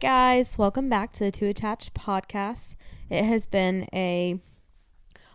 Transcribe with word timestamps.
guys, 0.00 0.56
welcome 0.56 0.88
back 0.88 1.12
to 1.12 1.24
the 1.24 1.30
Two 1.30 1.48
Attached 1.48 1.92
podcast. 1.92 2.74
It 3.10 3.22
has 3.26 3.44
been 3.44 3.86
a 3.92 4.40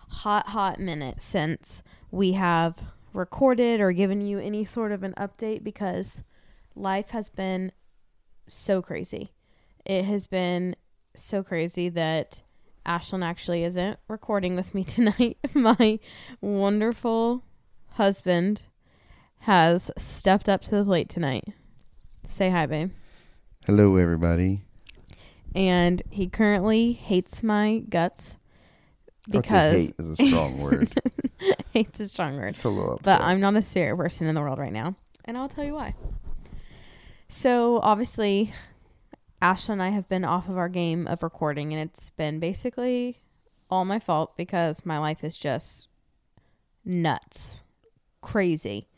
hot, 0.10 0.48
hot 0.48 0.80
minute 0.80 1.21
since 1.21 1.84
we 2.10 2.32
have 2.32 2.82
recorded 3.14 3.80
or 3.80 3.92
given 3.92 4.21
you 4.21 4.39
any 4.39 4.66
sort 4.66 4.92
of 4.92 5.04
an 5.04 5.14
update 5.20 5.64
because 5.64 6.24
life 6.75 7.12
has 7.12 7.30
been 7.30 7.74
so 8.48 8.82
crazy. 8.82 9.34
It 9.86 10.06
has 10.06 10.25
been 10.25 10.75
so 11.16 11.43
crazy 11.43 11.88
that 11.89 12.42
Ashlyn 12.88 13.24
actually 13.24 13.64
isn't 13.64 14.00
recording 14.07 14.56
with 14.56 14.74
me 14.74 14.84
tonight. 14.84 15.38
My 15.54 16.00
wonderful 16.42 17.43
husband 17.92 18.64
has 19.42 19.92
stepped 19.96 20.50
up 20.50 20.64
to 20.64 20.71
the 20.71 20.84
plate 20.84 21.07
tonight. 21.07 21.50
Say 22.28 22.50
hi, 22.50 22.66
babe. 22.66 22.89
Hello, 23.65 23.96
everybody. 23.96 24.61
And 25.55 26.04
he 26.11 26.28
currently 26.28 26.92
hates 26.92 27.42
my 27.42 27.79
guts 27.89 28.37
I 29.28 29.37
would 29.37 29.47
say 29.47 29.50
because 29.50 29.73
hate 29.73 29.96
is 29.97 30.10
a 30.10 30.15
strong 30.18 30.57
word. 30.61 31.01
hates 31.73 32.00
a 32.00 32.08
strong 32.08 32.38
word. 32.38 32.50
It's 32.50 32.64
a 32.64 32.70
little 32.70 32.94
upset. 32.94 33.20
But 33.20 33.22
I'm 33.22 33.39
not 33.39 33.56
a 33.56 33.64
spirit 33.64 33.97
person 33.97 34.28
in 34.28 34.36
the 34.36 34.42
world 34.42 34.59
right 34.59 34.72
now. 34.72 34.95
And 35.25 35.36
I'll 35.36 35.50
tell 35.50 35.64
you 35.64 35.73
why. 35.73 35.95
So, 37.28 37.80
obviously, 37.81 38.53
Ashley 39.42 39.73
and 39.73 39.81
I 39.81 39.89
have 39.89 40.08
been 40.08 40.25
off 40.25 40.47
of 40.47 40.59
our 40.59 40.70
game 40.70 41.08
of 41.08 41.23
recording, 41.23 41.73
and 41.73 41.81
it's 41.81 42.11
been 42.11 42.39
basically 42.39 43.17
all 43.72 43.84
my 43.84 43.97
fault 43.97 44.38
because 44.38 44.86
my 44.86 45.00
life 45.00 45.23
is 45.23 45.39
just 45.39 45.88
nuts, 46.86 47.62
crazy. 48.22 48.90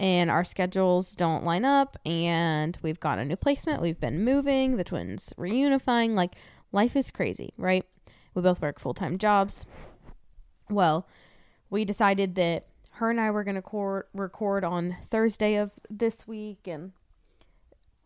And 0.00 0.30
our 0.30 0.44
schedules 0.44 1.14
don't 1.14 1.44
line 1.44 1.66
up, 1.66 1.98
and 2.06 2.76
we've 2.80 2.98
got 2.98 3.18
a 3.18 3.24
new 3.24 3.36
placement. 3.36 3.82
We've 3.82 4.00
been 4.00 4.24
moving, 4.24 4.78
the 4.78 4.84
twins 4.84 5.34
reunifying. 5.36 6.14
Like, 6.14 6.36
life 6.72 6.96
is 6.96 7.10
crazy, 7.10 7.52
right? 7.58 7.84
We 8.34 8.40
both 8.40 8.62
work 8.62 8.80
full 8.80 8.94
time 8.94 9.18
jobs. 9.18 9.66
Well, 10.70 11.06
we 11.68 11.84
decided 11.84 12.34
that 12.36 12.68
her 12.92 13.10
and 13.10 13.20
I 13.20 13.30
were 13.30 13.44
going 13.44 13.56
to 13.56 13.62
cor- 13.62 14.06
record 14.14 14.64
on 14.64 14.96
Thursday 15.10 15.56
of 15.56 15.72
this 15.90 16.26
week, 16.26 16.66
and 16.66 16.92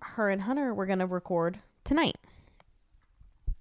her 0.01 0.31
and 0.31 0.43
Hunter 0.43 0.75
were 0.75 0.87
going 0.87 0.99
to 0.99 1.07
record 1.07 1.61
tonight. 1.85 2.17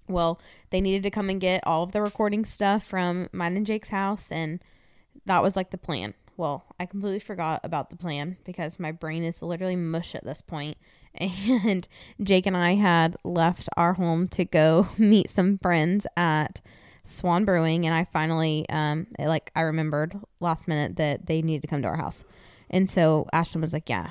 Well, 0.08 0.40
they 0.70 0.80
needed 0.80 1.04
to 1.04 1.10
come 1.10 1.30
and 1.30 1.40
get 1.40 1.64
all 1.64 1.84
of 1.84 1.92
the 1.92 2.02
recording 2.02 2.44
stuff 2.44 2.84
from 2.84 3.28
mine 3.32 3.56
and 3.56 3.64
Jake's 3.64 3.90
house, 3.90 4.32
and 4.32 4.58
that 5.24 5.40
was 5.40 5.54
like 5.54 5.70
the 5.70 5.78
plan. 5.78 6.14
Well, 6.36 6.64
I 6.80 6.86
completely 6.86 7.20
forgot 7.20 7.60
about 7.62 7.90
the 7.90 7.96
plan 7.96 8.36
because 8.44 8.80
my 8.80 8.90
brain 8.90 9.22
is 9.22 9.40
literally 9.40 9.76
mush 9.76 10.14
at 10.14 10.24
this 10.24 10.42
point. 10.42 10.76
And 11.16 11.86
Jake 12.20 12.44
and 12.44 12.56
I 12.56 12.74
had 12.74 13.16
left 13.22 13.68
our 13.76 13.92
home 13.92 14.26
to 14.28 14.44
go 14.44 14.88
meet 14.98 15.30
some 15.30 15.58
friends 15.58 16.08
at 16.16 16.60
Swan 17.04 17.44
Brewing, 17.44 17.86
and 17.86 17.94
I 17.94 18.04
finally, 18.04 18.66
um, 18.68 19.06
like, 19.18 19.52
I 19.54 19.60
remembered 19.60 20.18
last 20.40 20.66
minute 20.66 20.96
that 20.96 21.26
they 21.26 21.40
needed 21.40 21.62
to 21.62 21.68
come 21.68 21.82
to 21.82 21.88
our 21.88 21.96
house. 21.96 22.24
And 22.68 22.90
so 22.90 23.28
Ashton 23.32 23.60
was 23.60 23.72
like, 23.72 23.88
Yeah, 23.88 24.10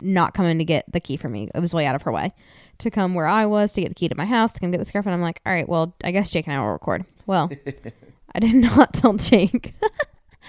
not 0.00 0.34
coming 0.34 0.58
to 0.58 0.64
get 0.64 0.84
the 0.92 1.00
key 1.00 1.16
for 1.16 1.28
me. 1.28 1.48
It 1.52 1.58
was 1.58 1.74
way 1.74 1.86
out 1.86 1.96
of 1.96 2.02
her 2.02 2.12
way 2.12 2.32
to 2.78 2.90
come 2.90 3.14
where 3.14 3.26
I 3.26 3.46
was 3.46 3.72
to 3.72 3.80
get 3.80 3.88
the 3.88 3.94
key 3.96 4.08
to 4.08 4.14
my 4.14 4.26
house 4.26 4.52
to 4.52 4.60
come 4.60 4.70
get 4.70 4.78
the 4.78 4.84
scarf. 4.84 5.06
And 5.06 5.14
I'm 5.14 5.22
like, 5.22 5.40
All 5.44 5.52
right, 5.52 5.68
well, 5.68 5.96
I 6.04 6.12
guess 6.12 6.30
Jake 6.30 6.46
and 6.46 6.54
I 6.54 6.60
will 6.60 6.70
record. 6.70 7.04
Well, 7.26 7.50
I 8.34 8.38
did 8.38 8.54
not 8.54 8.94
tell 8.94 9.14
Jake 9.14 9.74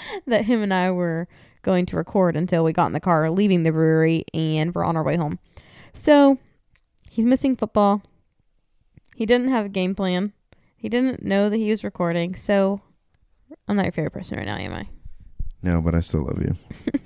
that 0.28 0.46
him 0.46 0.62
and 0.62 0.74
I 0.74 0.92
were 0.92 1.28
going 1.62 1.86
to 1.88 1.98
record 1.98 2.36
until 2.36 2.64
we 2.64 2.74
got 2.74 2.88
in 2.88 2.94
the 2.94 3.00
car 3.00 3.30
leaving 3.30 3.64
the 3.64 3.72
brewery 3.72 4.24
and 4.34 4.74
we're 4.74 4.86
on 4.86 4.96
our 4.96 5.04
way 5.04 5.18
home. 5.18 5.40
So 5.94 6.38
he's 7.10 7.26
missing 7.26 7.56
football. 7.56 8.02
He 9.16 9.26
didn't 9.26 9.50
have 9.50 9.66
a 9.66 9.70
game 9.70 9.96
plan. 9.96 10.34
He 10.76 10.90
didn't 10.90 11.24
know 11.24 11.50
that 11.50 11.58
he 11.58 11.72
was 11.72 11.84
recording. 11.84 12.36
So 12.36 12.82
I'm 13.68 13.76
not 13.76 13.86
your 13.86 13.92
favorite 13.92 14.12
person 14.12 14.38
right 14.38 14.46
now, 14.46 14.58
am 14.58 14.74
I? 14.74 14.88
no, 15.64 15.82
but 15.82 15.96
I 15.96 16.02
still 16.02 16.24
love 16.26 16.40
you. 16.42 16.56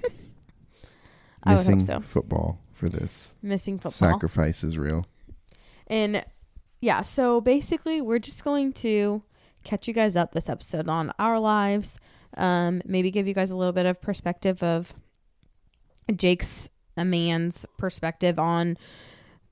I 1.44 1.56
would 1.56 1.66
hope 1.66 1.76
Missing 1.76 1.86
so. 1.86 2.00
football 2.02 2.60
for 2.74 2.90
this. 2.90 3.36
Missing 3.42 3.78
football. 3.78 4.12
Sacrifice 4.12 4.64
is 4.64 4.78
real. 4.78 5.06
And 5.88 6.24
yeah, 6.82 7.02
so 7.02 7.42
basically, 7.42 8.02
we're 8.02 8.20
just 8.20 8.44
going 8.44 8.74
to 8.74 9.24
catch 9.64 9.88
you 9.88 9.94
guys 9.94 10.16
up 10.16 10.34
this 10.34 10.50
episode 10.50 10.88
on 10.88 11.12
our 11.18 11.40
lives. 11.40 12.00
Um, 12.38 12.82
maybe 12.86 13.12
give 13.12 13.28
you 13.28 13.34
guys 13.34 13.52
a 13.52 13.56
little 13.58 13.74
bit 13.74 13.86
of 13.86 14.02
perspective 14.02 14.62
of 14.64 14.94
Jake's 16.16 16.70
a 16.98 17.06
man's 17.06 17.66
perspective 17.78 18.38
on 18.40 18.78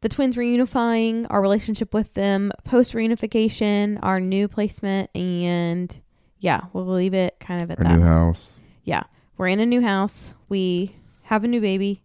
the 0.02 0.10
twins 0.10 0.36
reunifying, 0.36 1.26
our 1.30 1.42
relationship 1.42 1.94
with 1.94 2.14
them, 2.14 2.52
post 2.64 2.94
reunification, 2.94 4.00
our 4.02 4.20
new 4.20 4.48
placement, 4.48 5.10
and 5.16 6.00
yeah, 6.40 6.62
we'll 6.74 6.86
leave 6.86 7.14
it 7.14 7.36
kind 7.40 7.62
of 7.62 7.70
at 7.72 7.80
Our 7.80 7.84
that. 7.86 7.98
new 7.98 8.04
house. 8.04 8.60
yeah, 8.86 9.04
we're 9.38 9.48
in 9.48 9.60
a 9.60 9.66
new 9.66 9.82
house. 9.82 10.32
We 10.48 10.96
have 11.24 11.44
a 11.44 11.48
new 11.50 11.60
baby, 11.62 12.02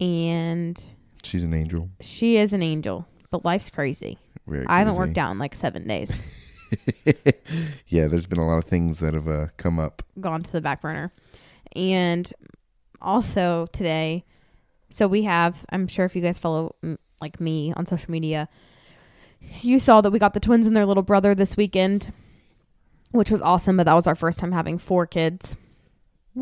and 0.00 0.82
She's 1.22 1.42
an 1.42 1.54
angel. 1.54 1.88
she 2.00 2.36
is 2.36 2.52
an 2.52 2.62
angel, 2.62 3.06
but 3.30 3.44
life's 3.44 3.70
crazy. 3.70 4.18
Very 4.46 4.66
I 4.66 4.78
haven't 4.80 4.96
crazy. 4.96 5.08
worked 5.08 5.18
out 5.18 5.30
in 5.32 5.38
like 5.38 5.54
seven 5.54 5.86
days. 5.86 6.22
yeah, 7.86 8.06
there's 8.06 8.26
been 8.26 8.38
a 8.38 8.46
lot 8.46 8.58
of 8.58 8.64
things 8.64 8.98
that 8.98 9.14
have 9.14 9.28
uh, 9.28 9.46
come 9.56 9.78
up. 9.78 10.02
Gone 10.20 10.42
to 10.42 10.52
the 10.52 10.60
back 10.60 10.80
burner. 10.80 11.12
And 11.74 12.32
also 13.00 13.66
today, 13.72 14.24
so 14.90 15.06
we 15.06 15.22
have, 15.22 15.64
I'm 15.70 15.88
sure 15.88 16.04
if 16.04 16.14
you 16.14 16.22
guys 16.22 16.38
follow 16.38 16.76
like 17.20 17.40
me 17.40 17.72
on 17.76 17.86
social 17.86 18.10
media, 18.10 18.48
you 19.60 19.78
saw 19.78 20.00
that 20.00 20.10
we 20.10 20.18
got 20.18 20.34
the 20.34 20.40
twins 20.40 20.66
and 20.66 20.76
their 20.76 20.86
little 20.86 21.02
brother 21.02 21.34
this 21.34 21.56
weekend, 21.56 22.12
which 23.10 23.30
was 23.30 23.40
awesome. 23.40 23.76
But 23.76 23.84
that 23.84 23.94
was 23.94 24.06
our 24.06 24.14
first 24.14 24.38
time 24.38 24.52
having 24.52 24.78
four 24.78 25.06
kids, 25.06 25.56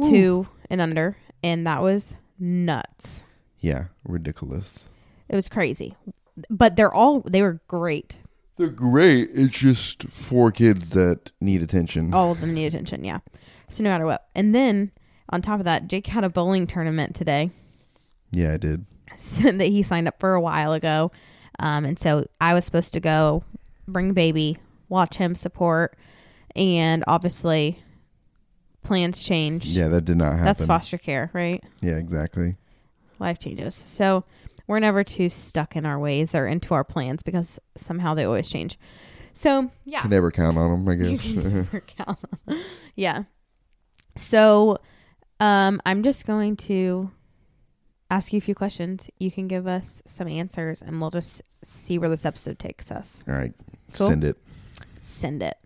two 0.03 0.49
and 0.69 0.81
under. 0.81 1.17
And 1.43 1.67
that 1.67 1.83
was 1.83 2.17
nuts. 2.39 3.23
Yeah, 3.59 3.87
ridiculous. 4.05 4.89
It 5.29 5.37
was 5.37 5.49
crazy. 5.49 5.97
But 6.49 6.77
they're 6.77 6.93
all, 6.93 7.21
they 7.21 7.43
were 7.43 7.61
great. 7.69 8.19
They're 8.61 8.69
great. 8.69 9.31
It's 9.33 9.59
just 9.59 10.03
four 10.11 10.53
kids 10.53 10.91
that 10.91 11.33
need 11.41 11.63
attention. 11.63 12.13
All 12.13 12.31
of 12.31 12.43
them 12.43 12.53
need 12.53 12.67
attention, 12.67 13.05
yeah. 13.05 13.21
So 13.71 13.83
no 13.83 13.89
matter 13.89 14.05
what. 14.05 14.29
And 14.35 14.55
then 14.55 14.91
on 15.31 15.41
top 15.41 15.61
of 15.61 15.65
that, 15.65 15.89
Jake 15.89 16.09
had 16.09 16.25
a 16.25 16.29
bowling 16.29 16.67
tournament 16.67 17.17
today 17.17 17.53
Yeah, 18.33 18.53
I 18.53 18.57
did. 18.59 18.85
that 19.41 19.59
he 19.65 19.83
signed 19.83 20.09
up 20.09 20.21
for 20.21 20.35
a 20.35 20.43
while 20.43 20.75
ago. 20.75 21.11
Um, 21.59 21.87
and 21.87 21.99
so 21.99 22.27
I 22.39 22.53
was 22.53 22.67
supposed 22.67 22.93
to 22.93 23.01
go 23.01 23.45
bring 23.89 24.13
baby, 24.13 24.59
watch 24.91 25.17
him 25.17 25.35
support, 25.35 25.97
and 26.55 27.03
obviously 27.09 27.83
plans 28.83 29.23
change. 29.23 29.69
Yeah, 29.69 29.89
that 29.89 30.05
did 30.05 30.19
not 30.19 30.33
happen. 30.33 30.45
That's 30.45 30.67
foster 30.67 30.99
care, 30.99 31.31
right? 31.33 31.65
Yeah, 31.81 31.97
exactly. 31.97 32.57
Life 33.19 33.39
changes. 33.39 33.75
So 33.75 34.25
we're 34.71 34.79
never 34.79 35.03
too 35.03 35.29
stuck 35.29 35.75
in 35.75 35.85
our 35.85 35.99
ways 35.99 36.33
or 36.35 36.47
into 36.47 36.73
our 36.75 36.85
plans 36.85 37.23
because 37.25 37.59
somehow 37.77 38.15
they 38.15 38.25
always 38.25 38.49
change. 38.49 38.79
So 39.35 39.71
yeah. 39.85 40.01
Can 40.03 40.11
never 40.11 40.31
count 40.31 40.57
on 40.57 40.71
them, 40.85 40.89
I 40.89 40.93
You 41.05 41.17
guess. 41.17 41.23
can 41.33 41.55
never 41.55 41.81
count 41.81 42.19
on- 42.49 42.61
yeah. 42.95 43.25
So 44.17 44.79
um 45.41 45.81
I'm 45.85 46.03
just 46.03 46.27
going 46.27 46.57
to 46.57 47.11
ask 48.11 48.33
you 48.33 48.39
a 48.39 48.41
few 48.41 48.55
questions. 48.55 49.09
You 49.19 49.31
can 49.31 49.49
give 49.49 49.67
us 49.67 50.03
some 50.07 50.29
answers 50.29 50.83
and 50.83 51.01
we'll 51.01 51.11
just 51.11 51.43
see 51.63 51.99
where 51.99 52.09
this 52.09 52.25
episode 52.25 52.59
takes 52.59 52.91
us. 52.91 53.25
All 53.29 53.35
right, 53.35 53.53
Cool. 53.93 54.07
send 54.09 54.25
it. 54.25 54.37
Send 55.03 55.43
it. 55.43 55.57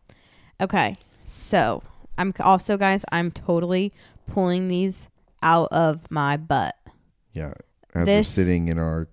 Okay. 0.61 0.96
So 1.26 1.82
I'm 2.17 2.32
also 2.40 2.76
guys, 2.76 3.05
I'm 3.12 3.31
totally 3.31 3.93
pulling 4.26 4.69
these 4.69 5.08
out 5.43 5.69
of 5.73 6.11
my 6.11 6.37
butt. 6.37 6.75
Yeah, 7.32 7.52
as 7.94 8.06
This- 8.06 8.26
we're 8.26 8.44
sitting 8.44 8.69
in 8.69 8.79
our 8.79 9.08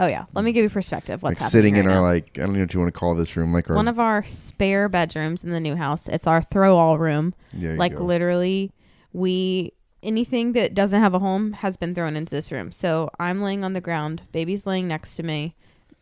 Oh 0.00 0.06
yeah. 0.06 0.24
Let 0.34 0.44
me 0.44 0.50
give 0.52 0.64
you 0.64 0.70
perspective 0.70 1.22
what's 1.22 1.32
like 1.32 1.38
happening. 1.38 1.50
sitting 1.50 1.76
in 1.76 1.86
right 1.86 1.96
our 1.96 2.02
like 2.02 2.30
I 2.36 2.40
don't 2.40 2.54
know 2.54 2.60
what 2.60 2.74
you 2.74 2.80
want 2.80 2.92
to 2.92 2.98
call 2.98 3.14
this 3.14 3.36
room, 3.36 3.52
like 3.52 3.70
our 3.70 3.76
one 3.76 3.88
of 3.88 4.00
our 4.00 4.24
spare 4.26 4.88
bedrooms 4.88 5.44
in 5.44 5.50
the 5.50 5.60
new 5.60 5.76
house. 5.76 6.08
It's 6.08 6.26
our 6.26 6.42
throw 6.42 6.76
all 6.76 6.98
room. 6.98 7.34
you 7.52 7.74
like 7.74 7.92
go. 7.96 8.02
literally 8.02 8.72
we 9.12 9.72
anything 10.02 10.52
that 10.52 10.74
doesn't 10.74 11.00
have 11.00 11.14
a 11.14 11.18
home 11.20 11.52
has 11.52 11.76
been 11.76 11.94
thrown 11.94 12.16
into 12.16 12.30
this 12.30 12.50
room 12.50 12.72
so 12.72 13.08
i'm 13.20 13.40
laying 13.40 13.62
on 13.62 13.72
the 13.72 13.80
ground 13.80 14.22
baby's 14.32 14.66
laying 14.66 14.88
next 14.88 15.14
to 15.14 15.22
me 15.22 15.54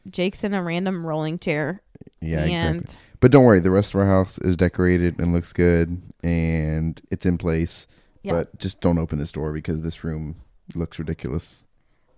jake's 0.09 0.43
in 0.43 0.55
a 0.55 0.63
random 0.63 1.05
rolling 1.05 1.39
chair 1.39 1.83
yeah, 2.23 2.45
and 2.45 2.83
exactly. 2.83 3.05
But 3.21 3.31
don't 3.31 3.45
worry, 3.45 3.61
the 3.61 3.71
rest 3.71 3.93
of 3.95 4.01
our 4.01 4.07
house 4.07 4.39
is 4.39 4.57
decorated 4.57 5.19
and 5.19 5.33
looks 5.33 5.53
good, 5.53 6.01
and 6.23 7.01
it's 7.11 7.27
in 7.27 7.37
place. 7.37 7.87
Yeah. 8.23 8.33
But 8.33 8.59
just 8.59 8.81
don't 8.81 8.99
open 8.99 9.19
this 9.19 9.33
door 9.33 9.53
because 9.53 9.83
this 9.83 10.03
room 10.05 10.37
looks 10.75 10.99
ridiculous. 10.99 11.65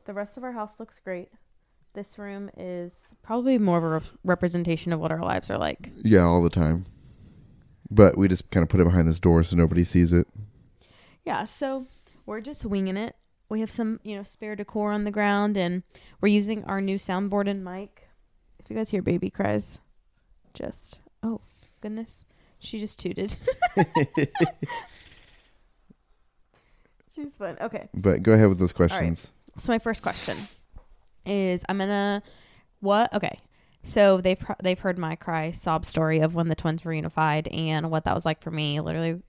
The 0.04 0.12
rest 0.14 0.36
of 0.36 0.44
our 0.44 0.52
house 0.52 0.72
looks 0.78 0.98
great 0.98 1.28
this 1.94 2.18
room 2.18 2.50
is 2.56 3.14
probably 3.22 3.58
more 3.58 3.76
of 3.78 3.84
a 3.84 3.88
rep- 3.88 4.04
representation 4.24 4.92
of 4.92 5.00
what 5.00 5.12
our 5.12 5.20
lives 5.22 5.50
are 5.50 5.58
like 5.58 5.92
Yeah, 6.02 6.22
all 6.22 6.42
the 6.42 6.48
time. 6.48 6.86
But 7.90 8.16
we 8.16 8.28
just 8.28 8.50
kind 8.50 8.62
of 8.62 8.70
put 8.70 8.80
it 8.80 8.84
behind 8.84 9.06
this 9.06 9.20
door 9.20 9.42
so 9.42 9.56
nobody 9.56 9.84
sees 9.84 10.12
it. 10.12 10.26
yeah 11.24 11.44
so 11.44 11.84
we're 12.24 12.40
just 12.40 12.64
winging 12.64 12.96
it 12.96 13.14
we 13.52 13.60
have 13.60 13.70
some, 13.70 14.00
you 14.02 14.16
know, 14.16 14.22
spare 14.22 14.56
decor 14.56 14.90
on 14.92 15.04
the 15.04 15.10
ground 15.10 15.56
and 15.58 15.82
we're 16.22 16.28
using 16.28 16.64
our 16.64 16.80
new 16.80 16.96
soundboard 16.98 17.48
and 17.48 17.62
mic. 17.62 18.08
If 18.58 18.70
you 18.70 18.76
guys 18.76 18.88
hear 18.88 19.02
baby 19.02 19.28
cries, 19.28 19.78
just 20.54 20.98
oh 21.22 21.42
goodness. 21.82 22.24
She 22.58 22.80
just 22.80 22.98
tooted. 22.98 23.36
She's 27.14 27.36
fun. 27.36 27.58
Okay. 27.60 27.90
But 27.92 28.22
go 28.22 28.32
ahead 28.32 28.48
with 28.48 28.58
those 28.58 28.70
right. 28.70 28.88
questions. 28.88 29.30
So 29.58 29.72
my 29.72 29.78
first 29.78 30.02
question 30.02 30.36
is 31.26 31.64
I'm 31.68 31.78
gonna 31.78 32.22
what 32.80 33.12
okay. 33.14 33.38
So 33.84 34.20
they've 34.20 34.38
they've 34.62 34.78
heard 34.78 34.98
my 34.98 35.16
cry 35.16 35.50
sob 35.50 35.84
story 35.84 36.20
of 36.20 36.34
when 36.34 36.48
the 36.48 36.54
twins 36.54 36.84
were 36.84 36.94
unified 36.94 37.48
and 37.48 37.90
what 37.90 38.04
that 38.04 38.14
was 38.14 38.24
like 38.24 38.40
for 38.40 38.50
me. 38.50 38.80
Literally 38.80 39.20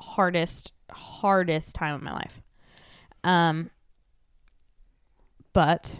hardest 0.00 0.72
hardest 0.90 1.74
time 1.74 1.94
of 1.94 2.02
my 2.02 2.12
life. 2.12 2.40
Um, 3.24 3.70
but 5.52 5.98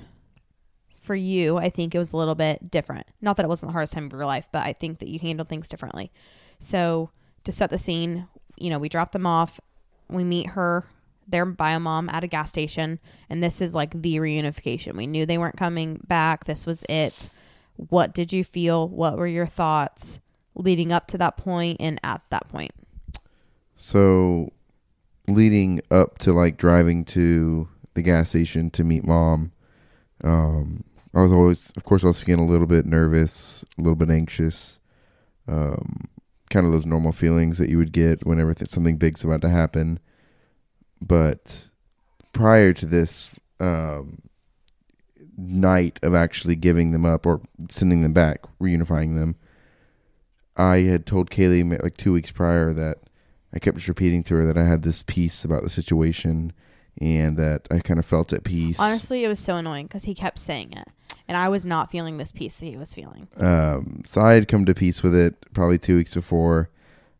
for 1.01 1.15
you, 1.15 1.57
I 1.57 1.71
think 1.71 1.95
it 1.95 1.99
was 1.99 2.13
a 2.13 2.17
little 2.17 2.35
bit 2.35 2.71
different. 2.71 3.07
Not 3.21 3.37
that 3.37 3.45
it 3.45 3.49
wasn't 3.49 3.71
the 3.71 3.73
hardest 3.73 3.95
time 3.95 4.07
of 4.07 4.13
your 4.13 4.27
life, 4.27 4.47
but 4.53 4.67
I 4.67 4.73
think 4.73 4.99
that 4.99 5.09
you 5.09 5.19
handled 5.19 5.49
things 5.49 5.69
differently. 5.69 6.13
So 6.59 7.11
to 7.45 7.53
set 7.53 7.71
the 7.71 7.79
scene, 7.79 8.29
you 8.57 8.71
know, 8.71 8.79
we 8.79 8.89
drop 8.89 9.13
them 9.13 9.27
off. 9.27 9.59
We 10.09 10.23
meet 10.23 10.49
her, 10.49 10.85
their 11.29 11.45
bio 11.45 11.79
mom 11.79 12.09
at 12.09 12.25
a 12.25 12.27
gas 12.27 12.49
station, 12.49 12.99
and 13.29 13.43
this 13.43 13.61
is 13.61 13.75
like 13.75 14.01
the 14.01 14.17
reunification. 14.17 14.97
We 14.97 15.07
knew 15.07 15.27
they 15.27 15.39
weren't 15.39 15.57
coming 15.57 16.01
back. 16.07 16.45
This 16.45 16.67
was 16.67 16.85
it. 16.89 17.29
What 17.77 18.15
did 18.15 18.33
you 18.33 18.43
feel? 18.43 18.89
What 18.89 19.17
were 19.17 19.27
your 19.27 19.47
thoughts 19.47 20.21
leading 20.55 20.93
up 20.93 21.07
to 21.09 21.19
that 21.19 21.37
point 21.37 21.77
and 21.81 22.01
at 22.03 22.23
that 22.31 22.49
point? 22.49 22.73
So, 23.77 24.53
leading 25.29 25.81
up 25.91 26.19
to 26.19 26.33
like 26.33 26.57
driving 26.57 27.05
to 27.07 27.69
the 27.95 28.03
gas 28.03 28.31
station 28.31 28.71
to 28.71 28.83
meet 28.83 29.07
mom, 29.07 29.53
um, 30.25 30.83
I 31.15 31.23
was 31.23 31.33
always, 31.33 31.73
of 31.77 31.85
course, 31.85 32.05
I 32.05 32.09
was 32.09 32.21
feeling 32.21 32.45
a 32.45 32.51
little 32.51 32.67
bit 32.67 32.87
nervous, 32.87 33.65
a 33.79 33.83
little 33.83 33.97
bit 33.97 34.11
anxious, 34.11 34.79
um, 35.47 36.09
kind 36.51 36.67
of 36.67 36.73
those 36.73 36.87
normal 36.87 37.13
feelings 37.13 37.59
that 37.59 37.69
you 37.69 37.79
would 37.79 37.93
get 37.93 38.27
whenever 38.27 38.55
th- 38.55 38.71
something 38.71 38.97
big's 38.97 39.25
about 39.25 39.41
to 39.43 39.49
happen. 39.49 40.01
But 41.01 41.71
prior 42.33 42.73
to 42.73 42.87
this 42.87 43.39
um, 43.61 44.23
night 45.37 45.99
of 46.03 46.15
actually 46.15 46.57
giving 46.57 46.91
them 46.91 47.05
up 47.05 47.27
or 47.27 47.41
sending 47.69 48.03
them 48.03 48.13
back, 48.13 48.43
reunifying 48.61 49.17
them, 49.17 49.37
I 50.57 50.79
had 50.79 51.07
told 51.07 51.31
Kaley 51.31 51.81
like 51.83 51.97
two 51.97 52.13
weeks 52.13 52.31
prior 52.31 52.73
that 52.75 52.99
I 53.55 53.59
kept 53.59 53.77
just 53.79 53.89
repeating 53.89 54.23
to 54.25 54.35
her 54.37 54.45
that 54.45 54.59
I 54.59 54.65
had 54.65 54.83
this 54.83 55.03
peace 55.03 55.45
about 55.45 55.63
the 55.63 55.71
situation 55.71 56.53
and 57.01 57.37
that 57.37 57.69
I 57.71 57.79
kind 57.79 57.99
of 57.99 58.07
felt 58.07 58.33
at 58.33 58.45
peace. 58.45 58.79
Honestly, 58.81 59.25
it 59.25 59.29
was 59.29 59.39
so 59.39 59.57
annoying 59.57 59.87
because 59.87 60.05
he 60.05 60.15
kept 60.15 60.39
saying 60.39 60.73
it, 60.73 60.89
and 61.29 61.37
I 61.37 61.49
was 61.49 61.65
not 61.65 61.91
feeling 61.91 62.17
this 62.17 62.33
peace 62.33 62.57
that 62.59 62.67
he 62.67 62.77
was 62.77 62.93
feeling. 62.93 63.29
Um, 63.37 64.03
so 64.05 64.21
I 64.21 64.35
had 64.35 64.49
come 64.49 64.65
to 64.67 64.75
peace 64.75 65.03
with 65.03 65.15
it 65.15 65.37
probably 65.55 65.79
two 65.79 65.97
weeks 65.97 66.15
before. 66.15 66.71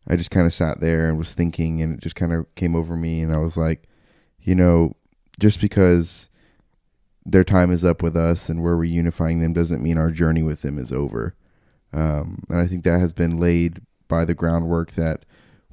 I 0.09 0.17
just 0.17 0.31
kind 0.31 0.47
of 0.47 0.55
sat 0.55 0.81
there 0.81 1.09
and 1.09 1.19
was 1.19 1.35
thinking, 1.35 1.83
and 1.83 1.95
it 1.95 2.01
just 2.01 2.17
kind 2.17 2.33
of 2.33 2.53
came 2.55 2.75
over 2.75 2.97
me, 2.97 3.21
and 3.21 3.35
I 3.35 3.39
was 3.39 3.57
like, 3.57 3.89
you 4.41 4.55
know, 4.55 4.97
just 5.39 5.61
because 5.61 6.31
their 7.25 7.45
time 7.45 7.71
is 7.71 7.85
up 7.85 8.03
with 8.03 8.17
us 8.17 8.49
and 8.49 8.63
we're 8.63 8.75
reunifying 8.75 9.41
them 9.41 9.53
doesn't 9.53 9.83
mean 9.83 9.99
our 9.99 10.11
journey 10.11 10.43
with 10.43 10.63
them 10.63 10.79
is 10.79 10.91
over. 10.91 11.35
Um, 11.93 12.43
and 12.49 12.59
I 12.59 12.67
think 12.67 12.85
that 12.85 13.01
has 13.01 13.13
been 13.13 13.39
laid 13.39 13.83
by 14.09 14.25
the 14.25 14.35
groundwork 14.35 14.93
that 14.93 15.25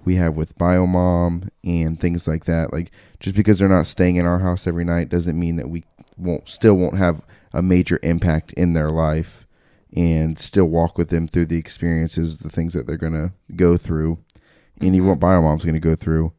we 0.03 0.15
have 0.15 0.35
with 0.35 0.57
Biomom 0.57 1.49
and 1.63 1.99
things 1.99 2.27
like 2.27 2.45
that. 2.45 2.73
Like 2.73 2.91
just 3.19 3.35
because 3.35 3.59
they're 3.59 3.69
not 3.69 3.87
staying 3.87 4.17
in 4.17 4.25
our 4.25 4.39
house 4.39 4.67
every 4.67 4.83
night 4.83 5.09
doesn't 5.09 5.39
mean 5.39 5.55
that 5.55 5.69
we 5.69 5.83
won't 6.17 6.47
still 6.49 6.75
won't 6.75 6.97
have 6.97 7.21
a 7.53 7.61
major 7.61 7.99
impact 8.03 8.53
in 8.53 8.73
their 8.73 8.89
life 8.89 9.47
and 9.95 10.37
still 10.37 10.65
walk 10.65 10.97
with 10.97 11.09
them 11.09 11.27
through 11.27 11.45
the 11.45 11.57
experiences, 11.57 12.39
the 12.39 12.49
things 12.49 12.73
that 12.73 12.85
they're 12.85 12.97
gonna 12.97 13.33
go 13.55 13.77
through, 13.77 14.19
and 14.81 14.95
even 14.95 15.07
what 15.07 15.19
Biomom's 15.19 15.65
gonna 15.65 15.79
go 15.79 15.95
through. 15.95 16.33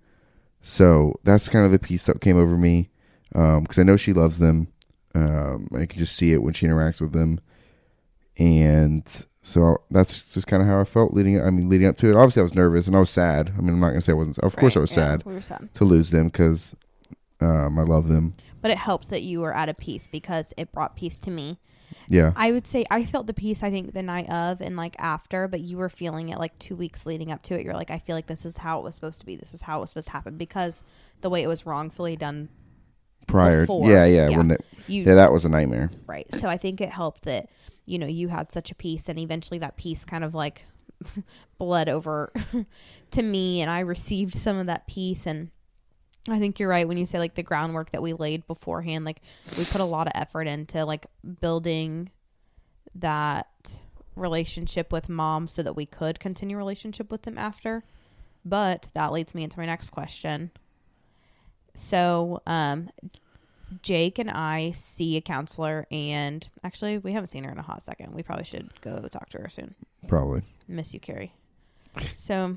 So 0.63 1.15
that's 1.23 1.49
kind 1.49 1.65
of 1.65 1.73
the 1.73 1.79
piece 1.79 2.05
that 2.05 2.21
came 2.21 2.37
over 2.37 2.57
me 2.57 2.91
because 3.31 3.79
I 3.79 3.83
know 3.83 3.97
she 3.97 4.13
loves 4.13 4.39
them. 4.39 4.69
Um, 5.15 5.69
I 5.75 5.87
can 5.87 5.99
just 5.99 6.17
see 6.17 6.33
it 6.33 6.43
when 6.43 6.55
she 6.55 6.67
interacts 6.67 7.01
with 7.01 7.13
them, 7.13 7.41
and 8.39 9.27
so 9.43 9.79
that's 9.91 10.35
just 10.35 10.47
kind 10.47 10.63
of 10.63 10.69
how 10.69 10.81
I 10.81 10.85
felt 10.85 11.15
leading. 11.15 11.41
I 11.41 11.51
mean, 11.51 11.69
leading 11.69 11.87
up 11.87 11.97
to 11.99 12.09
it. 12.11 12.17
Obviously, 12.17 12.41
I 12.41 12.43
was 12.43 12.55
nervous 12.55 12.87
and 12.87 12.97
I 12.97 13.01
was 13.01 13.11
sad. 13.11 13.53
I 13.57 13.61
mean, 13.61 13.75
I'm 13.75 13.81
not 13.81 13.91
gonna 13.91 14.01
say 14.01 14.13
I 14.13 14.17
wasn't. 14.17 14.39
Of 14.41 14.57
course, 14.57 14.77
I 14.77 14.81
was 14.81 14.91
yeah, 14.91 15.13
sad 15.13 15.25
We 15.25 15.35
were 15.35 15.41
sad, 15.41 15.73
to 15.75 15.85
lose 15.85 16.11
them 16.11 16.27
because 16.27 16.75
um, 17.41 17.79
I 17.79 17.83
love 17.83 18.09
them. 18.09 18.35
but 18.61 18.71
it 18.71 18.79
helped 18.79 19.09
that 19.11 19.23
you 19.23 19.41
were 19.41 19.55
at 19.55 19.69
a 19.69 19.75
peace 19.75 20.09
because 20.11 20.53
it 20.57 20.73
brought 20.73 20.97
peace 20.97 21.19
to 21.21 21.31
me. 21.31 21.61
Yeah, 22.09 22.33
I 22.37 22.53
would 22.53 22.67
say 22.67 22.85
I 22.91 23.05
felt 23.05 23.27
the 23.27 23.35
peace. 23.35 23.63
I 23.63 23.71
think 23.71 23.93
the 23.93 24.03
night 24.03 24.31
of 24.31 24.61
and 24.61 24.77
like 24.77 24.95
after, 24.99 25.49
but 25.49 25.61
you 25.61 25.77
were 25.79 25.89
feeling 25.89 26.29
it 26.29 26.39
like 26.39 26.59
two 26.59 26.77
weeks 26.77 27.07
leading 27.07 27.33
up 27.33 27.43
to 27.45 27.55
it. 27.59 27.65
You're 27.65 27.75
like, 27.75 27.91
I 27.91 27.99
feel 27.99 28.15
like 28.15 28.27
this 28.27 28.45
is 28.45 28.59
how 28.59 28.79
it 28.79 28.85
was 28.85 28.95
supposed 28.95 29.21
to 29.21 29.27
be. 29.27 29.37
This 29.37 29.55
is 29.55 29.63
how 29.63 29.79
it 29.79 29.81
was 29.83 29.91
supposed 29.91 30.09
to 30.09 30.13
happen 30.13 30.37
because 30.37 30.83
the 31.21 31.31
way 31.31 31.43
it 31.43 31.49
was 31.49 31.67
wrongfully 31.67 32.17
done. 32.17 32.49
prior. 33.27 33.63
before, 33.63 33.89
yeah, 33.89 34.05
yeah, 34.05 34.29
yeah. 34.29 34.37
When 34.37 34.49
that, 34.49 34.61
You 34.87 35.03
yeah, 35.03 35.15
that 35.15 35.33
was 35.33 35.45
a 35.45 35.49
nightmare. 35.49 35.91
right. 36.07 36.33
So 36.35 36.49
I 36.49 36.57
think 36.57 36.81
it 36.81 36.91
helped 36.91 37.25
that 37.25 37.49
you 37.85 37.99
know 37.99 38.07
you 38.07 38.29
had 38.29 38.53
such 38.53 38.71
a 38.71 38.75
peace, 38.75 39.09
and 39.09 39.19
eventually 39.19 39.59
that 39.59 39.77
peace 39.77 40.05
kind 40.05 40.25
of 40.25 40.35
like 40.35 40.67
bled 41.59 41.89
over 41.89 42.33
to 43.11 43.23
me, 43.23 43.61
and 43.61 43.71
I 43.71 43.81
received 43.81 44.35
some 44.35 44.59
of 44.59 44.67
that 44.67 44.87
peace. 44.87 45.27
And 45.27 45.51
I 46.35 46.39
think 46.39 46.59
you're 46.59 46.69
right 46.69 46.87
when 46.87 46.99
you 46.99 47.07
say 47.07 47.19
like 47.19 47.35
the 47.35 47.43
groundwork 47.43 47.93
that 47.93 48.03
we 48.03 48.13
laid 48.13 48.47
beforehand. 48.47 49.05
Like 49.05 49.21
we 49.57 49.65
put 49.65 49.81
a 49.81 49.85
lot 49.85 50.07
of 50.07 50.13
effort 50.15 50.47
into 50.47 50.85
like 50.85 51.07
building 51.41 52.11
that 52.95 53.79
relationship 54.15 54.93
with 54.93 55.09
mom 55.09 55.47
so 55.49 55.63
that 55.63 55.77
we 55.77 55.87
could 55.87 56.19
continue 56.19 56.57
relationship 56.57 57.11
with 57.11 57.23
them 57.23 57.39
after. 57.39 57.85
But 58.45 58.89
that 58.95 59.13
leads 59.13 59.35
me 59.35 59.45
into 59.45 59.59
my 59.59 59.67
next 59.67 59.91
question. 59.91 60.51
So, 61.75 62.41
um, 62.47 62.89
Jake 63.83 64.19
and 64.19 64.31
I 64.31 64.71
see 64.71 65.17
a 65.17 65.21
counselor, 65.21 65.87
and 65.91 66.49
actually, 66.63 66.99
we 66.99 67.13
haven't 67.13 67.27
seen 67.27 67.45
her 67.45 67.51
in 67.51 67.59
a 67.59 67.63
hot 67.63 67.83
second. 67.83 68.15
We 68.15 68.23
probably 68.23 68.45
should 68.45 68.81
go 68.81 69.07
talk 69.09 69.29
to 69.31 69.39
her 69.39 69.49
soon. 69.49 69.75
Probably. 70.07 70.43
Miss 70.69 70.95
you, 70.95 71.01
Carrie. 71.01 71.35
So, 72.15 72.57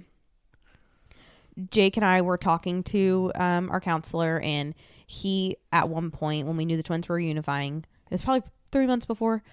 Jake 1.72 1.98
and 1.98 2.06
I 2.06 2.22
were 2.22 2.38
talking 2.38 2.84
to 2.84 3.32
um, 3.36 3.70
our 3.70 3.82
counselor, 3.82 4.40
and 4.40 4.74
he, 5.06 5.58
at 5.72 5.90
one 5.90 6.12
point, 6.12 6.48
when 6.48 6.58
we 6.58 6.66
knew 6.66 6.78
the 6.78 6.84
twins 6.84 7.08
were 7.10 7.20
unifying, 7.20 7.86
it 8.06 8.12
was 8.12 8.22
probably 8.22 8.50
three 8.72 8.88
months 8.88 9.06
before, 9.06 9.44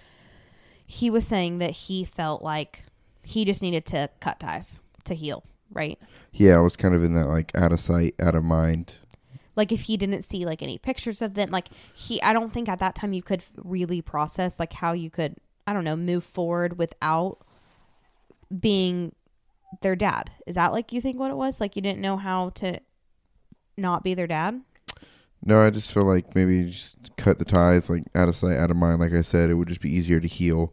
he 0.86 1.10
was 1.10 1.26
saying 1.26 1.58
that 1.58 1.70
he 1.72 2.04
felt 2.04 2.42
like 2.42 2.82
he 3.22 3.44
just 3.44 3.62
needed 3.62 3.84
to 3.86 4.08
cut 4.20 4.38
ties 4.38 4.82
to 5.04 5.14
heal, 5.14 5.42
right? 5.72 5.98
Yeah, 6.32 6.56
I 6.56 6.60
was 6.60 6.76
kind 6.76 6.94
of 6.94 7.02
in 7.02 7.14
that 7.14 7.26
like 7.26 7.56
out 7.56 7.72
of 7.72 7.80
sight, 7.80 8.14
out 8.20 8.34
of 8.34 8.44
mind. 8.44 8.96
like 9.56 9.72
if 9.72 9.80
he 9.82 9.96
didn't 9.96 10.22
see 10.22 10.44
like 10.44 10.62
any 10.62 10.76
pictures 10.78 11.22
of 11.22 11.32
them 11.34 11.50
like 11.50 11.68
he 11.94 12.20
i 12.22 12.32
don't 12.34 12.52
think 12.52 12.68
at 12.68 12.78
that 12.78 12.94
time 12.94 13.14
you 13.14 13.22
could 13.22 13.42
really 13.56 14.02
process 14.02 14.60
like 14.60 14.74
how 14.74 14.92
you 14.92 15.08
could 15.10 15.34
i 15.66 15.72
don't 15.72 15.82
know 15.84 15.96
move 15.96 16.22
forward 16.22 16.76
without 16.78 17.38
being 18.60 19.14
their 19.82 19.96
dad 19.96 20.30
is 20.46 20.54
that 20.54 20.72
like 20.72 20.92
you 20.92 21.00
think 21.00 21.18
what 21.18 21.30
it 21.30 21.36
was 21.36 21.60
like 21.60 21.76
you 21.76 21.82
didn't 21.82 22.00
know 22.00 22.16
how 22.16 22.50
to 22.50 22.78
not 23.76 24.02
be 24.04 24.14
their 24.14 24.26
dad 24.26 24.60
No, 25.44 25.60
I 25.60 25.70
just 25.70 25.92
feel 25.92 26.04
like 26.04 26.34
maybe 26.34 26.64
just 26.70 26.96
cut 27.16 27.38
the 27.38 27.44
ties, 27.44 27.88
like 27.90 28.04
out 28.14 28.28
of 28.28 28.34
sight, 28.36 28.56
out 28.56 28.70
of 28.70 28.76
mind. 28.76 29.00
Like 29.00 29.12
I 29.12 29.20
said, 29.22 29.50
it 29.50 29.54
would 29.54 29.68
just 29.68 29.80
be 29.82 29.90
easier 29.94 30.18
to 30.18 30.26
heal 30.26 30.72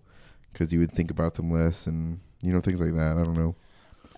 because 0.51 0.71
you 0.71 0.79
would 0.79 0.91
think 0.91 1.12
about 1.12 1.35
them 1.35 1.51
less, 1.51 1.85
and 1.85 2.19
you 2.41 2.53
know 2.53 2.62
things 2.62 2.79
like 2.81 2.93
that. 2.93 3.17
I 3.17 3.23
don't 3.23 3.38
know. 3.38 3.55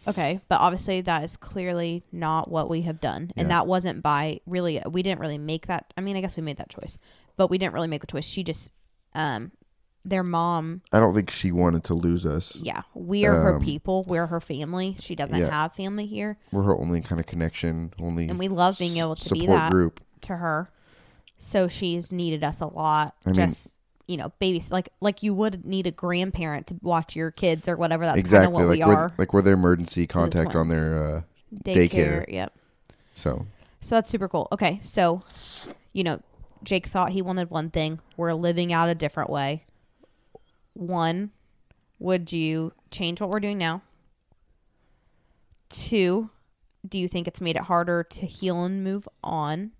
okay 0.07 0.39
but 0.49 0.59
obviously 0.61 1.01
that 1.01 1.23
is 1.23 1.35
clearly 1.35 2.03
not 2.11 2.49
what 2.51 2.69
we 2.69 2.81
have 2.83 2.99
done 3.01 3.31
and 3.35 3.47
Yeah. 3.49 3.55
that 3.57 3.67
wasn't 3.67 4.03
by 4.03 4.39
really 4.45 4.79
we 4.87 5.01
didn't 5.01 5.19
really 5.19 5.39
make 5.39 5.65
that 5.67 5.91
i 5.97 6.01
mean 6.01 6.15
i 6.15 6.21
guess 6.21 6.37
we 6.37 6.43
made 6.43 6.57
that 6.57 6.69
choice 6.69 6.99
but 7.37 7.49
we 7.49 7.57
didn't 7.57 7.73
really 7.73 7.87
make 7.87 8.01
the 8.01 8.07
choice 8.07 8.23
she 8.25 8.43
just 8.43 8.71
um 9.15 9.51
their 10.05 10.23
mom 10.23 10.81
I 10.93 10.99
don't 10.99 11.13
think 11.15 11.29
she 11.31 11.51
wanted 11.51 11.83
to 11.85 11.93
lose 11.95 12.25
us. 12.25 12.55
yeah 12.57 12.83
we 12.93 13.25
are 13.25 13.33
her 13.33 13.55
Um, 13.55 13.61
people 13.61 14.03
we're 14.07 14.27
her 14.27 14.39
family 14.39 14.95
she 14.99 15.15
doesn't 15.15 15.35
yeah. 15.37 15.49
have 15.49 15.73
family 15.73 16.05
here 16.05 16.37
We're 16.51 16.63
her 16.63 16.77
only 16.77 17.01
kind 17.01 17.19
of 17.19 17.25
connection, 17.25 17.91
only 17.99 18.27
and 18.29 18.37
we 18.39 18.47
love 18.47 18.77
being 18.77 18.97
able 18.97 19.15
to 19.15 19.21
support 19.23 19.39
be 19.39 19.47
that 19.47 19.71
group. 19.71 19.99
to 20.21 20.37
her. 20.37 20.69
So 21.37 21.67
she's 21.67 22.13
needed 22.13 22.43
us 22.43 22.61
a 22.61 22.67
lot. 22.67 23.13
Mean- 23.25 23.35
just 23.35 23.77
you 24.07 24.17
know, 24.17 24.31
babies 24.39 24.69
like 24.69 24.89
like 25.01 25.23
you 25.23 25.33
would 25.33 25.65
need 25.65 25.87
a 25.87 25.91
grandparent 25.91 26.67
to 26.67 26.75
watch 26.83 27.15
your 27.15 27.31
kids 27.31 27.67
or 27.67 27.75
whatever. 27.75 28.03
That's 28.05 28.13
kind 28.17 28.19
of 28.19 28.25
exactly, 28.25 28.53
what 28.53 28.65
like 28.67 28.79
we 28.79 28.85
we're, 28.85 28.93
are. 28.95 29.11
like 29.17 29.33
we're 29.33 29.41
their 29.41 29.55
emergency 29.55 30.05
contact 30.07 30.55
on 30.55 30.67
twins. 30.67 30.69
their. 30.71 31.03
Uh, 31.17 31.21
Daycare. 31.63 31.89
daycare. 31.89 32.25
Yep. 32.27 32.53
so 33.15 33.45
So 33.81 33.95
that's 33.95 34.11
super 34.11 34.27
cool. 34.27 34.47
Okay, 34.51 34.79
so 34.83 35.21
you 35.93 36.03
know, 36.03 36.19
Jake 36.63 36.85
thought 36.85 37.11
he 37.13 37.21
wanted 37.23 37.49
one 37.49 37.69
thing. 37.71 37.99
We're 38.15 38.33
living 38.33 38.71
out 38.71 38.89
a 38.89 38.95
different 38.95 39.29
way. 39.31 39.63
One, 40.75 41.31
would 41.99 42.31
you 42.31 42.73
change 42.91 43.21
what 43.21 43.29
we're 43.29 43.39
doing 43.39 43.57
now? 43.57 43.81
Two, 45.69 46.29
do 46.87 46.99
you 46.99 47.07
think 47.07 47.27
it's 47.27 47.41
made 47.41 47.55
it 47.55 47.63
harder 47.63 48.03
to 48.03 48.25
heal 48.25 48.63
and 48.63 48.83
move 48.83 49.07
on? 49.23 49.71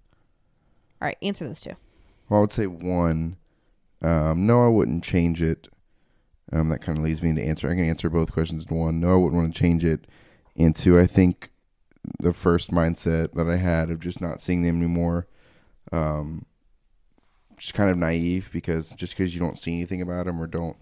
All 1.02 1.08
right, 1.08 1.18
answer 1.22 1.46
those 1.46 1.62
two. 1.62 1.76
Well, 2.30 2.40
I 2.40 2.42
would 2.42 2.52
say 2.52 2.68
one. 2.68 3.38
Um, 4.02 4.48
no, 4.48 4.66
I 4.66 4.70
wouldn't 4.70 5.04
change 5.04 5.42
it. 5.42 5.68
Um, 6.52 6.70
that 6.70 6.80
kind 6.80 6.98
of 6.98 7.04
leads 7.04 7.22
me 7.22 7.30
into 7.30 7.44
answer. 7.44 7.70
I 7.70 7.76
can 7.76 7.84
answer 7.84 8.10
both 8.10 8.32
questions 8.32 8.66
in 8.70 8.76
one. 8.76 9.00
No, 9.00 9.14
I 9.14 9.18
wouldn't 9.18 9.42
want 9.42 9.54
to 9.54 9.60
change 9.60 9.84
it. 9.84 10.08
And 10.56 10.76
two, 10.76 10.98
I 10.98 11.08
think 11.08 11.52
the 12.20 12.34
first 12.34 12.72
mindset 12.72 13.34
that 13.34 13.50
I 13.50 13.58
had 13.58 13.90
of 13.92 14.00
just 14.00 14.22
not 14.22 14.40
seeing 14.40 14.64
them 14.64 14.78
anymore, 14.78 15.28
um, 15.92 16.46
just 17.58 17.74
kind 17.74 17.90
of 17.90 17.98
naive 17.98 18.50
because 18.54 18.92
just 18.92 19.14
because 19.14 19.34
you 19.34 19.40
don't 19.40 19.60
see 19.60 19.74
anything 19.74 20.02
about 20.02 20.26
them 20.26 20.42
or 20.42 20.48
don't 20.48 20.78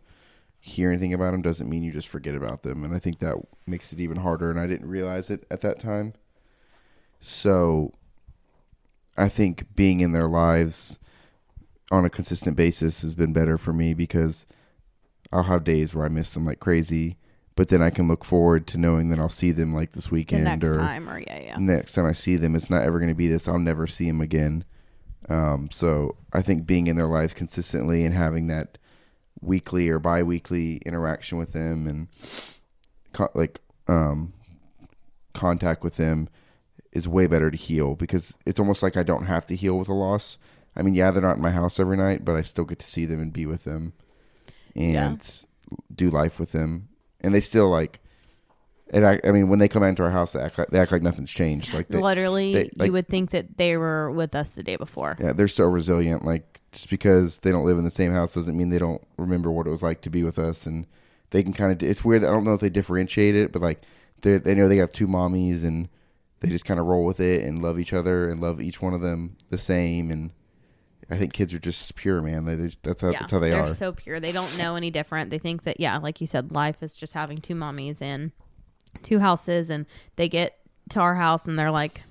hear 0.66 0.90
anything 0.90 1.14
about 1.14 1.32
them 1.32 1.42
doesn't 1.42 1.68
mean 1.68 1.84
you 1.84 1.92
just 1.92 2.08
forget 2.08 2.36
about 2.36 2.64
them. 2.64 2.86
And 2.86 2.96
I 2.96 3.00
think 3.00 3.20
that 3.20 3.36
makes 3.68 3.92
it 3.92 4.00
even 4.00 4.16
harder. 4.16 4.50
And 4.50 4.58
I 4.58 4.66
didn't 4.66 4.88
realize 4.88 5.30
it 5.30 5.46
at 5.52 5.60
that 5.60 5.78
time. 5.78 6.14
So 7.20 7.92
I 9.18 9.28
think 9.28 9.76
being 9.76 10.00
in 10.00 10.14
their 10.14 10.30
lives 10.30 11.00
on 11.92 12.06
a 12.06 12.10
consistent 12.10 12.56
basis 12.56 13.02
has 13.02 13.14
been 13.14 13.34
better 13.34 13.58
for 13.58 13.74
me 13.74 13.94
because 13.94 14.46
I'll 15.34 15.44
have 15.44 15.66
days 15.66 15.94
where 15.94 16.06
I 16.06 16.10
miss 16.10 16.34
them 16.34 16.46
like 16.46 16.62
crazy, 16.62 17.18
but 17.58 17.68
then 17.68 17.82
I 17.82 17.90
can 17.90 18.08
look 18.08 18.24
forward 18.24 18.66
to 18.68 18.78
knowing 18.78 19.10
that 19.10 19.20
I'll 19.20 19.28
see 19.28 19.52
them 19.52 19.76
like 19.76 19.92
this 19.92 20.10
weekend 20.12 20.46
next 20.46 20.64
or 20.64 20.78
time, 20.78 21.10
or 21.10 21.20
yeah, 21.20 21.42
yeah. 21.42 21.58
next 21.60 21.92
time 21.92 22.06
I 22.06 22.14
see 22.14 22.38
them. 22.38 22.56
It's 22.56 22.70
not 22.70 22.84
ever 22.84 23.00
going 23.00 23.10
to 23.10 23.16
be 23.16 23.28
this. 23.28 23.50
I'll 23.50 23.60
never 23.60 23.86
see 23.86 24.08
them 24.08 24.22
again. 24.22 24.64
Um, 25.28 25.68
so 25.74 26.16
I 26.32 26.42
think 26.42 26.66
being 26.66 26.88
in 26.88 26.96
their 26.96 27.08
lives 27.08 27.34
consistently 27.34 28.06
and 28.06 28.16
having 28.16 28.48
that 28.48 28.78
weekly 29.44 29.90
or 29.90 30.00
bi-weekly 30.00 30.78
interaction 30.86 31.38
with 31.38 31.54
them 31.54 31.86
and 31.88 32.08
co- 33.14 33.30
like 33.34 33.60
um, 33.88 34.34
contact 35.34 35.84
with 35.84 35.98
them 35.98 36.30
is 36.92 37.08
way 37.08 37.28
better 37.28 37.50
to 37.52 37.58
heal 37.58 37.96
because 37.96 38.38
it's 38.46 38.60
almost 38.60 38.84
like 38.84 38.96
I 38.96 39.04
don't 39.04 39.26
have 39.26 39.46
to 39.48 39.56
heal 39.56 39.78
with 39.78 39.90
a 39.90 39.94
loss. 39.94 40.38
I 40.76 40.82
mean, 40.82 40.96
yeah, 40.96 41.12
they're 41.12 41.22
not 41.22 41.36
in 41.38 41.42
my 41.42 41.52
house 41.52 41.80
every 41.80 41.98
night, 41.98 42.24
but 42.26 42.36
I 42.36 42.42
still 42.42 42.66
get 42.66 42.80
to 42.80 42.86
see 42.86 43.06
them 43.06 43.20
and 43.20 43.32
be 43.34 43.46
with 43.46 43.64
them 43.64 43.94
and 44.76 44.94
Yeah. 44.94 45.16
do 45.96 46.10
life 46.10 46.40
with 46.40 46.52
them. 46.52 46.90
And 47.22 47.34
they 47.34 47.42
still 47.42 47.70
like, 47.70 48.00
and 48.92 49.06
I, 49.06 49.20
I 49.24 49.32
mean, 49.32 49.50
when 49.50 49.60
they 49.60 49.68
come 49.68 49.82
into 49.84 50.04
our 50.04 50.12
house, 50.12 50.34
they 50.34 50.40
act 50.42 50.58
like, 50.58 50.68
they 50.70 50.80
act 50.80 50.92
like 50.92 51.02
nothing's 51.02 51.32
changed. 51.32 51.74
Like 51.74 51.88
they, 51.88 51.98
Literally, 52.00 52.54
they- 52.54 52.70
like- 52.76 52.88
you 52.88 52.92
would 52.94 53.08
think 53.08 53.32
that 53.32 53.58
they 53.58 53.76
were 53.78 54.12
with 54.12 54.36
us 54.36 54.52
the 54.52 54.64
day 54.64 54.76
before. 54.76 55.16
yeah, 55.20 55.34
they're 55.34 55.48
so 55.48 55.66
resilient. 55.66 56.26
Like 56.26 56.62
just 56.74 56.90
because 56.90 57.40
they 57.40 57.52
don't 57.52 57.66
live 57.66 57.78
in 57.78 57.84
the 57.84 57.90
same 57.90 58.12
house 58.12 58.34
doesn't 58.34 58.58
mean 58.58 58.70
they 58.70 58.80
don't 58.80 59.06
remember 59.18 59.52
what 59.52 59.68
it 59.68 59.70
was 59.70 59.84
like 59.84 60.02
to 60.02 60.10
be 60.10 60.24
with 60.24 60.38
us. 60.38 60.66
And 60.66 60.86
they 61.30 61.44
can 61.44 61.54
kind 61.54 61.72
of. 61.72 61.88
It's 61.88 62.04
weird. 62.04 62.24
I 62.24 62.28
don't 62.28 62.44
know 62.44 62.54
if 62.54 62.60
they 62.60 62.70
differentiate 62.70 63.36
it, 63.36 63.52
but 63.52 63.62
like 63.62 63.82
they 64.22 64.38
they 64.38 64.54
know 64.54 64.68
they 64.68 64.78
have 64.78 64.92
two 64.92 65.08
mommies 65.08 65.64
and 65.64 65.88
they 66.42 66.50
just 66.50 66.66
kind 66.66 66.80
of 66.80 66.86
roll 66.86 67.06
with 67.06 67.20
it 67.20 67.44
and 67.44 67.62
love 67.62 67.80
each 67.80 67.94
other 67.94 68.30
and 68.30 68.42
love 68.42 68.60
each 68.62 68.82
one 68.82 68.94
of 68.94 69.02
them 69.02 69.38
the 69.50 69.58
same. 69.58 70.12
And 70.12 70.32
I 71.10 71.18
think 71.18 71.34
kids 71.34 71.54
are 71.54 71.60
just 71.60 71.96
pure, 71.96 72.22
man. 72.22 72.46
They 72.46 72.56
just, 72.56 72.84
that's 72.84 73.02
how 73.02 73.12
yeah, 73.12 73.20
that's 73.20 73.32
how 73.32 73.40
they 73.40 73.54
are 73.54 73.64
are. 73.64 73.70
so 73.70 73.94
pure. 73.94 74.20
They 74.20 74.32
don't 74.32 74.58
know 74.58 74.76
any 74.76 74.92
different. 74.92 75.30
They 75.30 75.40
think 75.40 75.64
that 75.64 75.80
yeah, 75.80 75.98
like 75.98 76.20
you 76.20 76.28
said, 76.28 76.52
life 76.52 76.82
is 76.82 76.96
just 76.96 77.14
having 77.14 77.38
two 77.38 77.56
mommies 77.56 78.02
and 78.02 78.32
two 79.04 79.20
houses, 79.20 79.70
and 79.70 79.86
they 80.16 80.28
get 80.28 80.60
to 80.90 81.00
our 81.00 81.16
house 81.16 81.48
and 81.48 81.58
they're 81.58 81.72
like 81.72 82.02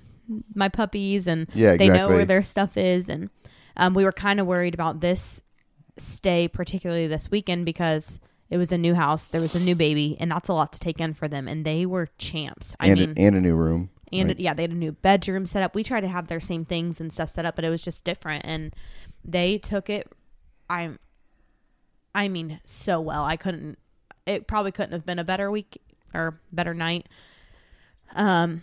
my 0.55 0.69
puppies, 0.69 1.27
and 1.27 1.49
yeah, 1.55 1.77
they 1.77 1.89
know 1.89 2.09
where 2.09 2.25
their 2.25 2.43
stuff 2.43 2.77
is. 2.77 3.09
And 3.09 3.29
um, 3.77 3.95
we 3.95 4.05
were 4.05 4.13
kind 4.13 4.41
of 4.41 4.47
worried 4.47 4.75
about 4.75 5.01
this 5.01 5.43
stay, 5.99 6.49
particularly 6.49 7.07
this 7.07 7.31
weekend, 7.31 7.65
because 7.67 8.21
it 8.51 8.59
was 8.59 8.73
a 8.73 8.79
new 8.79 8.95
house, 8.95 9.27
there 9.29 9.41
was 9.41 9.55
a 9.55 9.61
new 9.61 9.75
baby, 9.75 10.17
and 10.21 10.31
that's 10.31 10.49
a 10.49 10.53
lot 10.53 10.73
to 10.75 10.79
take 10.81 11.01
in 11.01 11.15
for 11.15 11.29
them. 11.29 11.49
And 11.49 11.65
they 11.65 11.87
were 11.87 12.09
champs. 12.19 12.77
I 12.79 12.89
and 12.89 13.01
mean, 13.01 13.15
and 13.17 13.37
a 13.37 13.41
new 13.41 13.57
room. 13.57 13.91
and 14.13 14.29
Like- 14.29 14.41
yeah, 14.41 14.55
they 14.55 14.63
had 14.63 14.71
a 14.73 14.75
new 14.75 14.93
bedroom 14.93 15.47
set 15.47 15.63
up. 15.63 15.75
We 15.75 15.83
tried 15.83 16.03
to 16.03 16.09
have 16.09 16.29
their 16.29 16.41
same 16.41 16.65
things 16.65 17.01
and 17.01 17.13
stuff 17.13 17.31
set 17.31 17.45
up, 17.47 17.57
but 17.57 17.65
it 17.65 17.71
was 17.71 17.83
just 17.83 18.05
different. 18.05 18.45
And 18.45 18.75
they 19.25 19.59
took 19.59 19.89
it. 19.89 20.07
I'm, 20.69 20.99
I 22.15 22.29
mean, 22.29 22.61
so 22.65 23.01
well. 23.01 23.25
I 23.25 23.37
couldn't. 23.37 23.79
It 24.27 24.47
probably 24.47 24.73
couldn't 24.73 24.93
have 24.93 25.07
been 25.07 25.19
a 25.19 25.25
better 25.25 25.51
week 25.51 25.81
or 26.15 26.39
better 26.53 26.75
night. 26.75 27.07
Um, 28.15 28.63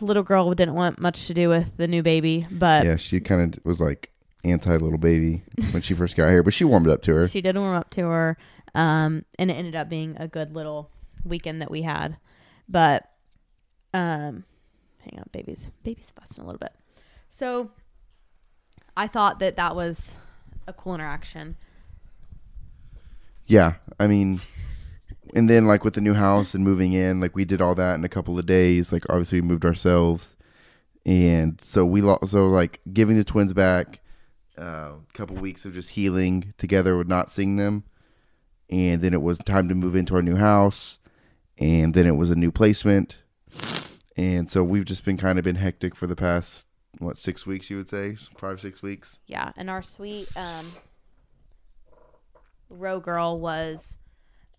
little 0.00 0.22
girl 0.24 0.52
didn't 0.54 0.74
want 0.74 1.00
much 1.00 1.26
to 1.28 1.34
do 1.34 1.48
with 1.48 1.76
the 1.76 1.86
new 1.86 2.02
baby, 2.02 2.46
but 2.50 2.84
yeah, 2.84 2.96
she 2.96 3.20
kind 3.20 3.56
of 3.56 3.64
was 3.64 3.80
like 3.80 4.09
anti 4.44 4.76
little 4.76 4.98
baby 4.98 5.42
when 5.72 5.82
she 5.82 5.94
first 5.94 6.16
got 6.16 6.30
here, 6.30 6.42
but 6.42 6.52
she 6.52 6.64
warmed 6.64 6.88
up 6.88 7.02
to 7.02 7.14
her. 7.14 7.28
she 7.28 7.40
did 7.40 7.56
warm 7.56 7.76
up 7.76 7.90
to 7.90 8.02
her. 8.06 8.36
Um, 8.74 9.24
and 9.38 9.50
it 9.50 9.54
ended 9.54 9.74
up 9.74 9.88
being 9.88 10.16
a 10.18 10.28
good 10.28 10.54
little 10.54 10.90
weekend 11.24 11.60
that 11.60 11.70
we 11.70 11.82
had. 11.82 12.16
But, 12.68 13.10
um, 13.92 14.44
hang 15.00 15.18
on, 15.18 15.24
babies, 15.32 15.70
baby's 15.82 16.12
fussing 16.16 16.44
a 16.44 16.46
little 16.46 16.60
bit. 16.60 16.72
So, 17.28 17.70
I 18.96 19.06
thought 19.06 19.38
that 19.40 19.56
that 19.56 19.74
was 19.74 20.16
a 20.66 20.72
cool 20.72 20.94
interaction. 20.94 21.56
Yeah, 23.46 23.74
I 23.98 24.06
mean, 24.06 24.40
and 25.34 25.50
then 25.50 25.66
like 25.66 25.84
with 25.84 25.94
the 25.94 26.00
new 26.00 26.14
house 26.14 26.54
and 26.54 26.64
moving 26.64 26.92
in, 26.92 27.20
like 27.20 27.34
we 27.34 27.44
did 27.44 27.60
all 27.60 27.74
that 27.74 27.94
in 27.94 28.04
a 28.04 28.08
couple 28.08 28.38
of 28.38 28.46
days. 28.46 28.92
Like 28.92 29.04
obviously 29.08 29.40
we 29.40 29.46
moved 29.46 29.64
ourselves, 29.64 30.36
and 31.04 31.60
so 31.60 31.84
we 31.84 32.00
lost. 32.00 32.28
So 32.28 32.46
like 32.48 32.80
giving 32.92 33.16
the 33.16 33.24
twins 33.24 33.52
back, 33.52 34.00
uh, 34.58 34.92
a 34.98 35.12
couple 35.12 35.36
weeks 35.36 35.64
of 35.64 35.74
just 35.74 35.90
healing 35.90 36.54
together 36.58 36.96
with 36.96 37.08
not 37.08 37.30
seeing 37.30 37.56
them, 37.56 37.84
and 38.68 39.02
then 39.02 39.14
it 39.14 39.22
was 39.22 39.38
time 39.38 39.68
to 39.68 39.74
move 39.74 39.96
into 39.96 40.14
our 40.14 40.22
new 40.22 40.36
house, 40.36 40.98
and 41.58 41.94
then 41.94 42.06
it 42.06 42.16
was 42.16 42.30
a 42.30 42.34
new 42.34 42.50
placement, 42.50 43.18
and 44.16 44.50
so 44.50 44.62
we've 44.62 44.84
just 44.84 45.04
been 45.04 45.16
kind 45.16 45.38
of 45.38 45.44
been 45.44 45.56
hectic 45.56 45.94
for 45.94 46.06
the 46.06 46.16
past 46.16 46.66
what 46.98 47.16
six 47.16 47.46
weeks 47.46 47.70
you 47.70 47.76
would 47.76 47.88
say 47.88 48.16
five 48.36 48.60
six 48.60 48.82
weeks. 48.82 49.20
Yeah, 49.26 49.52
and 49.56 49.70
our 49.70 49.82
sweet 49.82 50.28
um, 50.36 50.66
row 52.68 53.00
girl 53.00 53.38
was 53.38 53.96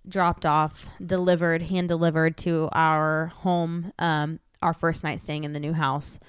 dropped 0.08 0.46
off, 0.46 0.90
delivered, 1.06 1.62
hand 1.64 1.88
delivered 1.88 2.38
to 2.38 2.70
our 2.72 3.28
home. 3.28 3.94
Um, 4.00 4.40
our 4.62 4.74
first 4.74 5.04
night 5.04 5.20
staying 5.20 5.44
in 5.44 5.54
the 5.54 5.60
new 5.60 5.74
house, 5.74 6.20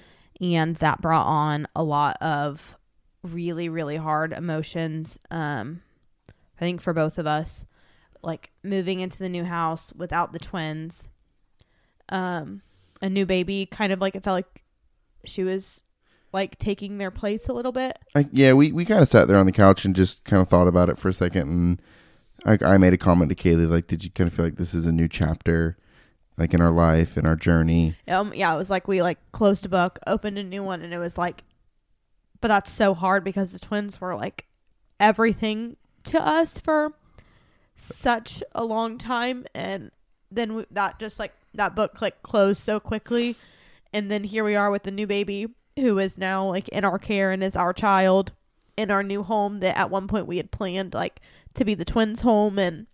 and 0.41 0.75
that 0.77 1.01
brought 1.01 1.25
on 1.25 1.67
a 1.75 1.83
lot 1.83 2.17
of 2.21 2.77
really, 3.23 3.69
really 3.69 3.97
hard 3.97 4.33
emotions. 4.33 5.17
Um, 5.31 5.81
I 6.29 6.59
think 6.59 6.81
for 6.81 6.93
both 6.93 7.17
of 7.17 7.25
us, 7.25 7.65
like 8.21 8.51
moving 8.63 8.99
into 8.99 9.19
the 9.19 9.29
new 9.29 9.43
house 9.43 9.91
without 9.95 10.33
the 10.33 10.39
twins, 10.39 11.09
um, 12.09 12.61
a 13.01 13.09
new 13.09 13.25
baby, 13.25 13.65
kind 13.65 13.91
of 13.91 13.99
like 13.99 14.15
it 14.15 14.23
felt 14.23 14.35
like 14.35 14.63
she 15.25 15.43
was 15.43 15.83
like 16.31 16.57
taking 16.57 16.97
their 16.97 17.11
place 17.11 17.47
a 17.47 17.53
little 17.53 17.71
bit. 17.71 17.97
I, 18.15 18.27
yeah, 18.31 18.53
we, 18.53 18.71
we 18.71 18.85
kind 18.85 19.01
of 19.01 19.09
sat 19.09 19.27
there 19.27 19.37
on 19.37 19.45
the 19.45 19.51
couch 19.51 19.85
and 19.85 19.95
just 19.95 20.23
kind 20.25 20.41
of 20.41 20.49
thought 20.49 20.67
about 20.67 20.89
it 20.89 20.97
for 20.97 21.09
a 21.09 21.13
second, 21.13 21.49
and 21.49 21.81
I, 22.45 22.73
I 22.73 22.77
made 22.77 22.93
a 22.93 22.97
comment 22.97 23.29
to 23.29 23.35
Kaley 23.35 23.69
like, 23.69 23.87
"Did 23.87 24.03
you 24.03 24.09
kind 24.11 24.27
of 24.27 24.33
feel 24.33 24.45
like 24.45 24.55
this 24.55 24.73
is 24.73 24.87
a 24.87 24.91
new 24.91 25.07
chapter, 25.07 25.77
like 26.37 26.53
in 26.53 26.61
our 26.61 26.71
life 26.71 27.17
and 27.17 27.27
our 27.27 27.35
journey?" 27.35 27.95
Um, 28.07 28.33
yeah, 28.35 28.53
it 28.53 28.57
was 28.57 28.69
like 28.69 28.87
we 28.87 29.01
like 29.01 29.19
closed 29.31 29.65
a 29.65 29.69
book, 29.69 29.99
opened 30.07 30.37
a 30.37 30.43
new 30.43 30.63
one, 30.63 30.81
and 30.81 30.93
it 30.93 30.99
was 30.99 31.17
like, 31.17 31.43
but 32.43 32.49
that's 32.49 32.69
so 32.73 32.93
hard 32.93 33.23
because 33.23 33.53
the 33.53 33.59
twins 33.59 34.01
were 34.01 34.13
like 34.15 34.47
everything 34.99 35.77
to 36.03 36.21
us 36.21 36.57
for 36.57 36.91
such 37.77 38.43
a 38.53 38.65
long 38.65 38.97
time, 38.97 39.45
and 39.55 39.91
then 40.29 40.55
we, 40.55 40.65
that 40.69 40.99
just 40.99 41.19
like 41.19 41.31
that 41.53 41.73
book 41.73 42.01
like 42.01 42.21
closed 42.21 42.61
so 42.61 42.81
quickly, 42.81 43.37
and 43.93 44.11
then 44.11 44.25
here 44.25 44.43
we 44.43 44.57
are 44.57 44.69
with 44.69 44.83
the 44.83 44.91
new 44.91 45.07
baby 45.07 45.47
who 45.77 45.97
is 45.97 46.17
now 46.17 46.43
like 46.45 46.67
in 46.67 46.83
our 46.83 46.99
care 46.99 47.31
and 47.31 47.41
is 47.41 47.55
our 47.55 47.71
child 47.71 48.33
in 48.75 48.91
our 48.91 49.03
new 49.03 49.23
home 49.23 49.61
that 49.61 49.77
at 49.77 49.89
one 49.89 50.05
point 50.09 50.27
we 50.27 50.35
had 50.35 50.51
planned 50.51 50.93
like 50.93 51.21
to 51.53 51.63
be 51.63 51.73
the 51.73 51.85
twins' 51.85 52.23
home, 52.23 52.59
and 52.59 52.87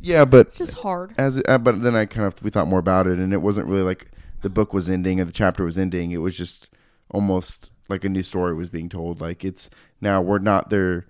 Yeah, 0.00 0.24
but 0.24 0.46
it's 0.46 0.56
just 0.56 0.78
hard. 0.78 1.14
as 1.18 1.42
uh, 1.46 1.58
but 1.58 1.82
then 1.82 1.94
I 1.94 2.06
kind 2.06 2.26
of 2.26 2.42
we 2.42 2.48
thought 2.48 2.68
more 2.68 2.78
about 2.78 3.06
it, 3.06 3.18
and 3.18 3.34
it 3.34 3.42
wasn't 3.42 3.66
really 3.68 3.82
like 3.82 4.10
the 4.40 4.48
book 4.48 4.72
was 4.72 4.88
ending 4.88 5.20
or 5.20 5.26
the 5.26 5.30
chapter 5.30 5.62
was 5.62 5.76
ending. 5.76 6.10
It 6.10 6.22
was 6.22 6.34
just 6.38 6.70
almost 7.10 7.68
like 7.88 8.04
a 8.04 8.08
new 8.08 8.22
story 8.22 8.54
was 8.54 8.68
being 8.68 8.88
told. 8.88 9.20
Like 9.20 9.44
it's 9.44 9.70
now 10.00 10.20
we're 10.22 10.38
not 10.38 10.70
their 10.70 11.06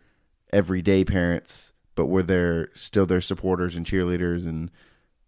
everyday 0.52 1.04
parents, 1.04 1.72
but 1.94 2.06
we're 2.06 2.22
their 2.22 2.70
still 2.74 3.06
their 3.06 3.20
supporters 3.20 3.76
and 3.76 3.86
cheerleaders, 3.86 4.44
and 4.46 4.70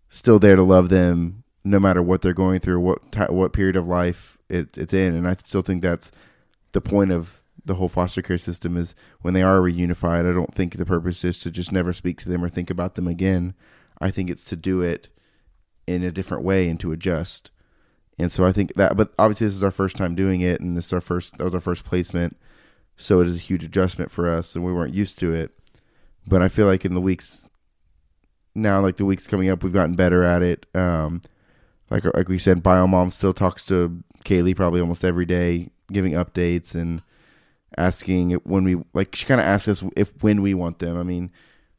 still 0.09 0.39
there 0.39 0.57
to 0.57 0.63
love 0.63 0.89
them 0.89 1.45
no 1.65 1.81
matter 1.81 2.03
what 2.03 2.23
they're 2.23 2.33
going 2.33 2.61
through, 2.61 2.81
what 2.81 3.31
what 3.31 3.53
period 3.53 3.77
of 3.77 3.87
life 3.87 4.39
it, 4.49 4.77
it's 4.79 4.95
in. 4.95 5.15
And 5.15 5.27
I 5.27 5.35
still 5.35 5.63
think 5.63 5.83
that's 5.83 6.13
the 6.73 6.81
point 6.81 7.13
of 7.13 7.43
the 7.65 7.75
whole 7.75 7.89
foster 7.89 8.23
care 8.23 8.39
system 8.39 8.77
is 8.77 8.95
when 9.23 9.35
they 9.35 9.43
are 9.43 9.59
reunified. 9.59 10.29
I 10.29 10.33
don't 10.33 10.55
think 10.55 10.77
the 10.77 10.87
purpose 10.87 11.25
is 11.25 11.41
to 11.41 11.51
just 11.51 11.73
never 11.73 11.93
speak 11.93 12.19
to 12.21 12.29
them 12.29 12.45
or 12.45 12.49
think 12.49 12.71
about 12.71 12.95
them 12.95 13.09
again. 13.09 13.55
I 14.01 14.11
think 14.11 14.31
it's 14.31 14.45
to 14.47 14.57
do 14.57 14.83
it 14.83 15.09
in 15.87 16.05
a 16.05 16.13
different 16.13 16.45
way 16.45 16.69
and 16.69 16.79
to 16.81 16.93
adjust. 16.93 17.51
And 18.19 18.33
so 18.33 18.47
I 18.47 18.53
think 18.53 18.75
that, 18.75 18.97
but 18.97 19.13
obviously 19.19 19.47
this 19.47 19.55
is 19.55 19.65
our 19.65 19.71
first 19.71 19.97
time 19.97 20.15
doing 20.15 20.41
it, 20.41 20.61
and 20.61 20.77
this 20.77 20.87
is 20.87 20.93
our 20.93 21.01
first. 21.01 21.37
That 21.37 21.45
was 21.45 21.55
our 21.55 21.61
first 21.61 21.85
placement, 21.85 22.37
so 22.97 23.21
it 23.21 23.29
is 23.29 23.37
a 23.37 23.39
huge 23.39 23.65
adjustment 23.65 24.11
for 24.11 24.29
us, 24.29 24.55
and 24.55 24.65
we 24.65 24.73
weren't 24.73 24.95
used 24.95 25.19
to 25.19 25.35
it. 25.35 25.53
But 26.27 26.43
I 26.43 26.49
feel 26.49 26.67
like 26.67 26.85
in 26.85 26.95
the 26.95 27.01
weeks 27.01 27.49
now, 28.55 28.81
like 28.81 28.97
the 28.97 29.05
weeks 29.05 29.27
coming 29.27 29.51
up, 29.51 29.63
we've 29.63 29.73
gotten 29.73 29.97
better 29.97 30.25
at 30.25 30.43
it. 30.43 30.67
Um, 30.75 31.21
like 31.91 32.05
like 32.17 32.29
we 32.29 32.39
said, 32.39 32.63
Biomom 32.63 33.13
still 33.13 33.35
talks 33.35 33.65
to 33.67 34.03
Kaley 34.25 34.57
probably 34.57 34.81
almost 34.81 35.05
every 35.05 35.27
day, 35.27 35.71
giving 35.93 36.13
updates, 36.13 36.75
and 36.75 37.03
asking 37.77 38.33
when 38.45 38.65
we 38.65 38.83
like 38.95 39.15
she 39.15 39.27
kind 39.27 39.41
of 39.41 39.47
asks 39.47 39.69
us 39.69 39.85
if 39.95 40.13
when 40.23 40.43
we 40.43 40.55
want 40.55 40.79
them. 40.79 40.99
I 40.99 41.03
mean, 41.03 41.31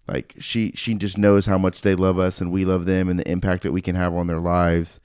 like 0.07 0.35
she 0.39 0.71
she 0.75 0.93
just 0.95 1.17
knows 1.17 1.45
how 1.47 1.57
much 1.57 1.81
they 1.81 1.95
love 1.95 2.19
us 2.19 2.39
and 2.39 2.51
we 2.51 2.63
love 2.63 2.85
them 2.85 3.09
and 3.09 3.19
the 3.19 3.29
impact 3.29 3.63
that 3.63 3.71
we 3.71 3.81
can 3.81 3.95
have 3.95 4.13
on 4.13 4.27
their 4.27 4.39
lives. 4.39 4.99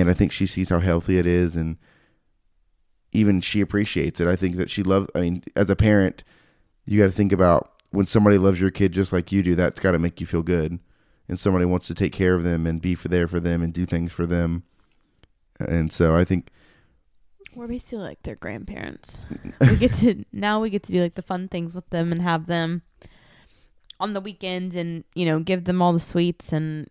And 0.00 0.10
I 0.10 0.14
think 0.14 0.32
she 0.32 0.46
sees 0.46 0.68
how 0.70 0.80
healthy 0.80 1.18
it 1.18 1.26
is 1.26 1.56
and 1.56 1.76
even 3.12 3.40
she 3.40 3.60
appreciates 3.60 4.20
it. 4.20 4.26
I 4.28 4.36
think 4.36 4.56
that 4.56 4.70
she 4.70 4.82
loves 4.82 5.08
I 5.14 5.20
mean, 5.20 5.44
as 5.54 5.70
a 5.70 5.76
parent, 5.76 6.24
you 6.84 6.98
got 6.98 7.06
to 7.06 7.12
think 7.12 7.32
about 7.32 7.70
when 7.90 8.06
somebody 8.06 8.38
loves 8.38 8.60
your 8.60 8.70
kid 8.70 8.92
just 8.92 9.12
like 9.12 9.30
you 9.30 9.42
do, 9.42 9.54
that's 9.54 9.78
got 9.80 9.92
to 9.92 9.98
make 9.98 10.20
you 10.20 10.26
feel 10.26 10.42
good. 10.42 10.78
And 11.28 11.38
somebody 11.38 11.64
wants 11.64 11.86
to 11.86 11.94
take 11.94 12.12
care 12.12 12.34
of 12.34 12.42
them 12.42 12.66
and 12.66 12.82
be 12.82 12.94
for 12.94 13.08
there 13.08 13.28
for 13.28 13.40
them 13.40 13.62
and 13.62 13.72
do 13.72 13.86
things 13.86 14.12
for 14.12 14.26
them. 14.26 14.64
And 15.58 15.92
so 15.92 16.16
I 16.16 16.24
think 16.24 16.50
We're 17.54 17.68
basically 17.68 18.04
like 18.04 18.22
their 18.24 18.34
grandparents. 18.34 19.22
we 19.60 19.76
get 19.76 19.94
to 19.96 20.24
now 20.32 20.60
we 20.60 20.68
get 20.70 20.82
to 20.84 20.92
do 20.92 21.00
like 21.00 21.14
the 21.14 21.22
fun 21.22 21.48
things 21.48 21.74
with 21.74 21.88
them 21.90 22.10
and 22.12 22.20
have 22.20 22.46
them 22.46 22.82
on 24.00 24.12
the 24.12 24.20
weekends 24.20 24.74
and 24.74 25.04
you 25.14 25.24
know 25.24 25.38
give 25.38 25.64
them 25.64 25.80
all 25.80 25.92
the 25.92 26.00
sweets 26.00 26.52
and 26.52 26.90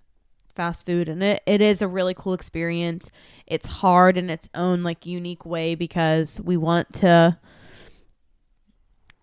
fast 0.55 0.85
food 0.85 1.09
and 1.09 1.23
it, 1.23 1.41
it 1.45 1.61
is 1.61 1.81
a 1.81 1.87
really 1.87 2.13
cool 2.13 2.33
experience. 2.33 3.09
It's 3.47 3.67
hard 3.67 4.17
in 4.17 4.29
its 4.29 4.49
own 4.53 4.83
like 4.83 5.05
unique 5.05 5.45
way 5.45 5.75
because 5.75 6.39
we 6.41 6.57
want 6.57 6.93
to 6.95 7.37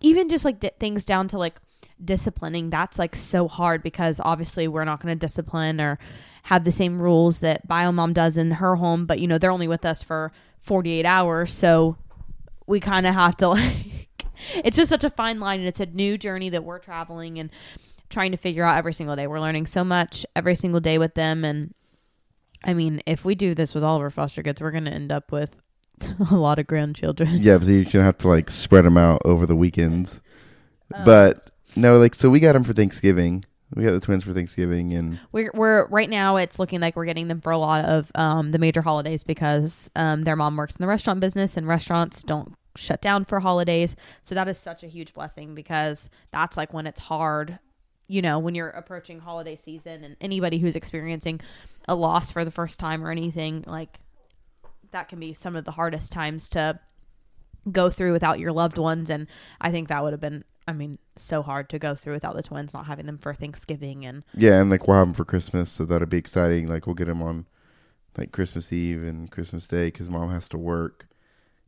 even 0.01 0.29
just 0.29 0.45
like 0.45 0.59
d- 0.59 0.71
things 0.79 1.05
down 1.05 1.27
to 1.29 1.37
like 1.37 1.55
disciplining 2.03 2.69
that's 2.69 2.97
like 2.97 3.15
so 3.15 3.47
hard 3.47 3.83
because 3.83 4.19
obviously 4.23 4.67
we're 4.67 4.83
not 4.83 4.99
going 4.99 5.13
to 5.13 5.19
discipline 5.19 5.79
or 5.79 5.99
have 6.43 6.63
the 6.63 6.71
same 6.71 6.99
rules 6.99 7.39
that 7.39 7.67
biomom 7.67 8.13
does 8.13 8.37
in 8.37 8.51
her 8.51 8.75
home 8.75 9.05
but 9.05 9.19
you 9.19 9.27
know 9.27 9.37
they're 9.37 9.51
only 9.51 9.67
with 9.67 9.85
us 9.85 10.01
for 10.01 10.31
48 10.61 11.05
hours 11.05 11.53
so 11.53 11.95
we 12.65 12.79
kind 12.79 13.05
of 13.05 13.13
have 13.13 13.37
to 13.37 13.47
like 13.49 14.25
it's 14.63 14.77
just 14.77 14.89
such 14.89 15.03
a 15.03 15.09
fine 15.09 15.39
line 15.39 15.59
and 15.59 15.67
it's 15.67 15.79
a 15.79 15.85
new 15.85 16.17
journey 16.17 16.49
that 16.49 16.63
we're 16.63 16.79
traveling 16.79 17.37
and 17.37 17.51
trying 18.11 18.31
to 18.31 18.37
figure 18.37 18.63
out 18.63 18.77
every 18.77 18.93
single 18.93 19.15
day 19.15 19.27
we're 19.27 19.39
learning 19.39 19.65
so 19.65 19.83
much 19.83 20.25
every 20.35 20.55
single 20.55 20.79
day 20.79 20.97
with 20.97 21.13
them 21.15 21.43
and 21.43 21.73
i 22.63 22.73
mean 22.73 23.01
if 23.05 23.25
we 23.25 23.33
do 23.35 23.55
this 23.55 23.73
with 23.73 23.83
all 23.83 23.95
of 23.95 24.01
our 24.01 24.09
foster 24.09 24.43
kids 24.43 24.61
we're 24.61 24.71
going 24.71 24.85
to 24.85 24.91
end 24.91 25.11
up 25.11 25.31
with 25.31 25.55
a 26.31 26.35
lot 26.35 26.59
of 26.59 26.67
grandchildren 26.67 27.29
yeah, 27.37 27.57
but 27.57 27.67
you're 27.67 27.83
gonna 27.83 28.03
have 28.05 28.17
to 28.19 28.27
like 28.27 28.49
spread 28.49 28.85
them 28.85 28.97
out 28.97 29.21
over 29.25 29.45
the 29.45 29.55
weekends. 29.55 30.21
Um, 30.93 31.05
but 31.05 31.51
no, 31.75 31.97
like 31.97 32.15
so 32.15 32.29
we 32.29 32.39
got 32.39 32.53
them 32.53 32.63
for 32.63 32.73
Thanksgiving. 32.73 33.45
We 33.73 33.85
got 33.85 33.91
the 33.91 34.01
twins 34.01 34.23
for 34.25 34.33
Thanksgiving, 34.33 34.93
and 34.93 35.19
We're, 35.31 35.51
we're 35.53 35.87
right 35.87 36.09
now. 36.09 36.35
It's 36.35 36.59
looking 36.59 36.81
like 36.81 36.97
we're 36.97 37.05
getting 37.05 37.29
them 37.29 37.39
for 37.39 37.51
a 37.51 37.57
lot 37.57 37.85
of 37.85 38.11
um, 38.15 38.51
the 38.51 38.59
major 38.59 38.81
holidays 38.81 39.23
because 39.23 39.89
um, 39.95 40.23
their 40.23 40.35
mom 40.35 40.57
works 40.57 40.75
in 40.75 40.83
the 40.83 40.87
restaurant 40.87 41.21
business, 41.21 41.55
and 41.55 41.65
restaurants 41.65 42.23
don't 42.23 42.53
shut 42.75 43.01
down 43.01 43.23
for 43.23 43.39
holidays. 43.39 43.95
So 44.23 44.35
that 44.35 44.49
is 44.49 44.57
such 44.57 44.83
a 44.83 44.87
huge 44.87 45.13
blessing 45.13 45.55
because 45.55 46.09
that's 46.31 46.57
like 46.57 46.73
when 46.73 46.85
it's 46.85 46.99
hard. 46.99 47.59
You 48.11 48.21
know, 48.21 48.39
when 48.39 48.55
you're 48.55 48.67
approaching 48.67 49.21
holiday 49.21 49.55
season, 49.55 50.03
and 50.03 50.17
anybody 50.19 50.57
who's 50.57 50.75
experiencing 50.75 51.39
a 51.87 51.95
loss 51.95 52.29
for 52.29 52.43
the 52.43 52.51
first 52.51 52.77
time 52.77 53.05
or 53.05 53.09
anything 53.09 53.63
like 53.65 54.01
that 54.91 55.07
can 55.07 55.17
be 55.17 55.33
some 55.33 55.55
of 55.55 55.63
the 55.63 55.71
hardest 55.71 56.11
times 56.11 56.49
to 56.49 56.77
go 57.71 57.89
through 57.89 58.11
without 58.11 58.37
your 58.37 58.51
loved 58.51 58.77
ones. 58.77 59.09
And 59.09 59.27
I 59.61 59.71
think 59.71 59.87
that 59.87 60.03
would 60.03 60.11
have 60.11 60.19
been, 60.19 60.43
I 60.67 60.73
mean, 60.73 60.97
so 61.15 61.41
hard 61.41 61.69
to 61.69 61.79
go 61.79 61.95
through 61.95 62.15
without 62.15 62.35
the 62.35 62.43
twins, 62.43 62.73
not 62.73 62.85
having 62.85 63.05
them 63.05 63.17
for 63.17 63.33
Thanksgiving 63.33 64.05
and 64.05 64.23
yeah, 64.33 64.59
and 64.59 64.69
like 64.69 64.89
we'll 64.89 64.97
have 64.97 65.07
them 65.07 65.13
for 65.13 65.23
Christmas, 65.23 65.71
so 65.71 65.85
that'll 65.85 66.05
be 66.05 66.17
exciting. 66.17 66.67
Like 66.67 66.85
we'll 66.85 66.95
get 66.95 67.07
them 67.07 67.23
on 67.23 67.45
like 68.17 68.33
Christmas 68.33 68.73
Eve 68.73 69.03
and 69.03 69.31
Christmas 69.31 69.69
Day 69.69 69.85
because 69.85 70.09
mom 70.09 70.31
has 70.31 70.49
to 70.49 70.57
work, 70.57 71.07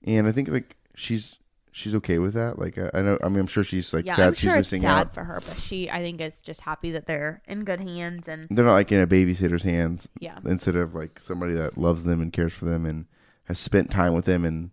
and 0.04 0.28
I 0.28 0.34
think 0.34 0.50
like 0.50 0.76
she's 0.94 1.38
she's 1.74 1.96
okay 1.96 2.20
with 2.20 2.36
that. 2.36 2.58
Like 2.58 2.78
I, 2.78 2.90
I 2.94 3.02
know, 3.02 3.18
I 3.22 3.28
mean, 3.28 3.40
I'm 3.40 3.48
sure 3.48 3.64
she's 3.64 3.94
like 3.94 4.06
yeah, 4.06 4.16
sad 4.16 4.28
I'm 4.28 4.34
she's 4.34 4.50
sure 4.50 4.56
it's 4.56 4.72
missing 4.72 4.84
sad 4.84 5.08
out. 5.08 5.14
for 5.14 5.24
her, 5.26 5.42
but 5.46 5.58
she, 5.58 5.90
I 5.90 6.02
think, 6.02 6.22
is 6.22 6.40
just 6.42 6.62
happy 6.62 6.92
that 6.92 7.08
they're 7.08 7.42
in 7.48 7.66
good 7.66 7.82
hands 7.82 8.28
and 8.28 8.48
They're 8.50 8.64
not 8.64 8.74
like 8.74 8.92
in 8.92 9.02
a 9.02 9.08
babysitter's 9.08 9.64
hands 9.64 10.08
yeah, 10.20 10.40
instead 10.46 10.78
of 10.78 10.96
like 10.96 11.20
somebody 11.20 11.54
that 11.56 11.78
loves 11.78 12.06
them 12.06 12.22
and 12.22 12.32
cares 12.32 12.54
for 12.54 12.66
them 12.66 12.86
and 12.86 13.08
has 13.46 13.60
spent 13.60 13.92
time 13.92 14.14
with 14.14 14.26
them 14.26 14.46
and 14.46 14.72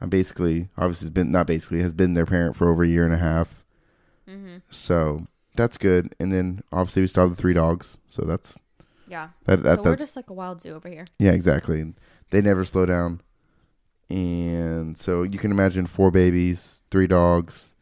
I'm 0.00 0.08
basically 0.08 0.68
obviously 0.76 1.06
has 1.06 1.10
been 1.12 1.30
not 1.30 1.46
basically 1.46 1.82
has 1.82 1.92
been 1.92 2.14
their 2.14 2.26
parent 2.26 2.56
for 2.56 2.68
over 2.68 2.82
a 2.82 2.88
year 2.88 3.04
and 3.04 3.14
a 3.14 3.18
half. 3.18 3.62
mm-hmm. 4.28 4.56
So 4.70 5.26
that's 5.54 5.76
good. 5.76 6.14
And 6.18 6.32
then 6.32 6.62
obviously 6.72 7.02
we 7.02 7.08
still 7.08 7.24
have 7.24 7.36
the 7.36 7.40
three 7.40 7.54
dogs. 7.54 7.98
So 8.08 8.22
that's 8.22 8.56
yeah. 9.06 9.28
that 9.44 9.62
that 9.62 9.76
so 9.76 9.82
we're 9.82 9.90
that's, 9.90 9.98
just 9.98 10.16
like 10.16 10.30
a 10.30 10.34
wild 10.34 10.62
zoo 10.62 10.74
over 10.74 10.88
here. 10.88 11.06
yeah, 11.18 11.32
exactly. 11.32 11.80
And 11.80 11.94
they 12.30 12.40
never 12.40 12.64
slow 12.64 12.86
down. 12.86 13.20
And 14.10 14.96
so 14.98 15.22
you 15.22 15.38
can 15.38 15.50
imagine 15.50 15.86
four 15.86 16.10
babies, 16.10 16.80
three 16.90 17.06
dogs. 17.06 17.74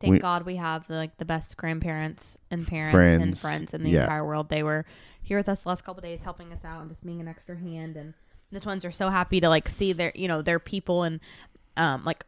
Thank 0.00 0.12
We- 0.14 0.18
God 0.18 0.44
we 0.44 0.56
have 0.56 0.88
like 0.90 1.18
the 1.18 1.24
best 1.24 1.56
grandparents 1.56 2.36
and 2.50 2.66
parents 2.66 2.94
and 2.94 3.18
Friends, 3.18 3.40
friends 3.40 3.74
in 3.74 3.84
the 3.84 3.90
yeah. 3.90 4.02
entire 4.02 4.24
world. 4.24 4.48
They 4.48 4.62
were 4.62 4.84
here 5.22 5.36
with 5.38 5.48
us 5.48 5.62
the 5.62 5.68
last 5.68 5.84
couple 5.84 6.00
of 6.00 6.04
days, 6.04 6.20
helping 6.22 6.52
us 6.52 6.64
out 6.64 6.80
and 6.80 6.90
just 6.90 7.04
being 7.04 7.20
an 7.20 7.28
extra 7.28 7.56
hand. 7.56 7.96
And 7.96 8.14
the 8.50 8.60
twins 8.60 8.84
are 8.84 8.92
so 8.92 9.10
happy 9.10 9.40
to 9.40 9.48
like 9.48 9.68
see 9.68 9.92
their, 9.92 10.10
you 10.14 10.26
know, 10.28 10.42
their 10.42 10.58
people 10.58 11.02
and 11.04 11.20
um 11.76 12.04
like. 12.04 12.24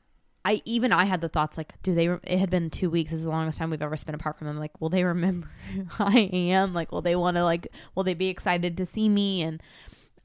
I 0.47 0.61
even 0.67 0.93
I 0.93 1.07
had 1.07 1.23
the 1.23 1.31
thoughts 1.31 1.57
like, 1.57 1.73
do 1.83 1.95
they? 1.95 2.07
It 2.07 2.39
had 2.39 2.51
been 2.51 2.69
two 2.69 2.91
weeks. 2.91 3.13
This 3.13 3.21
is 3.21 3.25
the 3.25 3.31
longest 3.31 3.57
time 3.57 3.71
we've 3.71 3.81
ever 3.81 3.97
spent 3.97 4.15
apart 4.15 4.37
from 4.37 4.47
them. 4.47 4.59
Like, 4.59 4.79
will 4.79 4.91
they 4.91 5.03
remember 5.03 5.49
who 5.73 5.87
I 5.99 6.19
am? 6.33 6.75
Like, 6.75 6.93
will 6.93 7.01
they 7.01 7.17
want 7.17 7.39
to 7.39 7.45
like? 7.45 7.69
Will 7.95 8.05
they 8.05 8.13
be 8.13 8.29
excited 8.29 8.77
to 8.77 8.85
see 8.85 9.09
me? 9.09 9.41
And 9.41 9.63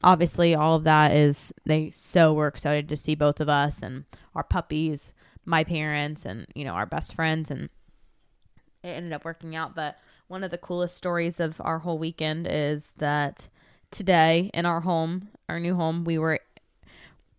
obviously, 0.03 0.55
all 0.55 0.75
of 0.75 0.83
that 0.83 1.11
is 1.11 1.53
they 1.65 1.89
so 1.89 2.33
were 2.33 2.47
excited 2.47 2.89
to 2.89 2.97
see 2.97 3.15
both 3.15 3.39
of 3.39 3.49
us 3.49 3.81
and 3.81 4.05
our 4.35 4.43
puppies, 4.43 5.13
my 5.45 5.63
parents, 5.63 6.25
and 6.25 6.47
you 6.55 6.63
know 6.63 6.73
our 6.73 6.85
best 6.85 7.13
friends, 7.13 7.51
and 7.51 7.69
it 8.83 8.89
ended 8.89 9.13
up 9.13 9.25
working 9.25 9.55
out. 9.55 9.75
But 9.75 9.97
one 10.27 10.43
of 10.43 10.51
the 10.51 10.57
coolest 10.57 10.95
stories 10.95 11.39
of 11.39 11.59
our 11.63 11.79
whole 11.79 11.97
weekend 11.97 12.47
is 12.49 12.93
that 12.97 13.47
today 13.91 14.51
in 14.53 14.65
our 14.65 14.81
home, 14.81 15.29
our 15.47 15.59
new 15.59 15.75
home, 15.75 16.03
we 16.03 16.17
were. 16.17 16.39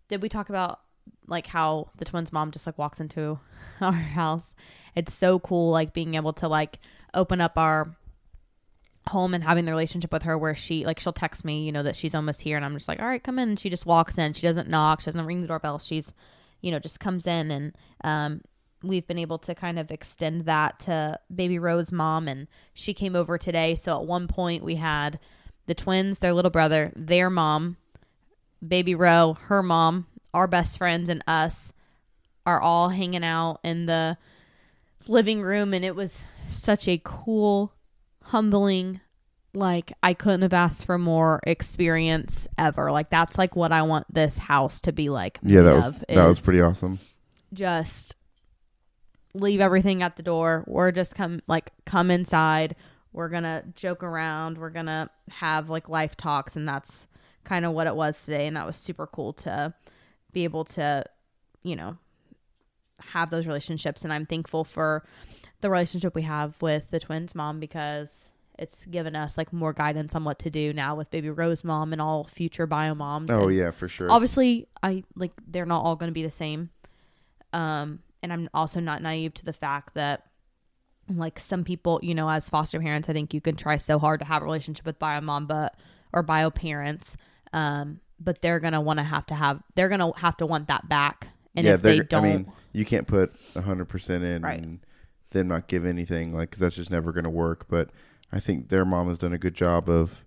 Did 0.09 0.23
we 0.23 0.29
talk 0.29 0.49
about 0.49 0.81
like 1.29 1.47
how 1.47 1.91
the 1.99 2.05
twins' 2.05 2.33
mom 2.33 2.51
just 2.51 2.67
like 2.67 2.79
walks 2.79 3.01
into 3.01 3.39
our 3.81 3.93
house? 3.93 4.55
It's 4.95 5.15
so 5.15 5.39
cool, 5.39 5.71
like 5.71 5.93
being 5.93 6.17
able 6.17 6.33
to 6.35 6.49
like 6.49 6.81
open 7.15 7.41
up 7.41 7.57
our 7.57 7.95
home 9.11 9.35
and 9.35 9.45
having 9.45 9.65
the 9.67 9.73
relationship 9.73 10.13
with 10.13 10.23
her 10.23 10.37
where 10.37 10.55
she 10.55 10.85
like 10.85 10.99
she'll 10.99 11.13
text 11.13 11.45
me 11.45 11.65
you 11.65 11.73
know 11.73 11.83
that 11.83 11.95
she's 11.95 12.15
almost 12.15 12.41
here 12.41 12.57
and 12.57 12.65
i'm 12.65 12.75
just 12.75 12.89
like 12.89 13.01
all 13.01 13.07
right 13.07 13.21
come 13.23 13.39
in. 13.39 13.51
And 13.51 13.61
she 13.61 13.71
just 13.71 13.87
walks 13.87 14.19
in. 14.19 14.33
She 14.33 14.47
doesn't 14.47 14.69
knock. 14.69 15.01
She 15.01 15.07
doesn't 15.07 15.25
ring 15.25 15.43
the 15.43 15.49
doorbell. 15.49 15.79
She's 15.79 16.13
you 16.61 16.71
know 16.71 16.79
just 16.79 17.01
comes 17.01 17.27
in 17.27 17.51
and 17.51 17.75
um 18.05 18.43
we've 18.83 19.07
been 19.07 19.19
able 19.19 19.39
to 19.39 19.55
kind 19.55 19.79
of 19.79 19.91
extend 19.91 20.47
that 20.47 20.81
to 20.81 21.19
baby 21.35 21.59
rose 21.59 21.93
mom 21.93 22.29
and 22.29 22.49
she 22.73 22.95
came 22.95 23.15
over 23.15 23.39
today. 23.39 23.75
So 23.75 24.01
at 24.01 24.07
one 24.07 24.27
point 24.27 24.65
we 24.65 24.77
had 24.77 25.19
the 25.67 25.75
twins 25.75 26.19
their 26.19 26.33
little 26.33 26.51
brother 26.51 26.93
their 26.97 27.31
mom 27.31 27.77
baby 28.67 28.95
row 28.95 29.37
her 29.43 29.63
mom 29.63 30.07
our 30.35 30.47
best 30.47 30.79
friends 30.79 31.09
and 31.09 31.23
us 31.27 31.73
are 32.47 32.61
all 32.61 32.89
hanging 32.89 33.25
out 33.25 33.61
in 33.63 33.87
the 33.87 34.17
living 35.07 35.43
room 35.43 35.73
and 35.75 35.85
it 35.85 35.95
was 35.95 36.25
such 36.49 36.89
a 36.89 37.01
cool 37.05 37.73
humbling 38.31 39.01
like 39.53 39.93
i 40.05 40.15
couldn't 40.15 40.43
have 40.43 40.53
asked 40.53 40.85
for 40.87 40.97
more 40.99 41.41
experience 41.47 42.47
ever. 42.57 42.93
Like 42.93 43.11
that's 43.11 43.37
like 43.37 43.57
what 43.57 43.73
i 43.73 43.83
want 43.83 44.13
this 44.13 44.39
house 44.39 44.81
to 44.83 44.93
be 44.93 45.09
like. 45.09 45.39
Yeah, 45.43 45.63
that 45.63 45.75
was 45.75 45.93
that 46.09 46.27
was 46.27 46.41
pretty 46.41 46.61
awesome. 46.61 46.99
just 47.53 48.15
leave 49.35 49.61
everything 49.61 50.03
at 50.03 50.17
the 50.17 50.23
door. 50.23 50.65
We're 50.67 50.93
just 50.93 51.15
come 51.15 51.41
like 51.47 51.73
come 51.85 52.11
inside. 52.11 52.77
We're 53.13 53.29
gonna 53.29 53.65
joke 53.75 54.05
around. 54.05 54.59
We're 54.59 54.71
gonna 54.71 55.11
have 55.29 55.69
like 55.69 55.89
life 55.89 56.17
talks 56.17 56.55
and 56.55 56.69
that's 56.69 57.09
kind 57.43 57.65
of 57.65 57.73
what 57.73 57.87
it 57.89 57.97
was 57.97 58.23
today 58.25 58.47
and 58.47 58.57
that 58.57 58.67
was 58.67 58.77
super 58.77 59.07
cool 59.07 59.33
to 59.33 59.75
be 60.33 60.45
able 60.45 60.65
to 60.65 61.05
you 61.63 61.75
know 61.75 61.97
have 63.01 63.31
those 63.31 63.47
relationships 63.47 64.05
and 64.05 64.13
i'm 64.13 64.27
thankful 64.27 64.63
for 64.63 65.03
the 65.61 65.71
relationship 65.71 66.15
we 66.15 66.23
have 66.23 66.61
with 66.63 66.91
the 66.91 66.99
twins 67.01 67.35
mom 67.35 67.61
because 67.61 68.31
it's 68.59 68.85
given 68.87 69.17
us 69.17 69.39
like 69.39 69.53
more 69.53 69.73
guidance 69.73 70.15
on 70.15 70.23
what 70.25 70.39
to 70.39 70.51
do 70.51 70.73
now 70.73 70.95
with 70.95 71.11
baby 71.11 71.31
rose 71.31 71.65
mom 71.65 71.93
and 71.93 72.01
all 72.03 72.25
future 72.25 72.67
bio 72.67 72.95
moms 72.95 73.31
Oh 73.31 73.49
and 73.49 73.57
yeah, 73.57 73.71
for 73.71 73.89
sure. 73.89 74.11
obviously 74.11 74.67
i 74.83 75.03
like 75.17 75.33
they're 75.47 75.67
not 75.67 75.83
all 75.85 75.97
going 75.97 76.09
to 76.11 76.15
be 76.15 76.23
the 76.23 76.31
same 76.31 76.71
um 77.53 78.01
and 78.23 78.33
i'm 78.33 78.49
also 78.55 78.81
not 78.81 79.03
naive 79.03 79.35
to 79.35 79.45
the 79.45 79.53
fact 79.53 79.95
that 79.95 80.27
like 81.09 81.39
some 81.41 81.65
people 81.65 81.99
you 82.03 82.15
know 82.15 82.29
as 82.31 82.49
foster 82.49 82.79
parents 82.81 83.09
i 83.09 83.13
think 83.13 83.35
you 83.35 83.41
can 83.41 83.57
try 83.57 83.77
so 83.77 83.99
hard 83.99 84.21
to 84.21 84.27
have 84.27 84.43
a 84.43 84.45
relationship 84.45 84.85
with 84.87 84.99
bio 84.99 85.21
mom 85.21 85.47
but 85.47 85.75
or 86.13 86.23
bio 86.23 86.51
parents 86.51 87.17
um 87.53 88.01
but 88.21 88.43
they're 88.43 88.61
gonna 88.61 88.81
want 88.81 88.99
to 88.99 89.03
have 89.03 89.27
to 89.27 89.35
have 89.35 89.61
they're 89.75 89.89
gonna 89.89 90.13
have 90.19 90.37
to 90.37 90.47
want 90.47 90.69
that 90.69 90.89
back 90.89 91.29
and 91.57 91.67
yeah, 91.67 91.75
if 91.75 91.83
they 91.83 91.97
they're- 91.97 92.05
don't 92.05 92.25
I 92.25 92.29
mean, 92.37 92.53
you 92.73 92.85
can't 92.85 93.09
put 93.09 93.33
hundred 93.55 93.87
percent 93.87 94.23
in 94.23 94.43
Right. 94.43 94.61
and 94.63 94.79
then 95.31 95.49
not 95.49 95.69
give 95.69 95.85
anything, 95.85 96.35
like 96.35 96.51
'cause 96.51 96.61
that's 96.61 96.77
just 96.77 96.91
never 96.91 97.13
going 97.13 97.25
to 97.25 97.31
work. 97.31 97.67
But 97.69 97.91
I 98.33 98.41
think 98.41 98.69
their 98.69 98.85
mom 98.85 99.09
has 99.09 99.19
done 99.19 99.33
a 99.33 99.39
good 99.39 99.55
job 99.55 99.89
of 99.89 100.25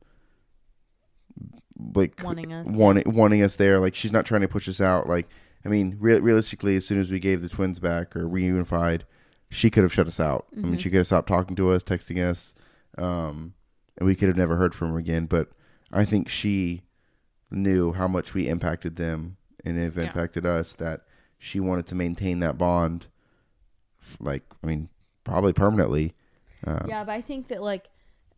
like 1.96 2.22
wanting 2.24 2.54
us 2.54 2.68
wanting 2.68 3.04
wanting 3.13 3.42
us 3.42 3.56
there. 3.56 3.80
Like 3.80 3.96
she's 3.96 4.12
not 4.12 4.26
trying 4.26 4.42
to 4.42 4.48
push 4.48 4.68
us 4.70 4.80
out. 4.80 5.08
Like 5.08 5.28
I 5.66 5.70
mean, 5.70 5.98
re- 6.00 6.20
realistically, 6.20 6.76
as 6.76 6.86
soon 6.86 7.00
as 7.00 7.12
we 7.12 7.20
gave 7.20 7.42
the 7.42 7.50
twins 7.50 7.80
back 7.80 8.16
or 8.16 8.28
reunified, 8.28 9.02
she 9.50 9.70
could 9.70 9.84
have 9.84 9.94
shut 9.94 10.08
us 10.08 10.20
out. 10.20 10.46
I 10.56 10.60
mean, 10.60 10.76
Mhm. 10.76 10.80
she 10.80 10.89
could 10.89 10.98
have 10.98 11.08
stopped 11.08 11.28
talking 11.30 11.56
to 11.56 11.70
us, 11.72 11.84
texting 11.84 12.22
us, 12.22 12.54
um, 12.98 13.54
and 13.98 14.06
we 14.06 14.16
could 14.16 14.28
have 14.28 14.38
never 14.38 14.58
heard 14.58 14.76
from 14.76 14.92
her 14.92 14.98
again. 14.98 15.26
But 15.26 15.50
I 15.92 16.04
think 16.06 16.28
she 16.28 16.84
knew 17.50 17.94
how 17.94 18.08
much 18.10 18.34
we 18.34 18.48
impacted 18.50 18.98
them 18.98 19.38
and 19.63 19.78
have 19.80 19.96
Yeah. 19.96 20.04
impacted 20.04 20.46
us 20.46 20.76
that 20.76 21.06
she 21.38 21.60
wanted 21.62 21.86
to 21.88 21.96
maintain 21.96 22.39
that 22.39 22.58
bond, 22.58 23.08
like, 24.20 24.44
I 24.62 24.68
mean, 24.68 24.89
probably 25.23 25.53
permanently. 25.53 26.13
Uh, 26.65 26.79
Yeah, 26.88 27.03
but 27.03 27.12
I 27.13 27.21
think 27.21 27.47
that 27.47 27.62
like 27.62 27.89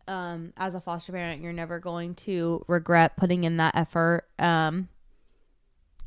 um 0.07 0.53
as 0.57 0.73
a 0.73 0.81
foster 0.81 1.11
parent, 1.11 1.41
you're 1.41 1.53
never 1.53 1.79
going 1.79 2.13
to 2.15 2.63
regret 2.67 3.17
putting 3.17 3.43
in 3.43 3.57
that 3.57 3.75
effort 3.75 4.25
um 4.39 4.87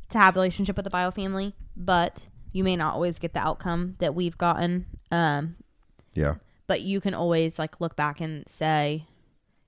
to 0.09 0.17
have 0.17 0.35
a 0.35 0.39
relationship 0.39 0.75
with 0.75 0.85
the 0.85 0.89
bio 0.89 1.11
family, 1.11 1.53
but 1.75 2.25
you 2.51 2.63
may 2.63 2.75
not 2.75 2.95
always 2.95 3.19
get 3.19 3.33
the 3.33 3.39
outcome 3.39 3.95
that 3.99 4.15
we've 4.15 4.37
gotten. 4.37 4.85
Um 5.11 5.55
yeah. 6.13 6.35
but 6.67 6.81
you 6.81 6.99
can 7.01 7.13
always 7.13 7.59
like 7.59 7.79
look 7.79 7.95
back 7.95 8.19
and 8.21 8.43
say 8.47 9.05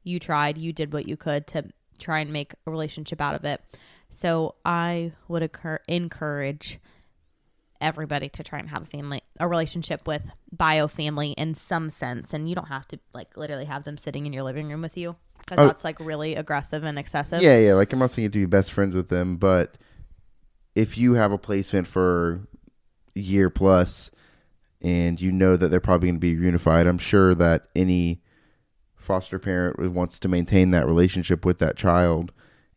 you 0.04 0.19
tried, 0.19 0.58
you 0.58 0.74
did 0.74 0.91
what 0.93 1.08
you 1.08 1.15
could 1.15 1.45
to 1.47 1.65
try 2.00 2.19
and 2.19 2.34
make 2.34 2.54
a 2.65 2.71
relationship 2.71 3.21
out 3.21 3.36
of 3.36 3.45
it. 3.45 3.62
So 4.10 4.56
I 4.65 5.12
would 5.28 5.43
occur- 5.43 5.80
encourage 5.88 6.80
everybody 7.82 8.30
to 8.30 8.44
try 8.44 8.60
and 8.60 8.70
have 8.70 8.84
a 8.84 8.86
family 8.86 9.22
a 9.39 9.48
relationship 9.48 10.08
with 10.08 10.30
bio 10.52 10.88
family 10.88 11.32
in 11.32 11.56
some 11.56 11.89
sense 11.89 12.34
and 12.34 12.48
you 12.48 12.56
don't 12.56 12.67
have 12.67 12.88
to 12.88 13.00
like 13.13 13.36
literally 13.36 13.65
have 13.65 13.84
them 13.84 13.98
sitting 13.98 14.26
in 14.26 14.32
your 14.34 14.44
living 14.44 14.70
room 14.70 14.82
with 14.82 14.96
you 14.98 15.15
because 15.39 15.58
Oh. 15.60 15.65
that's 15.67 15.84
like 15.84 16.00
really 16.00 16.36
aggressive 16.36 16.84
and 16.84 16.98
excessive. 17.00 17.41
Yeah, 17.41 17.58
yeah. 17.58 17.74
Like 17.74 17.91
I'm 17.91 18.00
not 18.00 18.12
saying 18.12 18.24
you 18.24 18.28
have 18.28 18.34
to 18.34 18.39
be 18.39 18.46
best 18.46 18.72
friends 18.72 18.96
with 18.96 19.10
them, 19.10 19.38
but 19.38 19.76
if 20.76 20.98
you 20.98 21.15
have 21.15 21.32
a 21.32 21.38
placement 21.38 21.88
for 21.88 22.48
a 23.15 23.20
year 23.20 23.50
plus 23.50 24.12
and 24.82 25.20
you 25.20 25.32
know 25.32 25.58
that 25.58 25.70
they're 25.70 25.80
probably 25.80 26.08
going 26.10 26.20
to 26.20 26.20
be 26.20 26.36
reunified, 26.36 26.88
I'm 26.88 26.98
sure 26.98 27.36
that 27.36 27.67
any 27.76 28.22
foster 28.96 29.39
parent 29.39 29.80
wants 29.91 30.20
to 30.20 30.28
maintain 30.28 30.72
that 30.72 30.86
relationship 30.86 31.44
with 31.44 31.58
that 31.60 31.76
child, 31.76 32.32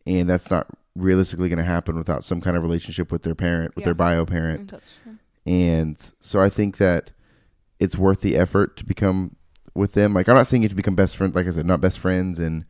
and 0.07 0.29
that's 0.29 0.51
not 0.51 0.67
realistically 0.97 1.49
going 1.49 1.59
to 1.59 1.65
happen 1.65 1.97
without 1.97 2.23
some 2.25 2.41
kind 2.41 2.57
of 2.57 2.63
relationship 2.63 3.11
with 3.11 3.23
their 3.23 3.35
parent, 3.35 3.75
with 3.75 3.83
Yeah. 3.83 3.87
their 3.87 3.95
bio 3.95 4.25
parent. 4.25 4.71
That's 4.71 5.01
true. 5.03 5.17
And 5.47 5.97
so 6.21 6.41
I 6.41 6.49
think 6.49 6.77
that 6.79 7.11
it's 7.81 7.97
worth 7.99 8.21
the 8.21 8.37
effort 8.37 8.77
to 8.79 8.85
become 8.85 9.37
with 9.75 9.93
them. 9.93 10.15
Like 10.15 10.29
I'm 10.29 10.37
not 10.37 10.47
saying 10.47 10.63
you 10.63 10.69
to 10.69 10.75
become 10.75 10.95
best 10.95 11.17
friends, 11.17 11.35
like 11.35 11.47
I 11.47 11.51
said, 11.51 11.67
not 11.67 11.81
best 11.81 11.99
friends 11.99 12.39
and 12.39 12.65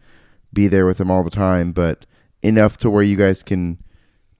be 0.52 0.68
there 0.68 0.86
with 0.86 0.98
them 0.98 1.10
all 1.10 1.22
the 1.22 1.30
time, 1.30 1.72
but 1.72 2.06
enough 2.42 2.76
to 2.78 2.90
where 2.90 3.02
you 3.02 3.16
guys 3.16 3.42
can 3.42 3.78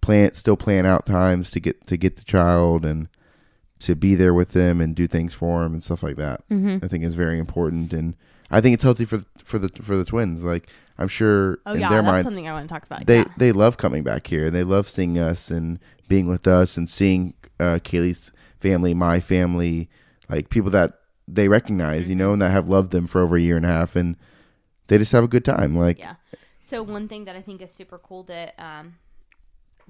plan 0.01 0.33
still 0.35 0.57
plan 0.57 0.85
out 0.87 1.07
times 1.07 1.51
to 1.51 1.61
get 1.61 1.87
to 1.87 1.97
get 1.97 2.17
the 2.17 2.25
child 2.25 2.85
and 2.85 3.09
to 3.81 3.95
be 3.95 4.15
there 4.15 4.33
with 4.35 4.53
them 4.53 4.81
and 4.81 4.95
do 4.95 5.07
things 5.07 5.35
for 5.35 5.63
them 5.63 5.73
and 5.75 5.83
stuff 5.85 6.03
like 6.03 6.17
that. 6.17 6.49
Mm-hmm. 6.49 6.85
I 6.85 6.89
think 6.89 7.05
is 7.05 7.15
very 7.15 7.39
important 7.39 7.93
and 7.93 8.15
I 8.51 8.61
think 8.61 8.75
it's 8.75 8.83
healthy 8.83 9.05
for 9.05 9.25
for 9.39 9.59
the 9.59 9.69
for 9.83 9.97
the 9.97 10.05
twins. 10.05 10.45
Like 10.45 10.69
I'm 10.99 11.09
sure 11.09 11.59
Oh 11.67 11.75
in 11.75 11.81
yeah, 11.81 11.89
their 11.89 12.03
that's 12.03 12.13
mind 12.13 12.25
something 12.25 12.49
I 12.49 12.53
want 12.53 12.69
to 12.69 12.73
talk 12.73 12.85
about. 12.85 13.07
they 13.07 13.19
yeah. 13.19 13.25
they 13.37 13.53
love 13.53 13.77
coming 13.77 14.03
back 14.05 14.27
here. 14.27 14.47
And 14.47 14.55
they 14.55 14.65
love 14.65 14.89
seeing 14.89 15.19
us 15.19 15.51
and 15.51 15.79
being 16.09 16.29
with 16.29 16.47
us 16.47 16.77
and 16.77 16.89
seeing 16.89 17.35
uh, 17.59 17.79
Kaley's 17.83 18.33
family, 18.59 18.95
my 18.95 19.21
family, 19.21 19.89
like 20.29 20.51
people 20.51 20.71
that 20.71 21.01
they 21.27 21.49
recognize, 21.49 22.09
you 22.09 22.15
know, 22.15 22.27
Mm-hmm. 22.27 22.33
and 22.35 22.43
that 22.43 22.51
have 22.51 22.69
loved 22.69 22.91
them 22.93 23.07
for 23.07 23.21
over 23.23 23.37
a 23.37 23.41
year 23.41 23.57
and 23.57 23.65
a 23.65 23.69
half, 23.69 23.97
and 23.97 24.17
they 24.89 24.99
just 24.99 25.13
have 25.13 25.25
a 25.25 25.29
good 25.29 25.45
time. 25.45 25.75
Like, 25.77 25.99
Yeah. 25.99 26.17
So 26.61 26.83
one 26.83 27.09
thing 27.09 27.25
that 27.27 27.37
I 27.37 27.41
think 27.43 27.61
is 27.63 27.73
super 27.73 27.99
cool 27.99 28.23
that 28.25 28.55
um, 28.59 28.97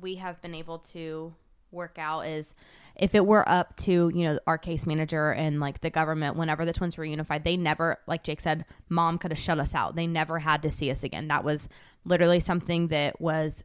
we 0.00 0.16
have 0.16 0.40
been 0.42 0.54
able 0.54 0.78
to 0.94 1.34
work 1.74 1.98
out 1.98 2.22
is 2.22 2.54
if 2.96 3.14
it 3.14 3.26
were 3.26 3.46
up 3.48 3.76
to 3.76 4.10
you 4.14 4.24
know 4.24 4.38
our 4.46 4.56
case 4.56 4.86
manager 4.86 5.32
and 5.32 5.60
like 5.60 5.80
the 5.80 5.90
government 5.90 6.36
whenever 6.36 6.64
the 6.64 6.72
twins 6.72 6.96
were 6.96 7.04
unified 7.04 7.44
they 7.44 7.56
never 7.56 7.98
like 8.06 8.22
jake 8.22 8.40
said 8.40 8.64
mom 8.88 9.18
could 9.18 9.30
have 9.30 9.38
shut 9.38 9.58
us 9.58 9.74
out. 9.74 9.96
They 9.96 10.06
never 10.06 10.38
had 10.38 10.62
to 10.62 10.70
see 10.70 10.90
us 10.90 11.04
again. 11.04 11.28
That 11.28 11.44
was 11.44 11.68
literally 12.04 12.40
something 12.40 12.88
that 12.88 13.20
was 13.20 13.64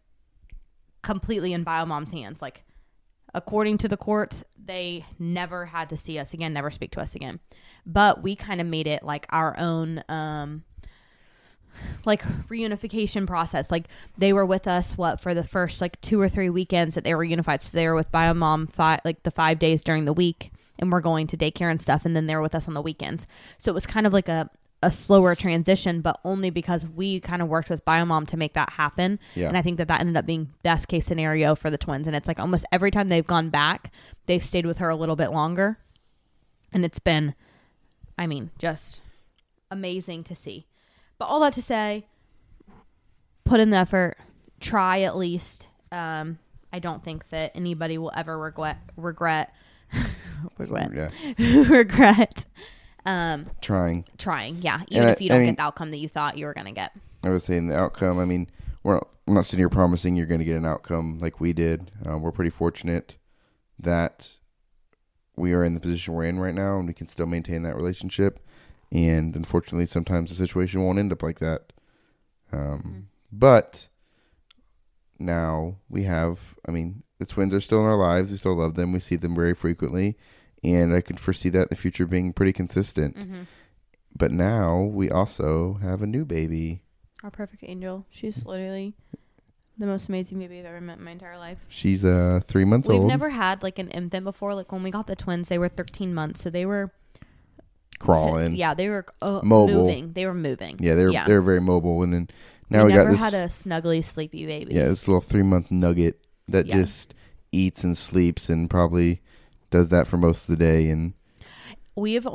completely 1.02 1.54
in 1.54 1.64
biomom's 1.64 2.12
hands. 2.12 2.42
Like 2.42 2.64
according 3.34 3.78
to 3.78 3.88
the 3.88 3.98
court 3.98 4.42
they 4.58 5.06
never 5.20 5.68
had 5.68 5.88
to 5.90 5.96
see 5.96 6.18
us 6.18 6.34
again 6.34 6.52
never 6.52 6.72
speak 6.72 6.92
to 6.92 7.02
us 7.02 7.16
again. 7.16 7.40
But 7.86 8.24
we 8.24 8.36
kind 8.36 8.60
of 8.60 8.68
made 8.68 8.88
it 8.88 9.04
like 9.04 9.26
our 9.30 9.56
own 9.58 10.04
um 10.10 10.64
like 12.06 12.24
reunification 12.48 13.28
process. 13.28 13.72
Like 13.72 13.88
they 14.18 14.34
were 14.34 14.46
with 14.46 14.68
us 14.68 14.98
what 14.98 15.22
for 15.22 15.34
the 15.34 15.44
first 15.44 15.82
like 15.82 16.00
two 16.02 16.20
or 16.20 16.30
three 16.30 16.50
weekends 16.50 16.96
that 16.96 17.04
they 17.04 17.16
were 17.16 17.24
unified. 17.24 17.62
So 17.62 17.72
they 17.74 17.88
were 17.88 17.96
with 17.96 18.12
Biomom 18.12 18.72
five 18.72 19.02
like 19.06 19.24
the 19.24 19.32
five 19.32 19.60
days 19.60 19.84
during 19.84 20.06
the 20.06 20.14
week, 20.14 20.52
and 20.78 20.92
we're 20.92 21.02
going 21.02 21.28
to 21.28 21.38
daycare 21.38 21.72
and 21.72 21.82
stuff, 21.82 22.06
and 22.06 22.16
then 22.16 22.28
they 22.28 22.36
were 22.36 22.42
with 22.42 22.56
us 22.56 22.68
on 22.68 22.74
the 22.74 22.82
weekends. 22.82 23.28
So 23.58 23.72
it 23.72 23.76
was 23.76 23.86
kind 23.86 24.08
of 24.08 24.14
like 24.14 24.30
a 24.30 24.50
a 24.82 24.92
slower 24.92 25.36
transition, 25.36 26.02
but 26.02 26.20
only 26.24 26.50
because 26.50 26.88
we 26.88 27.20
kind 27.20 27.42
of 27.42 27.50
worked 27.50 27.70
with 27.70 27.84
Biomom 27.84 28.26
to 28.28 28.38
make 28.38 28.54
that 28.54 28.70
happen. 28.70 29.20
Yeah. 29.36 29.50
And 29.50 29.58
I 29.58 29.62
think 29.62 29.78
that 29.78 29.90
that 29.90 30.00
ended 30.00 30.16
up 30.16 30.26
being 30.26 30.52
best 30.64 30.88
case 30.88 31.06
scenario 31.06 31.54
for 31.56 31.70
the 31.70 31.78
twins. 31.78 32.08
And 32.08 32.16
it's 32.16 32.28
like 32.28 32.40
almost 32.40 32.66
every 32.72 32.92
time 32.92 33.10
they've 33.10 33.28
gone 33.28 33.50
back, 33.50 33.94
they've 34.26 34.44
stayed 34.44 34.66
with 34.66 34.78
her 34.78 34.90
a 34.90 34.96
little 34.96 35.18
bit 35.18 35.32
longer, 35.32 35.80
and 36.72 36.86
it's 36.86 37.00
been, 37.00 37.36
I 38.18 38.28
mean, 38.28 38.52
just 38.58 39.02
amazing 39.72 40.24
to 40.26 40.36
see. 40.36 40.66
But 41.20 41.26
all 41.26 41.42
that 41.42 41.54
to 41.54 41.62
say, 41.62 42.06
put 43.44 43.60
in 43.60 43.70
the 43.70 43.78
effort, 43.78 44.18
try 44.60 45.02
at 45.02 45.16
least. 45.16 45.68
Um, 45.92 46.40
I 46.74 46.80
don't 46.80 47.04
think 47.04 47.30
that 47.30 47.52
anybody 47.56 47.98
will 47.98 48.12
ever 48.16 48.38
regret 48.38 48.78
regret 48.96 49.54
regret 50.58 51.12
regret 51.40 52.46
um, 53.06 53.48
trying. 53.62 54.06
trying. 54.18 54.62
Yeah, 54.62 54.82
even 54.90 55.08
I- 55.08 55.12
if 55.12 55.22
you 55.22 55.28
I 55.28 55.30
don't 55.30 55.40
mean- 55.42 55.50
get 55.52 55.58
the 55.58 55.64
outcome 55.64 55.92
that 55.92 55.98
you 55.98 56.08
thought 56.08 56.38
you 56.38 56.46
were 56.46 56.54
gonna 56.54 56.72
get. 56.74 56.92
I 57.24 57.30
was 57.30 57.44
saying 57.44 57.68
the 57.68 57.78
outcome. 57.78 58.18
I 58.18 58.26
mean, 58.26 58.48
we're 58.84 58.94
not, 58.96 59.10
I'm 59.28 59.34
not 59.34 59.46
sitting 59.46 59.60
here 59.60 59.70
promising 59.70 60.16
you're 60.16 60.26
going 60.26 60.40
to 60.40 60.46
get 60.46 60.56
an 60.56 60.66
outcome 60.66 61.20
like 61.20 61.42
we 61.42 61.52
did. 61.52 61.92
Uh, 62.10 62.18
we're 62.18 62.32
pretty 62.32 62.50
fortunate 62.50 63.18
that 63.78 64.30
we 65.36 65.52
are 65.54 65.66
in 65.66 65.74
the 65.74 65.82
position 65.82 66.14
we're 66.14 66.24
in 66.24 66.40
right 66.40 66.56
now, 66.56 66.78
and 66.80 66.88
we 66.88 66.94
can 66.94 67.08
still 67.08 67.26
maintain 67.26 67.64
that 67.64 67.76
relationship. 67.76 68.40
And 68.92 69.36
unfortunately, 69.36 69.86
sometimes 69.86 70.30
the 70.30 70.36
situation 70.36 70.84
won't 70.84 71.00
end 71.00 71.12
up 71.12 71.22
like 71.24 71.40
that. 71.40 71.72
Um, 72.52 73.10
But 73.32 73.88
now 75.20 75.76
we 75.90 76.04
have. 76.04 76.56
I 76.68 76.72
mean, 76.72 77.04
the 77.20 77.26
twins 77.26 77.54
are 77.54 77.62
still 77.62 77.82
in 77.82 77.86
our 77.86 77.96
lives. 77.96 78.32
We 78.32 78.38
still 78.38 78.56
love 78.56 78.76
them. 78.76 78.92
We 78.92 79.00
see 79.00 79.16
them 79.16 79.36
very 79.36 79.54
frequently, 79.54 80.18
and 80.64 80.94
I 80.96 81.02
could 81.02 81.20
foresee 81.20 81.50
that 81.50 81.64
in 81.64 81.68
the 81.70 81.76
future 81.76 82.08
being 82.08 82.34
pretty 82.34 82.54
consistent. 82.54 83.16
Mm-hmm. 83.18 83.42
But 84.16 84.32
now 84.32 84.82
we 84.82 85.10
also 85.12 85.78
have 85.82 86.02
a 86.02 86.08
new 86.08 86.26
baby. 86.26 86.82
Our 87.24 87.30
perfect 87.30 87.64
angel. 87.64 88.06
She's 88.10 88.46
literally 88.46 88.96
the 89.78 89.86
most 89.86 90.10
amazing 90.10 90.40
baby 90.40 90.60
I've 90.60 90.66
ever 90.66 90.82
met 90.82 90.98
in 90.98 91.04
my 91.04 91.12
entire 91.12 91.38
life. 91.38 91.60
She's 91.70 92.04
uh 92.04 92.42
three 92.46 92.66
months 92.66 92.90
old. 92.90 93.02
We've 93.02 93.08
never 93.08 93.30
had 93.30 93.62
like 93.62 93.78
an 93.78 93.90
infant 93.90 94.24
before. 94.24 94.56
Like 94.56 94.72
when 94.72 94.84
we 94.84 94.90
got 94.92 95.06
the 95.08 95.16
twins, 95.16 95.50
they 95.50 95.58
were 95.58 95.70
13 95.70 96.14
months, 96.14 96.42
so 96.42 96.50
they 96.50 96.66
were 96.66 96.92
crawling. 98.00 98.56
Yeah, 98.56 98.74
they 98.74 98.90
were 98.90 99.06
uh, 99.22 99.42
Mobile. 99.44 99.86
moving. 99.86 100.14
They 100.14 100.26
were 100.26 100.34
moving. 100.34 100.78
Yeah, 100.80 100.96
they're 100.96 101.10
Yeah. 101.12 101.26
they're 101.26 101.42
very 101.42 101.62
mobile. 101.62 102.02
And 102.04 102.14
then 102.14 102.30
now 102.70 102.86
we 102.86 102.92
we, 102.92 102.98
got 102.98 103.10
this. 103.10 103.20
had 103.20 103.34
a 103.34 103.46
snuggly, 103.48 104.04
sleepy 104.04 104.46
baby. 104.46 104.76
yeah, 104.76 104.86
this 104.86 105.08
little 105.08 105.22
three 105.22 105.44
month 105.44 105.70
nugget 105.72 106.20
that 106.48 106.66
Yeah. 106.66 106.78
just 106.78 107.14
eats 107.52 107.84
and 107.84 107.98
sleeps 107.98 108.50
and 108.50 108.70
probably 108.70 109.22
does 109.70 109.90
that 109.90 110.08
for 110.08 110.18
most 110.18 110.44
of 110.50 110.58
the 110.58 110.64
day. 110.66 110.90
And 110.90 111.14
We 111.96 112.14
have 112.14 112.26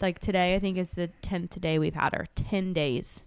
like 0.00 0.18
today. 0.18 0.54
I 0.54 0.58
think 0.58 0.76
is 0.76 0.92
the 0.92 1.08
tenth 1.22 1.60
day 1.60 1.78
we've 1.78 1.94
had 1.94 2.14
her. 2.14 2.26
Ten 2.34 2.72
days, 2.72 3.22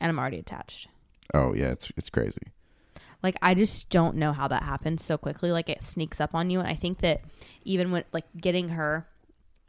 and 0.00 0.08
I'm 0.10 0.18
already 0.18 0.38
attached. 0.38 0.88
oh 1.34 1.54
yeah, 1.54 1.70
it's 1.70 1.90
it's 1.96 2.10
crazy. 2.10 2.52
Like 3.22 3.36
I 3.40 3.54
just 3.54 3.88
don't 3.88 4.16
know 4.16 4.32
how 4.32 4.48
that 4.48 4.64
happened 4.64 5.00
so 5.00 5.16
quickly. 5.16 5.52
Like 5.52 5.68
it 5.68 5.82
sneaks 5.82 6.20
up 6.20 6.34
on 6.34 6.50
you, 6.50 6.58
and 6.60 6.68
I 6.68 6.74
think 6.74 6.98
that 6.98 7.22
even 7.64 7.90
with 7.92 8.04
like 8.12 8.24
getting 8.36 8.70
her, 8.70 9.06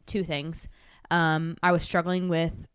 two 0.05 0.23
things. 0.23 0.67
Um, 1.13 1.57
I 1.61 1.71
was 1.71 1.83
struggling 1.83 2.27
with 2.27 2.65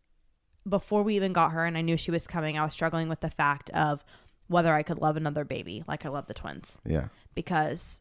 before 0.67 1.03
we 1.03 1.15
even 1.15 1.33
got 1.33 1.51
her, 1.51 1.65
and 1.65 1.77
I 1.77 1.81
knew 1.81 1.97
she 1.97 2.11
was 2.11 2.25
coming. 2.27 2.57
I 2.57 2.63
was 2.63 2.73
struggling 2.73 3.09
with 3.09 3.19
the 3.19 3.29
fact 3.29 3.69
of 3.71 4.03
whether 4.47 4.73
I 4.73 4.81
could 4.83 4.97
love 4.99 5.17
another 5.17 5.43
baby 5.43 5.83
like 5.87 6.05
I 6.05 6.09
love 6.09 6.27
the 6.27 6.33
twins 6.33 6.79
Yeah. 6.85 7.09
because 7.35 7.99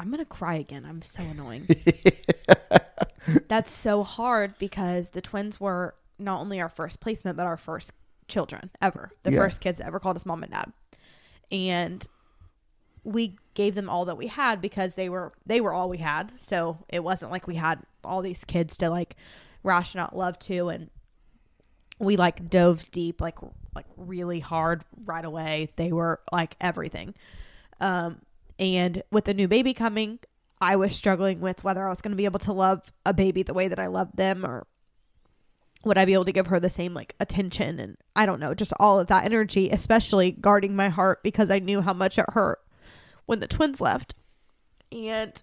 I'm 0.00 0.10
gonna 0.10 0.24
cry 0.24 0.54
again. 0.54 0.84
I'm 0.84 1.02
so 1.02 1.22
annoying. 1.22 1.68
That's 3.48 3.70
so 3.72 4.02
hard 4.02 4.58
because 4.58 5.10
the 5.10 5.20
twins 5.20 5.60
were 5.60 5.94
not 6.18 6.40
only 6.40 6.60
our 6.60 6.68
first 6.68 7.00
placement, 7.00 7.36
but 7.36 7.46
our 7.46 7.56
first 7.56 7.92
children 8.28 8.70
ever. 8.82 9.10
The 9.22 9.32
Yeah. 9.32 9.40
first 9.40 9.60
kids 9.60 9.78
that 9.78 9.86
ever 9.86 10.00
called 10.00 10.16
us 10.16 10.26
mom 10.26 10.42
and 10.42 10.52
dad. 10.52 10.72
And 11.50 12.06
we 13.04 13.36
gave 13.52 13.74
them 13.74 13.88
all 13.88 14.06
that 14.06 14.16
we 14.16 14.26
had 14.26 14.60
because 14.60 14.94
they 14.94 15.08
were 15.08 15.32
they 15.46 15.60
were 15.60 15.72
all 15.72 15.88
we 15.88 15.98
had. 15.98 16.32
So 16.36 16.78
it 16.88 17.04
wasn't 17.04 17.30
like 17.30 17.46
we 17.46 17.54
had 17.54 17.80
all 18.02 18.22
these 18.22 18.44
kids 18.44 18.76
to 18.78 18.90
like 18.90 19.16
ration 19.62 20.00
out 20.00 20.16
love 20.16 20.38
to 20.38 20.68
and 20.68 20.90
we 21.98 22.16
like 22.16 22.50
dove 22.50 22.90
deep 22.90 23.20
like 23.20 23.38
like 23.74 23.86
really 23.96 24.40
hard 24.40 24.84
right 25.04 25.24
away. 25.24 25.70
They 25.76 25.92
were 25.92 26.20
like 26.32 26.56
everything. 26.60 27.14
Um 27.80 28.22
And 28.58 29.02
with 29.10 29.26
the 29.26 29.34
new 29.34 29.48
baby 29.48 29.74
coming, 29.74 30.18
I 30.60 30.76
was 30.76 30.96
struggling 30.96 31.40
with 31.40 31.62
whether 31.62 31.86
I 31.86 31.90
was 31.90 32.00
going 32.00 32.12
to 32.12 32.16
be 32.16 32.24
able 32.24 32.38
to 32.40 32.52
love 32.52 32.92
a 33.04 33.12
baby 33.12 33.42
the 33.42 33.54
way 33.54 33.68
that 33.68 33.78
I 33.78 33.86
loved 33.86 34.16
them 34.16 34.44
or 34.46 34.66
would 35.84 35.98
I 35.98 36.06
be 36.06 36.14
able 36.14 36.24
to 36.24 36.32
give 36.32 36.46
her 36.46 36.58
the 36.58 36.70
same 36.70 36.94
like 36.94 37.14
attention 37.20 37.78
and 37.78 37.98
I 38.16 38.24
don't 38.24 38.40
know, 38.40 38.54
just 38.54 38.72
all 38.80 38.98
of 38.98 39.08
that 39.08 39.26
energy, 39.26 39.68
especially 39.68 40.32
guarding 40.32 40.74
my 40.74 40.88
heart 40.88 41.22
because 41.22 41.50
I 41.50 41.58
knew 41.58 41.82
how 41.82 41.92
much 41.92 42.18
it 42.18 42.24
hurt 42.30 42.63
when 43.26 43.40
the 43.40 43.48
twins 43.48 43.80
left. 43.80 44.14
And 44.92 45.40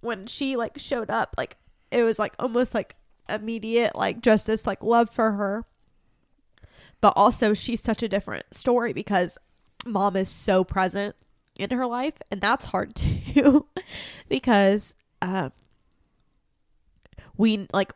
when 0.00 0.26
she 0.26 0.56
like 0.56 0.78
showed 0.78 1.10
up, 1.10 1.34
like 1.38 1.56
it 1.90 2.02
was 2.02 2.18
like 2.18 2.34
almost 2.38 2.74
like 2.74 2.96
immediate 3.28 3.94
like 3.94 4.20
just 4.20 4.46
this 4.46 4.66
like 4.66 4.82
love 4.82 5.10
for 5.10 5.32
her. 5.32 5.64
But 7.00 7.14
also 7.16 7.54
she's 7.54 7.80
such 7.80 8.02
a 8.02 8.08
different 8.08 8.44
story 8.52 8.92
because 8.92 9.38
mom 9.86 10.16
is 10.16 10.28
so 10.28 10.62
present 10.62 11.16
in 11.58 11.70
her 11.70 11.86
life 11.86 12.14
and 12.30 12.40
that's 12.40 12.66
hard 12.66 12.94
too 13.34 13.66
because 14.28 14.94
um 15.22 15.52
we 17.36 17.66
like 17.72 17.92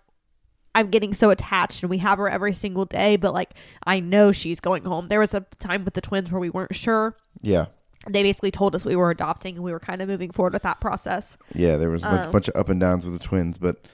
I'm 0.74 0.90
getting 0.90 1.14
so 1.14 1.30
attached 1.30 1.82
and 1.82 1.90
we 1.90 1.98
have 1.98 2.18
her 2.18 2.28
every 2.28 2.52
single 2.52 2.84
day, 2.84 3.16
but 3.16 3.32
like 3.32 3.50
I 3.86 4.00
know 4.00 4.32
she's 4.32 4.58
going 4.58 4.84
home. 4.84 5.08
There 5.08 5.20
was 5.20 5.34
a 5.34 5.46
time 5.60 5.84
with 5.84 5.94
the 5.94 6.00
twins 6.00 6.32
where 6.32 6.40
we 6.40 6.50
weren't 6.50 6.74
sure. 6.74 7.16
Yeah. 7.42 7.66
They 8.08 8.22
basically 8.22 8.50
told 8.50 8.74
us 8.74 8.84
we 8.84 8.96
were 8.96 9.10
adopting 9.10 9.54
and 9.56 9.64
we 9.64 9.72
were 9.72 9.80
kind 9.80 10.02
of 10.02 10.08
moving 10.08 10.30
forward 10.30 10.52
with 10.52 10.62
that 10.62 10.80
process. 10.80 11.36
Yeah, 11.54 11.76
there 11.76 11.90
was 11.90 12.02
a 12.02 12.06
bunch, 12.08 12.20
Um, 12.22 12.32
bunch 12.32 12.48
of 12.48 12.56
up 12.56 12.68
and 12.68 12.78
downs 12.80 13.04
with 13.04 13.14
the 13.18 13.24
twins, 13.24 13.56
but 13.58 13.84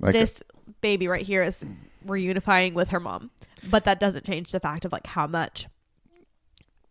like 0.00 0.12
this 0.12 0.42
baby 0.80 1.06
right 1.08 1.22
here 1.22 1.42
is 1.42 1.64
reunifying 2.06 2.74
with 2.74 2.88
her 2.90 3.00
mom. 3.00 3.30
But 3.68 3.84
that 3.84 4.00
doesn't 4.00 4.24
change 4.24 4.50
the 4.52 4.60
fact 4.60 4.84
of 4.84 4.92
like 4.92 5.06
how 5.06 5.26
much 5.26 5.66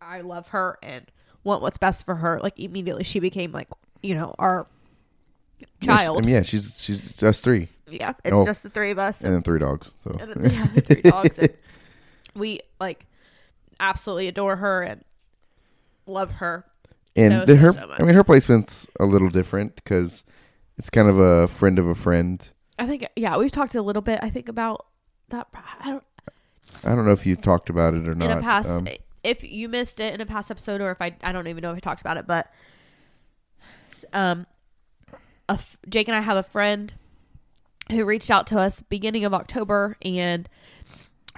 I 0.00 0.20
love 0.22 0.48
her 0.48 0.78
and 0.82 1.06
want 1.44 1.62
what's 1.62 1.78
best 1.78 2.04
for 2.04 2.16
her. 2.16 2.38
Like 2.40 2.58
immediately 2.58 3.04
she 3.04 3.20
became 3.20 3.52
like, 3.52 3.68
you 4.02 4.14
know, 4.14 4.34
our 4.38 4.66
child. 5.80 6.18
I 6.18 6.20
mean, 6.20 6.30
yeah, 6.30 6.42
she's 6.42 6.80
she's 6.80 7.22
us 7.22 7.40
three 7.40 7.68
yeah. 7.88 8.12
It's 8.24 8.34
Oh. 8.34 8.46
just 8.46 8.62
the 8.62 8.70
three 8.70 8.92
of 8.92 8.98
us. 8.98 9.20
and 9.20 9.34
then 9.34 9.42
three 9.42 9.58
dogs. 9.58 9.90
So 10.04 10.10
then, 10.12 10.50
yeah, 10.50 10.66
three 10.66 11.02
dogs. 11.02 11.38
And 11.38 11.50
we 12.34 12.60
like 12.78 13.04
absolutely 13.80 14.28
adore 14.28 14.56
her 14.56 14.82
and 14.82 15.04
love 16.06 16.30
her. 16.32 16.64
And 17.16 17.32
so, 17.32 17.44
the- 17.44 17.56
her 17.56 17.72
so. 17.72 17.94
I 17.98 18.02
mean 18.02 18.14
her 18.14 18.24
placement's 18.24 18.88
a 18.98 19.04
little 19.04 19.28
different 19.28 19.74
because 19.76 20.24
it's 20.78 20.90
kind 20.90 21.08
of 21.08 21.18
a 21.18 21.48
friend 21.48 21.78
of 21.78 21.86
a 21.86 21.94
friend. 21.94 22.48
I 22.78 22.86
think 22.86 23.06
yeah, 23.16 23.36
we've 23.36 23.52
talked 23.52 23.74
a 23.74 23.82
little 23.82 24.02
bit. 24.02 24.20
I 24.22 24.30
think 24.30 24.48
about 24.48 24.86
that. 25.28 25.46
I 25.80 25.88
don't 25.88 26.04
I 26.84 26.94
don't 26.94 27.04
know 27.04 27.12
if 27.12 27.26
you've 27.26 27.40
talked 27.42 27.68
about 27.68 27.94
it 27.94 28.08
or 28.08 28.14
not. 28.14 28.30
in 28.30 28.38
a 28.38 28.40
past. 28.40 28.68
um, 28.68 28.88
if 29.22 29.44
you 29.44 29.68
missed 29.68 30.00
it 30.00 30.14
in 30.14 30.20
a 30.20 30.26
past 30.26 30.50
episode, 30.50 30.80
or 30.80 30.90
if 30.90 31.02
I 31.02 31.14
I 31.22 31.32
don't 31.32 31.46
even 31.46 31.62
know 31.62 31.72
if 31.72 31.76
I 31.76 31.80
talked 31.80 32.00
about 32.00 32.16
it, 32.16 32.26
but 32.26 32.50
um, 34.12 34.46
a 35.48 35.54
f- 35.54 35.76
Jake 35.88 36.08
and 36.08 36.16
I 36.16 36.20
have 36.20 36.36
a 36.36 36.42
friend 36.42 36.94
who 37.90 38.04
reached 38.04 38.30
out 38.30 38.46
to 38.48 38.58
us 38.58 38.82
beginning 38.82 39.24
of 39.24 39.34
October 39.34 39.96
and. 40.02 40.48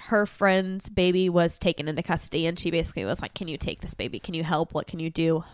Her 0.06 0.26
friend's 0.26 0.88
baby 0.88 1.28
was 1.28 1.60
taken 1.60 1.86
into 1.86 2.02
custody, 2.02 2.46
and 2.46 2.58
she 2.58 2.72
basically 2.72 3.04
was 3.04 3.22
like, 3.22 3.34
"Can 3.34 3.46
you 3.46 3.56
take 3.56 3.82
this 3.82 3.94
baby? 3.94 4.18
Can 4.18 4.34
you 4.34 4.42
help? 4.42 4.74
What 4.74 4.88
can 4.88 4.98
you 4.98 5.10
do?" 5.10 5.44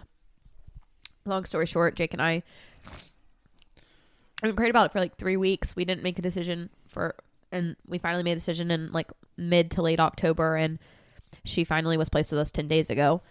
Long 1.28 1.44
story 1.44 1.66
short, 1.66 1.94
Jake 1.94 2.12
and 2.12 2.22
I 2.22 2.42
we 4.42 4.52
prayed 4.52 4.70
about 4.70 4.86
it 4.86 4.92
for 4.92 5.00
like 5.00 5.16
three 5.16 5.36
weeks. 5.36 5.74
We 5.74 5.84
didn't 5.84 6.02
make 6.02 6.18
a 6.18 6.22
decision 6.22 6.70
for, 6.88 7.16
and 7.50 7.76
we 7.86 7.98
finally 7.98 8.22
made 8.22 8.32
a 8.32 8.36
decision 8.36 8.70
in 8.70 8.92
like 8.92 9.10
mid 9.36 9.70
to 9.72 9.82
late 9.82 10.00
October, 10.00 10.56
and 10.56 10.78
she 11.44 11.64
finally 11.64 11.96
was 11.96 12.08
placed 12.08 12.30
with 12.30 12.40
us 12.40 12.52
ten 12.52 12.68
days 12.68 12.90
ago. 12.90 13.22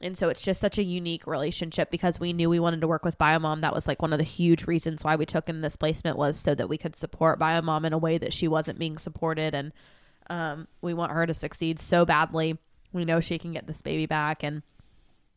And 0.00 0.18
so 0.18 0.28
it's 0.28 0.42
just 0.42 0.60
such 0.60 0.76
a 0.76 0.82
unique 0.82 1.26
relationship 1.26 1.90
because 1.90 2.18
we 2.18 2.32
knew 2.32 2.50
we 2.50 2.60
wanted 2.60 2.80
to 2.80 2.88
work 2.88 3.04
with 3.04 3.16
Biomom. 3.16 3.60
That 3.60 3.74
was 3.74 3.86
like 3.86 4.02
one 4.02 4.12
of 4.12 4.18
the 4.18 4.24
huge 4.24 4.66
reasons 4.66 5.04
why 5.04 5.16
we 5.16 5.24
took 5.24 5.48
in 5.48 5.60
this 5.60 5.76
placement 5.76 6.18
was 6.18 6.38
so 6.38 6.54
that 6.54 6.68
we 6.68 6.76
could 6.76 6.96
support 6.96 7.38
Biomom 7.38 7.86
in 7.86 7.92
a 7.92 7.98
way 7.98 8.18
that 8.18 8.34
she 8.34 8.48
wasn't 8.48 8.78
being 8.78 8.98
supported, 8.98 9.54
and 9.54 9.72
um, 10.30 10.66
we 10.80 10.94
want 10.94 11.12
her 11.12 11.26
to 11.26 11.34
succeed 11.34 11.78
so 11.78 12.04
badly. 12.04 12.58
We 12.92 13.04
know 13.04 13.20
she 13.20 13.38
can 13.38 13.52
get 13.52 13.66
this 13.66 13.82
baby 13.82 14.06
back, 14.06 14.42
and 14.42 14.62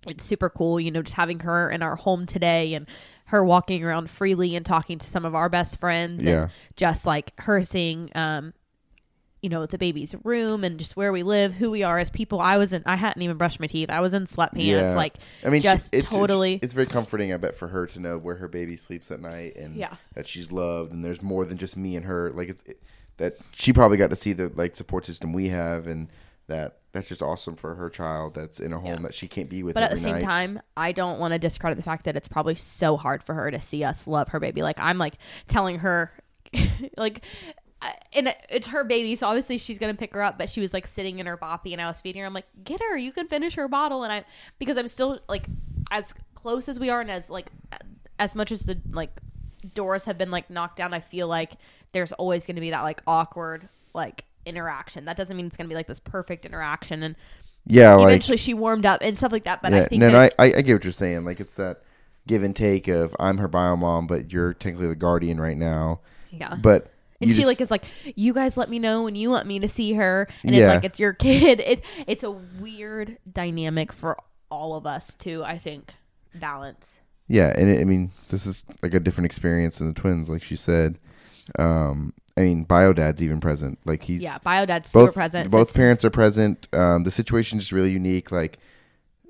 it's 0.05 0.25
super 0.25 0.49
cool, 0.49 0.79
you 0.79 0.91
know, 0.91 1.01
just 1.01 1.15
having 1.15 1.39
her 1.39 1.69
in 1.69 1.81
our 1.81 1.95
home 1.95 2.25
today 2.25 2.73
and 2.73 2.85
her 3.25 3.43
walking 3.43 3.83
around 3.83 4.09
freely 4.09 4.55
and 4.55 4.65
talking 4.65 4.97
to 4.99 5.07
some 5.07 5.25
of 5.25 5.35
our 5.35 5.49
best 5.49 5.79
friends 5.79 6.23
Yeah. 6.23 6.43
and 6.43 6.51
just 6.75 7.05
like 7.05 7.33
her 7.41 7.61
seeing 7.63 8.09
um 8.15 8.53
you 9.41 9.49
know 9.49 9.65
the 9.65 9.77
baby's 9.77 10.15
room 10.23 10.63
and 10.63 10.79
just 10.79 10.95
where 10.97 11.11
we 11.11 11.21
live 11.23 11.53
who 11.53 11.69
we 11.69 11.83
are 11.83 11.99
as 11.99 12.09
people 12.09 12.39
i 12.39 12.57
was 12.57 12.73
in 12.73 12.81
i 12.87 12.95
hadn't 12.95 13.21
even 13.21 13.37
brushed 13.37 13.59
my 13.59 13.67
teeth 13.67 13.89
i 13.89 13.99
was 13.99 14.13
in 14.15 14.25
sweatpants 14.25 14.65
Yeah. 14.65 14.95
like 14.95 15.15
I 15.43 15.49
mean, 15.49 15.61
just 15.61 15.87
it's, 15.93 16.05
it's- 16.07 16.13
totally 16.13 16.57
It's, 16.61 16.73
very 16.73 16.87
comforting, 16.87 17.31
I 17.33 17.37
bet, 17.37 17.55
for 17.55 17.67
her 17.67 17.85
to 17.87 17.99
know 17.99 18.17
where 18.17 18.35
her 18.37 18.47
baby 18.47 18.77
sleeps 18.77 19.11
at 19.11 19.19
night 19.21 19.55
and 19.57 19.75
Yeah. 19.75 19.95
that 20.15 20.25
she's 20.27 20.51
loved, 20.51 20.91
and 20.93 21.03
there's 21.05 21.21
more 21.21 21.45
than 21.45 21.57
just 21.57 21.75
me 21.77 21.95
and 21.95 22.05
her. 22.05 22.31
Like 22.33 22.49
it, 22.49 22.59
it- 22.65 22.83
that, 23.17 23.35
she 23.53 23.73
probably 23.73 23.97
got 23.97 24.09
to 24.11 24.15
see 24.15 24.31
the 24.33 24.51
like 24.55 24.75
support 24.75 25.05
system 25.05 25.33
we 25.33 25.49
have, 25.49 25.85
and 25.87 26.07
that 26.47 26.77
that's 26.97 27.07
just 27.09 27.21
awesome 27.21 27.55
for 27.55 27.75
her 27.75 27.89
child 27.89 28.33
that's 28.33 28.59
in 28.59 28.73
a 28.73 28.79
home 28.79 28.85
Yeah. 28.95 29.01
that 29.03 29.13
she 29.13 29.27
can't 29.27 29.49
be 29.49 29.63
with. 29.63 29.75
but 29.75 29.83
at 29.83 29.91
the 29.91 29.97
same 29.97 30.13
night. 30.15 30.23
time 30.23 30.59
i 30.75 30.91
don't 30.91 31.19
want 31.19 31.33
to 31.33 31.39
discredit 31.39 31.77
the 31.77 31.83
fact 31.83 32.05
that 32.05 32.15
it's 32.15 32.27
probably 32.27 32.55
so 32.55 32.97
hard 32.97 33.23
for 33.23 33.33
her 33.35 33.49
to 33.51 33.59
see 33.61 33.83
us 33.83 34.07
love 34.07 34.29
her 34.29 34.39
baby 34.39 34.61
like 34.61 34.77
i'm 34.79 34.97
like 34.97 35.15
telling 35.47 35.79
her 35.79 36.11
like 36.97 37.23
and 38.13 38.33
it's 38.49 38.67
her 38.67 38.83
baby 38.83 39.15
so 39.15 39.27
obviously 39.27 39.57
she's 39.57 39.77
gonna 39.77 39.93
pick 39.93 40.13
her 40.13 40.21
up 40.23 40.37
but 40.37 40.49
she 40.49 40.59
was 40.59 40.73
like 40.73 40.87
sitting 40.87 41.19
in 41.19 41.25
her 41.25 41.37
boppy 41.37 41.73
and 41.73 41.81
i 41.81 41.87
was 41.87 42.01
feeding 42.01 42.19
her 42.21 42.25
i'm 42.25 42.33
like 42.33 42.47
get 42.63 42.81
her 42.81 42.97
you 42.97 43.11
can 43.11 43.27
finish 43.27 43.53
her 43.55 43.67
bottle 43.67 44.03
and 44.03 44.11
i 44.11 44.23
because 44.59 44.77
i'm 44.77 44.87
still 44.87 45.19
like 45.29 45.45
as 45.91 46.13
close 46.33 46.67
as 46.67 46.79
we 46.79 46.89
are 46.89 47.01
and 47.01 47.11
as 47.11 47.29
like 47.29 47.51
as 48.19 48.33
much 48.35 48.51
as 48.51 48.61
the 48.61 48.81
like 48.91 49.11
doors 49.75 50.05
have 50.05 50.17
been 50.17 50.31
like 50.31 50.49
knocked 50.49 50.77
down 50.77 50.93
i 50.93 50.99
feel 50.99 51.27
like 51.27 51.53
there's 51.91 52.11
always 52.13 52.47
gonna 52.47 52.61
be 52.61 52.71
that 52.71 52.81
like 52.83 53.01
awkward 53.05 53.67
like 53.93 54.23
interaction 54.47 55.05
that 55.05 55.17
doesn't 55.17 55.35
mean 55.37 55.45
it's 55.47 55.57
gonna 55.57 55.67
be 55.69 55.75
like 55.75 55.87
this 55.87 55.99
perfect 55.99 56.45
interaction 56.45 57.03
and 57.03 57.15
yeah, 57.69 57.93
like 57.95 58.07
eventually 58.07 58.37
she 58.37 58.53
warmed 58.53 58.85
up 58.85 59.01
and 59.01 59.17
stuff 59.17 59.31
like 59.33 59.43
that 59.43 59.61
but 59.61 59.73
i 59.73 59.83
think 59.85 59.99
no, 59.99 60.09
no, 60.09 60.19
I, 60.21 60.29
I 60.39 60.45
I 60.57 60.61
get 60.61 60.73
what 60.73 60.83
you're 60.85 60.93
saying. 60.93 61.25
Like 61.25 61.39
it's 61.41 61.55
that 61.55 61.81
give 62.25 62.41
and 62.43 62.55
take 62.55 62.87
of 62.87 63.13
I'm 63.19 63.37
her 63.39 63.47
bio 63.49 63.75
mom, 63.75 64.07
but 64.07 64.31
you're 64.31 64.53
technically 64.53 64.87
the 64.87 64.95
guardian 64.95 65.39
right 65.39 65.57
now. 65.57 65.99
yeah 66.31 66.55
But 66.61 66.91
And 67.21 67.29
she 67.29 67.37
just- 67.37 67.47
like 67.47 67.59
is 67.61 67.69
like, 67.71 67.83
you 68.15 68.33
guys 68.33 68.55
let 68.57 68.69
me 68.69 68.79
know 68.79 69.03
when 69.03 69.15
you 69.15 69.29
want 69.29 69.47
me 69.47 69.59
to 69.59 69.67
see 69.67 69.93
her, 69.93 70.27
and 70.43 70.53
Yeah. 70.55 70.61
it's 70.63 70.69
like 70.75 70.83
it's 70.85 70.99
your 70.99 71.13
kid. 71.25 71.59
It's 71.59 71.81
it's 72.05 72.23
a 72.23 72.31
weird 72.31 73.17
dynamic 73.31 73.91
for 73.91 74.17
all 74.49 74.75
of 74.75 74.85
us 74.85 75.15
to, 75.17 75.43
I 75.43 75.57
think, 75.57 75.93
balance. 76.35 76.99
Yeah, 77.27 77.53
and 77.55 77.69
it, 77.69 77.81
I 77.81 77.83
mean, 77.83 78.11
this 78.29 78.45
is 78.45 78.63
like 78.81 78.93
a 78.93 78.99
different 78.99 79.25
experience 79.25 79.77
than 79.79 79.87
the 79.87 79.93
twins, 79.93 80.29
like 80.29 80.43
she 80.43 80.55
said. 80.55 80.97
Um, 81.59 82.13
I 82.37 82.41
mean, 82.41 82.63
bio 82.63 82.93
dad's 82.93 83.21
even 83.21 83.39
present. 83.39 83.79
Like 83.85 84.03
he's 84.03 84.21
yeah, 84.21 84.37
bio 84.43 84.65
dad's 84.65 84.89
super 84.89 85.07
both 85.07 85.13
present. 85.13 85.51
both 85.51 85.61
it's- 85.69 85.75
parents 85.75 86.05
are 86.05 86.09
present. 86.09 86.67
Um, 86.73 87.03
the 87.03 87.11
situation 87.11 87.57
is 87.57 87.73
really 87.73 87.91
unique. 87.91 88.31
Like, 88.31 88.59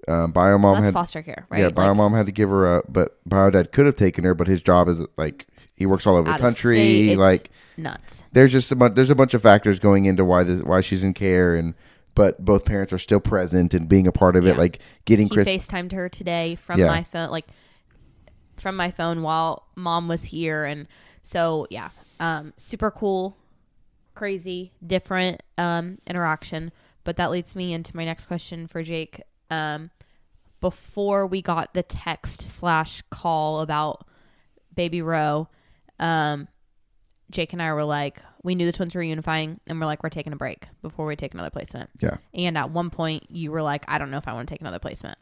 um, 0.07 0.31
bio 0.31 0.57
mom 0.57 0.75
That's 0.75 0.85
had 0.85 0.93
foster 0.93 1.21
care, 1.21 1.45
right? 1.49 1.59
yeah, 1.61 1.69
bio 1.69 1.89
Like, 1.89 1.97
mom 1.97 2.13
had 2.13 2.25
to 2.27 2.31
give 2.31 2.49
her 2.49 2.77
up, 2.79 2.85
but 2.89 3.17
bio 3.25 3.49
dad 3.49 3.71
could 3.71 3.85
have 3.85 3.95
taken 3.95 4.23
her, 4.25 4.33
but 4.33 4.47
his 4.47 4.61
job 4.61 4.87
is 4.89 4.99
like 5.17 5.47
he 5.75 5.85
works 5.85 6.05
all 6.07 6.15
over 6.17 6.31
the 6.31 6.37
country. 6.37 7.15
like, 7.15 7.49
nuts. 7.77 8.23
there's 8.31 8.51
just 8.51 8.71
a 8.71 8.75
bunch 8.75 8.95
there's 8.95 9.09
a 9.09 9.15
bunch 9.15 9.33
of 9.33 9.41
factors 9.41 9.79
going 9.79 10.05
into 10.05 10.23
why 10.25 10.43
this 10.43 10.61
why 10.63 10.81
she's 10.81 11.03
in 11.03 11.13
care 11.13 11.55
and 11.55 11.73
but 12.15 12.43
both 12.43 12.65
parents 12.65 12.91
are 12.91 12.97
still 12.97 13.19
present 13.19 13.75
and 13.75 13.87
being 13.87 14.07
a 14.07 14.11
part 14.11 14.35
of 14.35 14.43
it 14.45 14.49
Yeah. 14.53 14.57
like 14.57 14.79
getting 15.05 15.27
He 15.27 15.33
Chris 15.35 15.47
FaceTimed 15.47 15.91
her 15.91 16.09
today 16.09 16.55
from 16.55 16.79
Yeah. 16.79 16.87
my 16.87 17.03
phone, 17.03 17.29
like 17.29 17.45
from 18.59 18.75
my 18.75 18.91
phone 18.91 19.21
while 19.21 19.67
mom 19.75 20.07
was 20.07 20.25
here, 20.25 20.65
and 20.65 20.87
so 21.23 21.67
yeah, 21.69 21.89
um, 22.19 22.53
super 22.57 22.91
cool, 22.91 23.37
crazy, 24.15 24.71
different 24.85 25.43
um, 25.57 25.99
interaction. 26.07 26.71
But 27.03 27.17
that 27.17 27.31
leads 27.31 27.55
me 27.55 27.73
into 27.73 27.95
my 27.95 28.03
next 28.03 28.25
question 28.25 28.67
for 28.67 28.83
Jake. 28.83 29.21
Um, 29.49 29.91
before 30.59 31.25
we 31.27 31.41
got 31.41 31.73
the 31.73 31.83
text 31.83 32.41
slash 32.41 33.01
call 33.09 33.61
about 33.61 34.05
Baby 34.75 35.01
Row, 35.01 35.47
um, 35.99 36.47
Jake 37.31 37.53
and 37.53 37.61
I 37.61 37.71
were 37.73 37.83
like, 37.83 38.21
we 38.43 38.55
knew 38.55 38.65
the 38.65 38.71
twins 38.71 38.95
were 38.95 39.03
unifying, 39.03 39.59
and 39.67 39.79
we're 39.79 39.85
like, 39.85 40.03
we're 40.03 40.09
taking 40.09 40.33
a 40.33 40.37
break 40.37 40.67
before 40.81 41.05
we 41.05 41.15
take 41.15 41.33
another 41.33 41.49
placement. 41.49 41.89
yeah 41.99 42.17
And 42.33 42.57
at 42.57 42.71
one 42.71 42.89
point, 42.89 43.25
you 43.29 43.51
were 43.51 43.61
like, 43.61 43.85
I 43.87 43.97
don't 43.97 44.11
know 44.11 44.17
if 44.17 44.27
I 44.27 44.33
want 44.33 44.47
to 44.47 44.53
take 44.53 44.61
another 44.61 44.79
placement. 44.79 45.17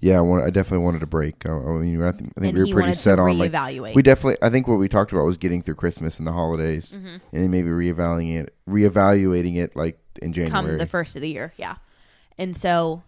Yeah 0.00 0.18
I, 0.18 0.20
want, 0.20 0.44
I 0.44 0.50
definitely 0.50 0.84
wanted 0.84 1.02
a 1.02 1.06
break 1.06 1.46
I, 1.46 1.50
I 1.50 1.54
mean 1.54 2.02
I 2.02 2.12
think, 2.12 2.32
I 2.36 2.40
think 2.40 2.54
and 2.56 2.64
we 2.64 2.72
were 2.72 2.80
pretty 2.80 2.94
set 2.94 3.18
on 3.18 3.38
like 3.38 3.94
we 3.94 4.02
definitely 4.02 4.36
I 4.42 4.50
think 4.50 4.68
what 4.68 4.76
we 4.76 4.88
talked 4.88 5.12
about 5.12 5.24
was 5.24 5.36
getting 5.36 5.62
through 5.62 5.76
Christmas 5.76 6.18
and 6.18 6.26
the 6.26 6.32
holidays 6.32 6.98
Mm-hmm. 6.98 7.06
and 7.06 7.42
then 7.42 7.50
maybe 7.50 7.68
reevaluating 7.68 8.40
it 8.40 8.54
reevaluating 8.68 9.56
it 9.56 9.76
like 9.76 9.98
in 10.20 10.32
come 10.32 10.50
January 10.50 10.76
the 10.78 10.86
first 10.86 11.16
of 11.16 11.22
the 11.22 11.28
year, 11.28 11.52
yeah. 11.56 11.76
And 12.38 12.56
so, 12.56 13.02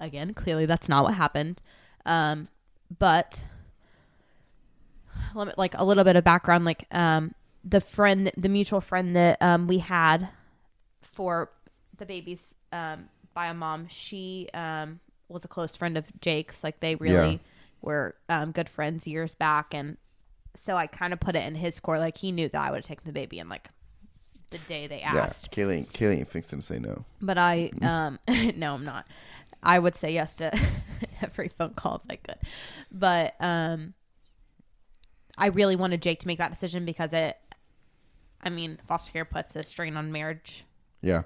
again, 0.00 0.34
clearly 0.34 0.66
that's 0.66 0.88
not 0.88 1.04
what 1.04 1.14
happened. 1.14 1.62
Um, 2.06 2.48
but 2.98 3.46
let 5.34 5.48
me, 5.48 5.52
like 5.56 5.74
a 5.76 5.84
little 5.84 6.04
bit 6.04 6.16
of 6.16 6.24
background, 6.24 6.64
like 6.64 6.86
um, 6.90 7.34
the 7.64 7.80
friend, 7.80 8.30
the 8.36 8.48
mutual 8.48 8.80
friend 8.80 9.14
that 9.16 9.40
um, 9.40 9.66
we 9.66 9.78
had 9.78 10.28
for 11.02 11.50
the 11.96 12.06
baby's 12.06 12.54
um, 12.72 13.08
bio 13.34 13.52
mom, 13.52 13.88
she 13.90 14.48
um, 14.54 15.00
was 15.28 15.44
a 15.44 15.48
close 15.48 15.76
friend 15.76 15.96
of 15.98 16.04
Jake's. 16.20 16.64
Like 16.64 16.80
they 16.80 16.94
really 16.96 17.32
Yeah. 17.32 17.38
were 17.82 18.14
um, 18.28 18.52
good 18.52 18.68
friends 18.68 19.06
years 19.06 19.34
back, 19.34 19.74
and 19.74 19.96
so 20.56 20.76
I 20.76 20.86
kind 20.86 21.12
of 21.12 21.20
put 21.20 21.36
it 21.36 21.46
in 21.46 21.54
his 21.54 21.78
court. 21.80 22.00
Like 22.00 22.16
he 22.18 22.32
knew 22.32 22.48
that 22.48 22.60
I 22.60 22.70
would 22.70 22.78
have 22.78 22.84
taken 22.86 23.04
the 23.06 23.12
baby 23.12 23.38
in 23.38 23.48
like 23.48 23.68
the 24.50 24.58
day 24.58 24.86
they 24.86 25.02
asked. 25.02 25.48
Yeah, 25.56 25.64
Kaley, 25.64 25.86
Kaley 25.92 26.18
ain't 26.18 26.28
fixing 26.28 26.60
to 26.60 26.64
say 26.66 26.78
no. 26.78 27.04
But 27.20 27.36
I, 27.38 27.70
um, 27.82 28.18
no, 28.56 28.74
I'm 28.74 28.84
not. 28.84 29.06
I 29.62 29.78
would 29.78 29.94
say 29.96 30.12
yes 30.12 30.36
to 30.36 30.58
every 31.22 31.48
phone 31.48 31.74
call 31.74 31.96
if 31.96 32.10
I 32.10 32.16
could. 32.16 32.38
But 32.90 33.34
um, 33.40 33.92
I 35.36 35.46
really 35.48 35.76
wanted 35.76 36.00
Jake 36.02 36.20
to 36.20 36.26
make 36.26 36.38
that 36.38 36.50
decision 36.50 36.84
because 36.84 37.12
it, 37.12 37.36
I 38.42 38.50
mean, 38.50 38.78
foster 38.86 39.12
care 39.12 39.24
puts 39.24 39.54
a 39.56 39.62
strain 39.62 39.96
on 39.96 40.12
marriage, 40.12 40.64
Yeah, 41.02 41.22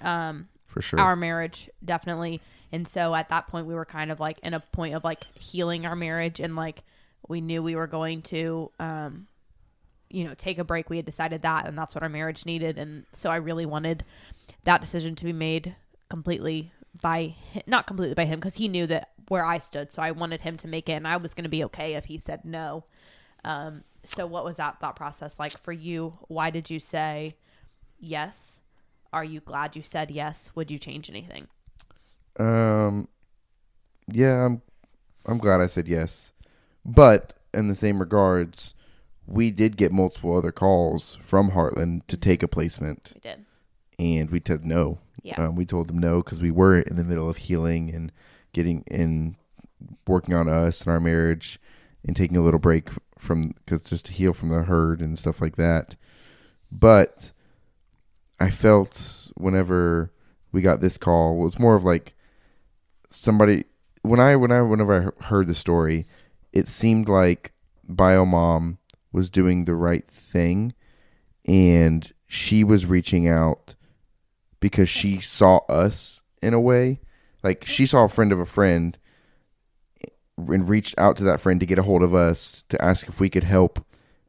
um, 0.00 0.48
for 0.66 0.80
sure. 0.82 0.98
our 1.00 1.14
marriage, 1.16 1.70
definitely. 1.84 2.40
And 2.72 2.86
so 2.86 3.14
at 3.14 3.28
that 3.28 3.46
point, 3.46 3.66
we 3.66 3.74
were 3.74 3.84
kind 3.84 4.10
of 4.10 4.20
like 4.20 4.38
in 4.40 4.54
a 4.54 4.60
point 4.60 4.94
of 4.94 5.04
like 5.04 5.24
healing 5.38 5.86
our 5.86 5.96
marriage 5.96 6.40
and 6.40 6.56
like 6.56 6.82
we 7.28 7.40
knew 7.40 7.62
we 7.62 7.76
were 7.76 7.86
going 7.86 8.22
to, 8.22 8.70
um, 8.78 9.26
you 10.08 10.24
know, 10.24 10.34
take 10.34 10.58
a 10.58 10.64
break. 10.64 10.88
We 10.88 10.96
had 10.96 11.06
decided 11.06 11.42
that, 11.42 11.66
and 11.66 11.76
that's 11.76 11.94
what 11.94 12.02
our 12.02 12.08
marriage 12.08 12.46
needed. 12.46 12.78
And 12.78 13.04
so 13.12 13.30
I 13.30 13.36
really 13.36 13.66
wanted 13.66 14.04
that 14.64 14.80
decision 14.80 15.14
to 15.16 15.24
be 15.24 15.32
made 15.32 15.74
completely 16.08 16.72
by 17.00 17.34
hi- 17.52 17.62
not 17.66 17.86
completely 17.86 18.14
by 18.14 18.24
him 18.24 18.38
because 18.38 18.54
he 18.54 18.68
knew 18.68 18.86
that 18.86 19.10
where 19.28 19.44
I 19.44 19.58
stood. 19.58 19.92
So 19.92 20.02
I 20.02 20.12
wanted 20.12 20.42
him 20.42 20.56
to 20.58 20.68
make 20.68 20.88
it, 20.88 20.92
and 20.92 21.08
I 21.08 21.16
was 21.16 21.34
going 21.34 21.44
to 21.44 21.50
be 21.50 21.64
okay 21.64 21.94
if 21.94 22.04
he 22.06 22.18
said 22.18 22.44
no. 22.44 22.84
Um, 23.44 23.84
so 24.04 24.26
what 24.26 24.44
was 24.44 24.56
that 24.56 24.80
thought 24.80 24.96
process 24.96 25.34
like 25.38 25.58
for 25.62 25.72
you? 25.72 26.18
Why 26.28 26.50
did 26.50 26.70
you 26.70 26.80
say 26.80 27.36
yes? 27.98 28.60
Are 29.12 29.24
you 29.24 29.40
glad 29.40 29.76
you 29.76 29.82
said 29.82 30.10
yes? 30.10 30.50
Would 30.54 30.70
you 30.70 30.78
change 30.78 31.10
anything? 31.10 31.48
Um, 32.38 33.08
yeah, 34.10 34.44
I'm. 34.46 34.62
I'm 35.28 35.38
glad 35.38 35.60
I 35.60 35.66
said 35.66 35.88
yes, 35.88 36.32
but 36.84 37.34
in 37.52 37.66
the 37.66 37.74
same 37.74 37.98
regards, 37.98 38.74
we 39.26 39.50
did 39.50 39.76
get 39.76 39.90
multiple 39.90 40.36
other 40.36 40.52
calls 40.52 41.16
from 41.16 41.50
Heartland 41.50 42.06
to 42.06 42.16
take 42.16 42.44
a 42.44 42.48
placement, 42.48 43.10
We 43.14 43.20
did. 43.20 43.44
and 43.98 44.30
we 44.30 44.40
said 44.46 44.64
no. 44.64 44.98
Yeah. 45.24 45.34
Um, 45.46 45.56
we 45.56 45.66
told 45.66 45.88
them 45.88 45.98
no 45.98 46.22
because 46.22 46.40
we 46.40 46.52
were 46.52 46.78
in 46.78 46.94
the 46.94 47.02
middle 47.02 47.28
of 47.28 47.38
healing 47.38 47.92
and 47.92 48.12
getting 48.52 48.84
in, 48.86 49.34
working 50.06 50.32
on 50.32 50.48
us 50.48 50.82
and 50.82 50.92
our 50.92 51.00
marriage, 51.00 51.58
and 52.06 52.14
taking 52.14 52.36
a 52.36 52.42
little 52.42 52.60
break 52.60 52.90
from 53.18 53.48
because 53.64 53.82
just 53.82 54.06
to 54.06 54.12
heal 54.12 54.32
from 54.32 54.50
the 54.50 54.62
hurt 54.62 55.00
and 55.00 55.18
stuff 55.18 55.40
like 55.40 55.56
that. 55.56 55.96
But 56.70 57.32
I 58.38 58.50
felt 58.50 59.32
whenever 59.36 60.12
we 60.52 60.60
got 60.60 60.80
this 60.80 60.96
call 60.98 61.32
it 61.34 61.42
was 61.42 61.58
more 61.58 61.74
of 61.74 61.82
like 61.82 62.12
somebody 63.10 63.64
when 64.02 64.20
I 64.20 64.36
when 64.36 64.52
I 64.52 64.62
whenever 64.62 65.14
I 65.20 65.24
heard 65.24 65.48
the 65.48 65.54
story, 65.54 66.06
it 66.52 66.68
seemed 66.68 67.08
like 67.08 67.52
Biomom 67.88 68.78
was 69.12 69.30
doing 69.30 69.64
the 69.64 69.74
right 69.74 70.06
thing, 70.06 70.74
and 71.46 72.12
she 72.26 72.64
was 72.64 72.86
reaching 72.86 73.28
out 73.28 73.74
because 74.60 74.88
she 74.88 75.20
saw 75.20 75.58
us 75.68 76.22
in 76.42 76.54
a 76.54 76.60
way, 76.60 77.00
like 77.42 77.64
she 77.64 77.86
saw 77.86 78.04
a 78.04 78.08
friend 78.08 78.32
of 78.32 78.38
a 78.38 78.46
friend, 78.46 78.98
and 80.36 80.68
reached 80.68 80.94
out 80.98 81.16
to 81.16 81.24
that 81.24 81.40
friend 81.40 81.60
to 81.60 81.66
get 81.66 81.78
a 81.78 81.82
hold 81.82 82.02
of 82.02 82.14
us 82.14 82.64
to 82.68 82.82
ask 82.82 83.08
if 83.08 83.20
we 83.20 83.28
could 83.28 83.44
help 83.44 83.84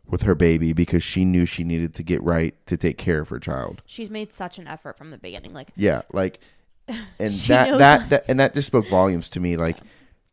with 0.10 0.24
her 0.24 0.36
baby 0.36 0.74
because 0.74 1.04
she 1.04 1.26
knew 1.26 1.46
she 1.46 1.64
needed 1.64 1.94
to 1.94 2.04
get 2.04 2.24
right 2.24 2.56
to 2.66 2.78
take 2.78 2.98
care 2.98 3.20
of 3.20 3.30
her 3.30 3.40
child. 3.40 3.82
She's 3.86 4.10
made 4.10 4.34
such 4.34 4.58
an 4.58 4.68
effort 4.68 4.98
from 4.98 5.12
the 5.12 5.18
beginning. 5.18 5.54
Like 5.54 5.70
Yeah, 5.76 6.04
like, 6.14 6.40
and 7.20 7.32
that, 7.34 7.78
that 7.78 8.10
that 8.10 8.26
and 8.30 8.40
that 8.40 8.54
just 8.54 8.68
spoke 8.68 8.88
volumes 8.88 9.30
to 9.30 9.40
me. 9.40 9.58
Like, 9.58 9.78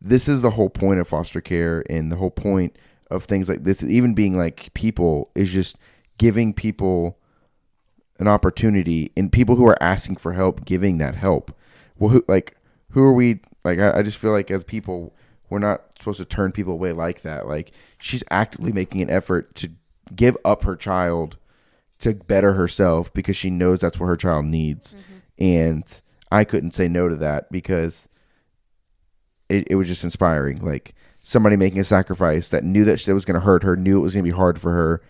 this 0.01 0.29
is 0.29 0.43
the 0.43 0.51
whole 0.51 0.71
point 0.71 1.01
of 1.01 1.09
foster 1.09 1.41
care, 1.41 1.85
and 1.91 2.11
the 2.11 2.17
whole 2.17 2.31
point 2.31 2.77
of 3.11 3.25
things 3.25 3.49
like 3.49 3.65
this, 3.65 3.83
even 3.83 4.15
being 4.15 4.37
like 4.37 4.73
people, 4.75 5.31
is 5.35 5.51
just 5.51 5.77
giving 6.19 6.53
people 6.53 7.19
an 8.19 8.29
opportunity, 8.29 9.11
and 9.17 9.33
people 9.33 9.57
who 9.57 9.67
are 9.67 9.83
asking 9.83 10.17
for 10.17 10.33
help, 10.33 10.65
giving 10.65 10.99
that 10.99 11.17
help. 11.17 11.57
Well, 11.99 12.11
who 12.11 12.25
like 12.29 12.57
who 12.91 13.03
are 13.03 13.13
we? 13.13 13.41
Like, 13.65 13.79
I, 13.79 13.99
I 13.99 14.03
just 14.03 14.19
feel 14.19 14.31
like 14.31 14.51
as 14.51 14.63
people, 14.63 15.15
we're 15.51 15.59
not 15.59 15.83
supposed 15.99 16.19
to 16.19 16.25
turn 16.25 16.53
people 16.53 16.75
away 16.75 16.93
like 16.93 17.23
that. 17.23 17.49
Like, 17.49 17.73
she's 17.99 18.23
actively 18.31 18.73
making 18.73 19.03
an 19.03 19.11
effort 19.11 19.55
to 19.57 19.71
give 20.15 20.37
up 20.45 20.65
her 20.65 20.77
child 20.77 21.39
to 22.01 22.15
better 22.15 22.53
herself 22.53 23.13
because 23.13 23.37
she 23.37 23.51
knows 23.51 23.81
that's 23.81 23.99
what 23.99 24.07
her 24.07 24.17
child 24.17 24.45
needs. 24.45 24.95
And 25.39 25.85
I 26.35 26.45
couldn't 26.45 26.73
say 26.73 26.89
no 26.89 27.09
to 27.09 27.17
that 27.17 27.51
because 27.53 28.09
it, 29.49 29.67
it 29.71 29.75
was 29.77 29.89
just 29.89 30.05
inspiring. 30.05 30.59
Like 30.65 30.95
somebody 31.23 31.57
making 31.57 31.81
a 31.81 31.85
sacrifice 31.85 32.49
that 32.51 32.65
knew 32.65 32.85
that 32.85 33.07
it 33.07 33.13
was 33.13 33.25
going 33.25 33.35
to 33.41 33.45
hurt 33.47 33.63
her, 33.63 33.77
knew 33.77 33.99
it 33.99 34.03
was 34.03 34.15
going 34.15 34.25
to 34.25 34.31
be 34.31 34.37
hard 34.37 34.61
for 34.61 34.73
her, 34.73 35.03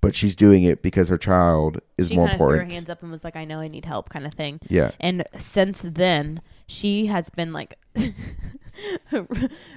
but 0.00 0.14
she's 0.16 0.34
doing 0.34 0.64
it 0.64 0.82
because 0.82 1.08
her 1.08 1.16
child 1.18 1.78
is 1.96 2.08
she 2.08 2.16
more 2.16 2.28
of 2.28 2.36
threw 2.36 2.46
her 2.46 2.52
important. 2.54 2.72
hands 2.72 2.88
up 2.90 3.02
and 3.02 3.12
was 3.12 3.22
like, 3.24 3.36
"I 3.36 3.44
know 3.44 3.60
I 3.60 3.68
need 3.68 3.84
help," 3.84 4.08
kind 4.08 4.26
of 4.26 4.34
thing. 4.34 4.58
Yeah. 4.68 4.90
And 4.98 5.22
since 5.36 5.82
then, 5.86 6.42
she 6.66 7.06
has 7.06 7.30
been 7.30 7.52
like, 7.52 7.78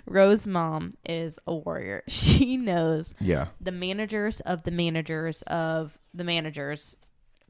Roe's 0.06 0.48
mom 0.48 0.96
is 1.08 1.40
a 1.48 1.54
warrior. 1.56 2.04
She 2.10 2.58
knows 2.58 3.14
Yeah. 3.20 3.48
the 3.62 3.72
managers 3.72 4.40
of 4.42 4.64
the 4.64 4.72
managers 4.72 5.42
of 5.44 6.00
the 6.14 6.24
managers 6.24 6.98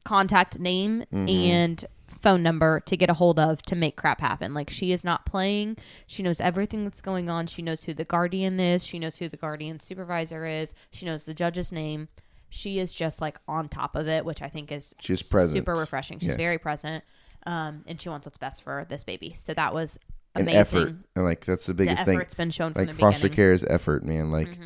contact 0.04 0.58
name 0.58 1.04
Mm-hmm. 1.12 1.28
and 1.28 1.84
phone 2.18 2.42
number 2.42 2.80
to 2.80 2.96
get 2.96 3.10
a 3.10 3.14
hold 3.14 3.38
of 3.38 3.62
to 3.62 3.76
make 3.76 3.96
crap 3.96 4.20
happen. 4.20 4.54
Like 4.54 4.70
she 4.70 4.92
is 4.92 5.04
not 5.04 5.26
playing. 5.26 5.76
She 6.06 6.22
knows 6.22 6.40
everything 6.40 6.84
that's 6.84 7.00
going 7.00 7.28
on. 7.30 7.46
She 7.46 7.62
knows 7.62 7.84
who 7.84 7.94
the 7.94 8.04
guardian 8.04 8.58
is. 8.58 8.84
She 8.86 8.98
knows 8.98 9.16
who 9.16 9.28
the 9.28 9.36
guardian 9.36 9.80
supervisor 9.80 10.46
is. 10.46 10.74
She 10.90 11.06
knows 11.06 11.24
the 11.24 11.34
judge's 11.34 11.72
name. 11.72 12.08
She 12.48 12.78
is 12.78 12.94
just 12.94 13.20
like 13.20 13.38
on 13.48 13.68
top 13.68 13.96
of 13.96 14.08
it, 14.08 14.24
which 14.24 14.40
I 14.40 14.48
think 14.48 14.72
is 14.72 14.94
She's 15.00 15.22
present. 15.22 15.58
super 15.58 15.74
refreshing. 15.74 16.18
She's 16.20 16.30
Yeah. 16.30 16.36
very 16.36 16.58
present. 16.58 17.04
Um, 17.46 17.84
and 17.86 18.00
she 18.00 18.08
wants 18.08 18.26
what's 18.26 18.38
best 18.38 18.62
for 18.62 18.86
this 18.88 19.04
baby. 19.04 19.34
So 19.36 19.54
that 19.54 19.72
was 19.74 19.98
An 20.34 20.48
effort. 20.48 20.94
And 21.14 21.24
like 21.24 21.44
that's 21.44 21.66
the 21.66 21.72
The 21.72 21.84
biggest 21.84 22.04
thing. 22.04 22.20
It's 22.20 22.34
been 22.34 22.50
shown 22.50 22.72
from 22.72 22.86
Like 22.86 22.88
the 22.88 22.94
foster 23.00 23.28
beginning. 23.28 23.32
Mm-hmm. 23.32 23.36
care 23.36 23.52
is 23.52 23.64
effort, 23.68 24.04
man. 24.04 24.30
Like 24.30 24.58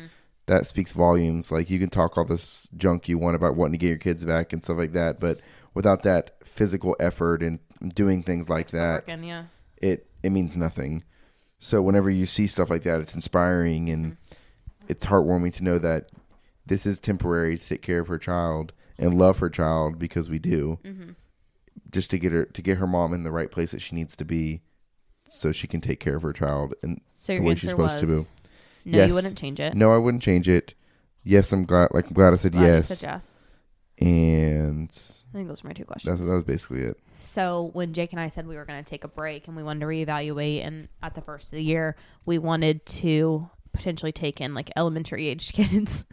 that 0.47 0.65
speaks 0.67 0.91
volumes. 0.93 1.51
Like 1.51 1.69
you 1.69 1.79
can 1.79 1.89
talk 1.89 2.17
all 2.17 2.25
this 2.25 2.67
junk 2.75 3.07
you 3.07 3.17
want 3.17 3.35
about 3.35 3.55
wanting 3.55 3.73
to 3.73 3.77
get 3.77 3.87
your 3.89 3.97
kids 3.97 4.25
back 4.25 4.51
and 4.53 4.63
stuff 4.63 4.77
like 4.77 4.93
that, 4.93 5.19
but 5.19 5.39
without 5.73 6.03
that 6.03 6.35
physical 6.43 6.95
effort 6.99 7.41
and 7.41 7.59
doing 7.95 8.23
things 8.23 8.49
like 8.49 8.69
that, 8.71 9.07
Working, 9.07 9.23
yeah. 9.23 9.43
it 9.77 10.07
it 10.23 10.31
means 10.31 10.55
nothing. 10.55 11.03
So 11.59 11.81
whenever 11.81 12.09
you 12.09 12.25
see 12.25 12.47
stuff 12.47 12.69
like 12.69 12.83
that, 12.83 13.01
it's 13.01 13.13
inspiring 13.15 13.89
and 13.89 14.13
mm-hmm. 14.13 14.85
it's 14.87 15.05
heartwarming 15.05 15.53
to 15.55 15.63
know 15.63 15.77
that 15.77 16.09
this 16.65 16.85
is 16.85 16.99
temporary 16.99 17.57
to 17.57 17.65
take 17.67 17.81
care 17.81 17.99
of 17.99 18.07
her 18.07 18.17
child 18.17 18.73
and 18.97 19.17
love 19.17 19.39
her 19.39 19.49
child 19.49 19.99
because 19.99 20.29
we 20.29 20.39
do. 20.39 20.79
Mm-hmm. 20.83 21.11
Just 21.89 22.09
to 22.11 22.17
get 22.19 22.31
her 22.31 22.45
to 22.45 22.61
get 22.61 22.77
her 22.77 22.87
mom 22.87 23.13
in 23.13 23.23
the 23.23 23.31
right 23.31 23.51
place 23.51 23.71
that 23.71 23.81
she 23.81 23.95
needs 23.95 24.15
to 24.15 24.25
be, 24.25 24.61
so 25.29 25.51
she 25.51 25.67
can 25.67 25.81
take 25.81 25.99
care 25.99 26.15
of 26.15 26.21
her 26.21 26.33
child. 26.33 26.73
And 26.83 27.01
So 27.13 27.35
the 27.35 27.41
way 27.41 27.55
she's 27.55 27.69
supposed 27.71 27.99
to 27.99 28.05
was 28.05 28.25
do. 28.25 28.31
no, 28.85 28.97
Yes. 28.97 29.09
you 29.09 29.13
wouldn't 29.15 29.37
change 29.37 29.59
it. 29.59 29.73
no, 29.75 29.93
I 29.93 29.97
wouldn't 29.97 30.23
change 30.23 30.47
it. 30.47 30.73
Yes, 31.23 31.51
I'm 31.51 31.65
glad. 31.65 31.89
Like 31.93 32.07
I'm 32.07 32.13
glad 32.13 32.33
I 32.33 32.37
said 32.37 32.53
Glad 32.53 32.61
yes, 32.65 32.87
said 32.87 33.01
yes. 33.01 33.27
and 34.07 35.11
I 35.33 35.37
think 35.37 35.47
those 35.47 35.63
are 35.63 35.67
my 35.67 35.73
two 35.73 35.85
questions. 35.85 36.17
that's 36.17 36.27
that 36.27 36.33
was 36.33 36.43
basically 36.43 36.81
it. 36.81 36.99
So 37.19 37.69
when 37.73 37.93
Jake 37.93 38.11
and 38.11 38.19
I 38.19 38.27
said 38.27 38.47
we 38.47 38.55
were 38.55 38.65
going 38.65 38.83
to 38.83 38.89
take 38.89 39.03
a 39.03 39.07
break 39.07 39.47
and 39.47 39.55
we 39.55 39.63
wanted 39.63 39.81
to 39.81 39.85
reevaluate, 39.85 40.65
and 40.65 40.89
at 41.01 41.15
the 41.15 41.21
first 41.21 41.47
of 41.47 41.51
the 41.51 41.63
year 41.63 41.95
we 42.25 42.37
wanted 42.37 42.85
to 42.85 43.49
potentially 43.73 44.11
take 44.11 44.41
in 44.41 44.53
like 44.53 44.69
elementary 44.75 45.27
aged 45.27 45.53
kids, 45.53 46.03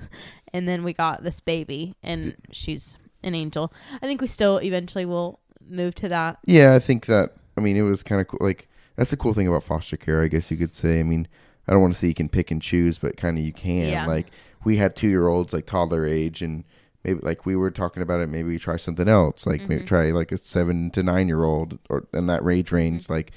and 0.52 0.68
then 0.68 0.84
we 0.84 0.92
got 0.92 1.24
this 1.24 1.40
baby, 1.40 1.94
and 2.02 2.36
she's 2.52 2.96
an 3.22 3.34
angel. 3.34 3.72
I 4.00 4.06
think 4.06 4.20
we 4.20 4.28
still 4.28 4.58
eventually 4.58 5.04
will 5.04 5.40
move 5.68 5.94
to 5.96 6.08
that. 6.08 6.38
Yeah, 6.44 6.74
I 6.74 6.78
think 6.78 7.06
that. 7.06 7.34
I 7.56 7.60
mean, 7.60 7.76
it 7.76 7.82
was 7.82 8.04
kind 8.04 8.20
of 8.20 8.28
cool. 8.28 8.38
Like 8.40 8.68
that's 8.96 9.10
the 9.10 9.16
cool 9.16 9.32
thing 9.34 9.48
about 9.48 9.64
foster 9.64 9.96
care, 9.96 10.22
I 10.22 10.28
guess 10.28 10.50
you 10.50 10.56
could 10.56 10.72
say. 10.72 11.00
I 11.00 11.02
mean, 11.02 11.26
I 11.66 11.72
don't 11.72 11.80
want 11.80 11.94
to 11.94 11.98
say 11.98 12.06
you 12.06 12.14
can 12.14 12.28
pick 12.28 12.50
and 12.50 12.62
choose, 12.62 12.98
but 12.98 13.16
kind 13.16 13.36
of 13.38 13.44
you 13.44 13.52
can. 13.52 13.90
Yeah. 13.90 14.06
Like 14.06 14.28
we 14.64 14.76
had 14.76 14.94
two 14.94 15.08
year 15.08 15.26
olds, 15.26 15.52
like 15.52 15.66
toddler 15.66 16.06
age, 16.06 16.42
and 16.42 16.64
maybe 17.04 17.20
like 17.22 17.46
we 17.46 17.56
were 17.56 17.70
talking 17.70 18.02
about 18.02 18.20
it. 18.20 18.28
Maybe 18.28 18.48
we 18.48 18.58
try 18.58 18.76
something 18.76 19.08
else. 19.08 19.46
Like 19.46 19.68
maybe 19.68 19.84
try 19.84 20.10
like 20.10 20.32
a 20.32 20.38
seven 20.38 20.90
to 20.92 21.02
nine 21.02 21.28
year 21.28 21.44
old 21.44 21.78
or 21.88 22.06
in 22.12 22.26
that 22.26 22.46
age 22.48 22.72
range. 22.72 23.08
Like 23.08 23.32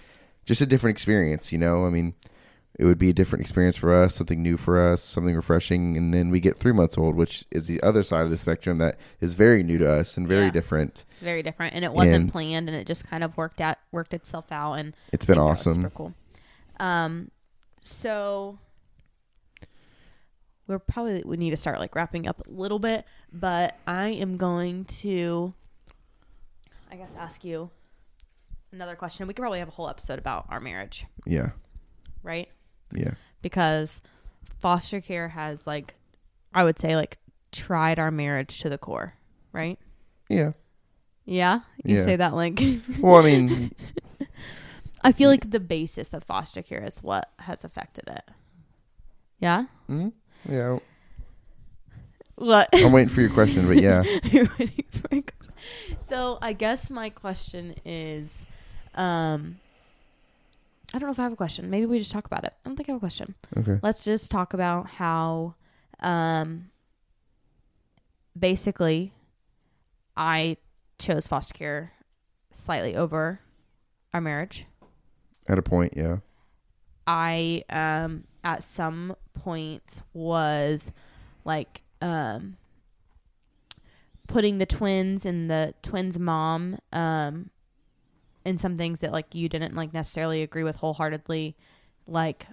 just 0.45 0.61
a 0.61 0.65
different 0.65 0.95
experience. 0.95 1.51
You 1.51 1.57
know, 1.59 1.85
I 1.85 1.89
mean. 1.89 2.13
It 2.79 2.85
would 2.85 2.97
be 2.97 3.09
a 3.09 3.13
different 3.13 3.41
experience 3.41 3.75
for 3.75 3.93
us, 3.93 4.15
something 4.15 4.41
new 4.41 4.55
for 4.57 4.79
us, 4.79 5.03
something 5.03 5.35
refreshing, 5.35 5.97
and 5.97 6.13
then 6.13 6.31
we 6.31 6.39
get 6.39 6.57
three 6.57 6.71
months 6.71 6.97
old, 6.97 7.15
which 7.15 7.43
is 7.51 7.67
the 7.67 7.83
other 7.83 8.01
side 8.01 8.23
of 8.23 8.31
the 8.31 8.37
spectrum 8.37 8.77
that 8.79 8.97
is 9.19 9.35
very 9.35 9.61
new 9.61 9.77
to 9.77 9.87
us 9.91 10.15
and 10.15 10.25
very 10.27 10.45
Yeah. 10.45 10.51
different. 10.51 11.05
Very 11.19 11.43
different, 11.43 11.75
and 11.75 11.83
it 11.83 11.91
wasn't 11.91 12.15
And- 12.15 12.31
planned, 12.31 12.69
and 12.69 12.75
it 12.77 12.87
just 12.87 13.05
kind 13.05 13.25
of 13.25 13.35
worked 13.37 13.59
out, 13.59 13.77
worked 13.91 14.13
itself 14.13 14.45
out, 14.53 14.75
and 14.75 14.95
It's 15.11 15.25
been 15.25 15.37
I 15.37 15.53
think 15.53 15.63
that 15.65 15.69
was 15.69 15.77
awesome. 15.83 15.91
cool. 15.91 16.13
Um, 16.79 17.29
so 17.81 18.57
we're 20.67 20.79
probably 20.79 21.23
we 21.25 21.37
need 21.37 21.49
to 21.51 21.57
start 21.57 21.79
like 21.79 21.95
wrapping 21.95 22.27
up 22.27 22.45
a 22.47 22.49
little 22.51 22.79
bit, 22.79 23.05
but 23.31 23.77
I 23.87 24.09
am 24.09 24.37
going 24.37 24.85
to, 24.85 25.53
I 26.91 26.95
guess, 26.95 27.09
ask 27.17 27.43
you 27.43 27.69
another 28.71 28.95
question. 28.95 29.27
We 29.27 29.33
could 29.33 29.41
probably 29.41 29.59
have 29.59 29.67
a 29.67 29.71
whole 29.71 29.89
episode 29.89 30.19
about 30.19 30.45
our 30.49 30.59
marriage, 30.59 31.05
Yeah, 31.25 31.49
right? 32.23 32.47
yeah. 32.93 33.13
Because 33.41 34.01
foster 34.59 35.01
care 35.01 35.29
has 35.29 35.65
like 35.65 35.95
I 36.53 36.63
would 36.63 36.77
say 36.79 36.95
like 36.95 37.17
tried 37.51 37.99
our 37.99 38.11
marriage 38.11 38.59
to 38.59 38.69
the 38.69 38.77
core, 38.77 39.15
right? 39.51 39.79
Yeah. 40.29 40.51
Yeah, 41.25 41.61
you 41.83 41.97
Yeah. 41.97 42.05
say 42.05 42.15
that 42.15 42.33
like 42.33 42.59
Well, 43.01 43.17
I 43.17 43.23
mean, 43.23 43.71
I 45.03 45.11
feel 45.11 45.29
like 45.29 45.49
the 45.49 45.59
basis 45.59 46.13
of 46.13 46.23
foster 46.23 46.61
care 46.61 46.83
is 46.83 47.01
what 47.01 47.29
has 47.39 47.63
affected 47.63 48.07
it. 48.07 48.23
Yeah. 49.39 49.65
mm, 49.89 50.11
yeah. 50.49 50.79
What? 52.35 52.69
I'm 52.73 52.91
waiting 52.91 53.09
for 53.09 53.21
your 53.21 53.29
question, 53.29 53.67
but 53.67 53.81
yeah. 53.81 54.01
You're 54.23 54.49
waiting 54.57 54.85
for 54.89 55.07
a 55.11 55.21
question. 55.21 55.53
So 56.07 56.39
I 56.41 56.53
guess 56.53 56.89
my 56.89 57.09
question 57.09 57.75
is, 57.85 58.45
um, 58.95 59.59
I 60.93 60.99
don't 60.99 61.07
know 61.07 61.11
if 61.11 61.19
I 61.19 61.23
have 61.23 61.33
a 61.33 61.37
question. 61.37 61.69
Maybe 61.69 61.85
we 61.85 61.99
just 61.99 62.11
talk 62.11 62.25
about 62.25 62.43
it. 62.43 62.53
I 62.65 62.69
don't 62.69 62.75
think 62.75 62.89
I 62.89 62.93
have 62.93 62.97
a 62.97 62.99
question. 62.99 63.35
Okay. 63.57 63.79
Let's 63.81 64.03
just 64.03 64.31
talk 64.31 64.53
about 64.53 64.87
how, 64.87 65.55
um, 65.99 66.69
basically, 68.37 69.13
I 70.17 70.57
chose 70.99 71.27
foster 71.27 71.53
care 71.53 71.93
slightly 72.51 72.95
over 72.95 73.39
our 74.13 74.21
marriage. 74.21 74.65
At 75.47 75.57
a 75.57 75.61
point, 75.61 75.93
yeah. 75.95 76.17
I 77.07 77.63
um 77.69 78.25
at 78.43 78.63
some 78.63 79.15
points 79.43 80.03
was 80.13 80.91
like 81.43 81.81
um 82.01 82.57
putting 84.27 84.57
the 84.59 84.65
twins 84.65 85.25
and 85.25 85.49
the 85.49 85.73
twins 85.81 86.17
mom 86.19 86.77
um 86.93 87.49
in 88.45 88.57
some 88.57 88.77
things 88.77 89.01
that 89.01 89.11
like 89.11 89.33
you 89.35 89.49
didn't 89.49 89.75
like 89.75 89.93
necessarily 89.93 90.41
agree 90.41 90.63
with 90.63 90.77
wholeheartedly 90.77 91.55
like 92.07 92.47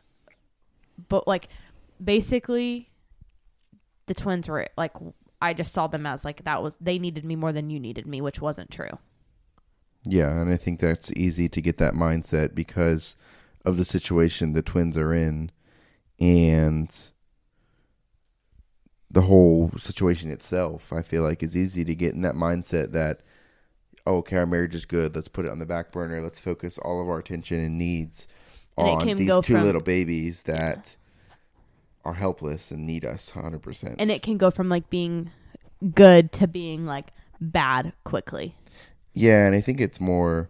but 1.09 1.27
like 1.27 1.49
basically 2.03 2.91
the 4.07 4.15
twins 4.15 4.49
were 4.49 4.67
like 4.77 4.93
I 5.41 5.55
just 5.55 5.73
saw 5.73 5.87
them 5.87 6.07
as 6.07 6.25
like 6.25 6.45
that 6.45 6.63
was 6.63 6.77
they 6.81 6.99
needed 6.99 7.25
me 7.25 7.37
more 7.37 7.53
than 7.53 7.71
you 7.71 7.79
needed 7.79 8.07
me 8.07 8.21
which 8.21 8.41
wasn't 8.41 8.71
true. 8.71 8.99
Yeah, 10.05 10.41
and 10.41 10.51
I 10.51 10.57
think 10.57 10.81
that's 10.81 11.13
easy 11.13 11.49
to 11.49 11.61
get 11.61 11.77
that 11.79 11.95
mindset 11.95 12.55
because 12.55 13.17
of 13.65 13.77
the 13.77 13.85
situation 13.85 14.53
the 14.53 14.63
twins 14.63 14.97
are 14.97 15.13
in 15.13 15.51
and 16.21 17.11
the 19.11 19.23
whole 19.23 19.71
situation 19.77 20.31
itself. 20.31 20.93
I 20.93 21.03
feel 21.03 21.23
like 21.23 21.43
is 21.43 21.57
easy 21.57 21.85
to 21.85 21.95
get 21.95 22.15
in 22.15 22.23
that 22.23 22.35
mindset 22.35 22.93
that 22.93 23.21
oh, 24.07 24.17
okay, 24.19 24.39
our 24.39 24.47
marriage 24.47 24.75
is 24.75 24.87
good. 24.87 25.15
Let's 25.15 25.29
put 25.29 25.45
it 25.45 25.51
on 25.51 25.59
the 25.59 25.67
back 25.67 25.93
burner. 25.93 26.23
Let's 26.23 26.41
focus 26.41 26.79
all 26.79 27.01
of 27.03 27.09
our 27.09 27.19
attention 27.19 27.61
and 27.61 27.77
needs 27.77 28.27
And 28.79 28.89
on 28.89 29.07
these 29.07 29.31
two 29.43 29.55
from- 29.55 29.65
little 29.65 29.83
babies 29.83 30.45
that 30.45 30.97
are 32.05 32.15
helpless 32.15 32.71
and 32.71 32.87
need 32.87 33.05
us 33.05 33.33
100%. 33.33 33.97
And 33.99 34.11
it 34.11 34.23
can 34.23 34.39
go 34.39 34.51
from 34.51 34.71
like 34.71 34.89
being 34.89 35.31
good 35.95 36.33
to 36.33 36.47
being 36.49 36.87
like 36.87 37.09
bad 37.41 37.93
quickly. 38.05 38.55
Yeah, 39.13 39.47
and 39.47 39.55
I 39.55 39.61
think 39.61 39.81
it's 39.81 40.01
more 40.01 40.49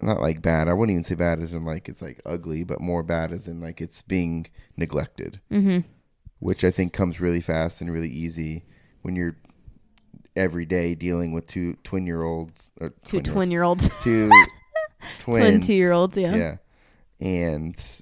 not 0.00 0.20
like 0.20 0.40
bad. 0.42 0.68
I 0.68 0.72
wouldn't 0.74 0.94
even 0.94 1.04
say 1.04 1.14
bad 1.14 1.40
as 1.40 1.52
in 1.52 1.64
like 1.64 1.88
it's 1.88 2.02
like 2.02 2.20
ugly, 2.24 2.64
but 2.64 2.80
more 2.80 3.02
bad 3.02 3.32
as 3.32 3.48
in 3.48 3.60
like 3.60 3.80
it's 3.80 4.02
being 4.02 4.46
neglected, 4.76 5.40
Mhm. 5.50 5.84
which 6.38 6.64
I 6.64 6.70
think 6.70 6.92
comes 6.92 7.20
really 7.20 7.40
fast 7.40 7.80
and 7.80 7.90
really 7.92 8.10
easy 8.10 8.64
when 9.02 9.16
you're 9.16 9.36
every 10.36 10.64
day 10.64 10.94
dealing 10.94 11.32
with 11.32 11.46
two 11.46 11.74
twin 11.82 12.06
year 12.06 12.22
olds 12.22 12.70
or 12.80 12.90
Two 13.04 13.20
twin-year-olds, 13.22 13.88
twin 14.02 14.12
year 14.12 14.30
two 14.30 14.46
Twin 15.18 15.40
twins, 15.42 15.66
two 15.66 15.74
year 15.74 15.92
olds, 15.92 16.16
yeah. 16.16 16.34
yeah, 16.36 16.56
and 17.20 18.00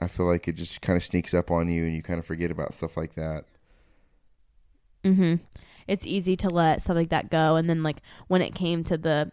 I 0.00 0.06
feel 0.08 0.26
like 0.26 0.48
it 0.48 0.52
just 0.56 0.80
kind 0.80 0.96
of 0.96 1.04
sneaks 1.04 1.32
up 1.34 1.50
on 1.50 1.68
you, 1.70 1.84
and 1.84 1.94
you 1.94 2.02
kind 2.02 2.18
of 2.18 2.24
forget 2.26 2.50
about 2.50 2.72
stuff 2.74 2.96
like 2.96 3.14
that. 3.14 3.44
hmm 5.04 5.34
It's 5.86 6.06
easy 6.06 6.36
to 6.36 6.48
let 6.48 6.82
stuff 6.82 6.96
like 6.96 7.08
that 7.10 7.30
go. 7.30 7.56
And 7.56 7.68
then, 7.68 7.82
like, 7.82 7.98
when 8.28 8.42
it 8.42 8.54
came 8.54 8.84
to 8.84 8.96
the 8.96 9.32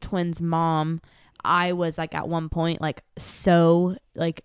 twins' 0.00 0.40
mom, 0.40 1.00
I 1.44 1.72
was 1.72 1.98
like, 1.98 2.14
at 2.14 2.28
one 2.28 2.48
point, 2.48 2.80
like, 2.80 3.02
so, 3.16 3.96
like, 4.14 4.44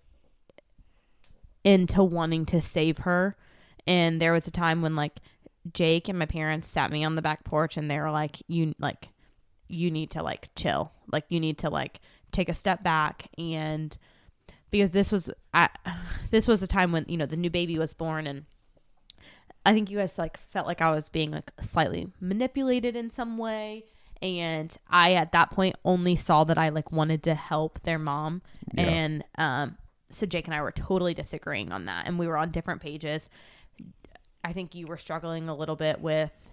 into 1.63 2.03
wanting 2.03 2.45
to 2.47 2.61
save 2.61 2.99
her. 2.99 3.35
And 3.85 4.21
there 4.21 4.33
was 4.33 4.47
a 4.47 4.51
time 4.51 4.81
when, 4.81 4.95
like, 4.95 5.19
Jake 5.73 6.09
and 6.09 6.19
my 6.19 6.25
parents 6.25 6.67
sat 6.67 6.91
me 6.91 7.03
on 7.03 7.15
the 7.15 7.21
back 7.21 7.43
porch 7.43 7.77
and 7.77 7.89
they 7.89 7.99
were 7.99 8.11
like, 8.11 8.41
you, 8.47 8.75
like, 8.79 9.09
you 9.67 9.89
need 9.91 10.11
to, 10.11 10.23
like, 10.23 10.49
chill. 10.55 10.91
Like, 11.11 11.25
you 11.29 11.39
need 11.39 11.57
to, 11.59 11.69
like, 11.69 11.99
take 12.31 12.49
a 12.49 12.53
step 12.53 12.83
back 12.83 13.29
and 13.37 13.97
because 14.71 14.91
this 14.91 15.11
was 15.11 15.29
I, 15.53 15.69
this 16.31 16.47
was 16.47 16.59
the 16.59 16.67
time 16.67 16.91
when 16.91 17.05
you 17.07 17.15
know 17.15 17.27
the 17.27 17.37
new 17.37 17.49
baby 17.49 17.79
was 17.79 17.93
born 17.93 18.27
and 18.27 18.45
I 19.65 19.73
think 19.73 19.89
you 19.89 19.99
guys 19.99 20.17
like 20.17 20.37
felt 20.49 20.67
like 20.67 20.81
I 20.81 20.91
was 20.91 21.07
being 21.07 21.31
like 21.31 21.51
slightly 21.61 22.11
manipulated 22.19 22.97
in 22.97 23.11
some 23.11 23.37
way 23.37 23.85
and 24.21 24.75
I 24.89 25.13
at 25.13 25.31
that 25.33 25.51
point 25.51 25.75
only 25.83 26.15
saw 26.15 26.43
that 26.45 26.57
I 26.57 26.69
like 26.69 26.91
wanted 26.91 27.23
to 27.23 27.35
help 27.35 27.81
their 27.83 27.99
mom 27.99 28.41
Yeah. 28.73 28.83
and 28.83 29.23
um 29.37 29.77
so 30.09 30.25
Jake 30.25 30.45
and 30.45 30.53
I 30.55 30.61
were 30.61 30.71
totally 30.71 31.13
disagreeing 31.13 31.71
on 31.71 31.85
that 31.85 32.07
and 32.07 32.19
we 32.19 32.27
were 32.27 32.37
on 32.37 32.51
different 32.51 32.81
pages. 32.81 33.29
I 34.43 34.53
think 34.53 34.75
you 34.75 34.85
were 34.85 34.97
struggling 34.97 35.49
a 35.49 35.55
little 35.55 35.75
bit 35.75 36.01
with 36.01 36.51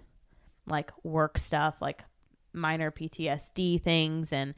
like 0.65 0.91
work 1.03 1.37
stuff 1.37 1.75
like 1.81 2.03
minor 2.53 2.89
PTSD 2.91 3.81
things 3.81 4.33
and 4.33 4.55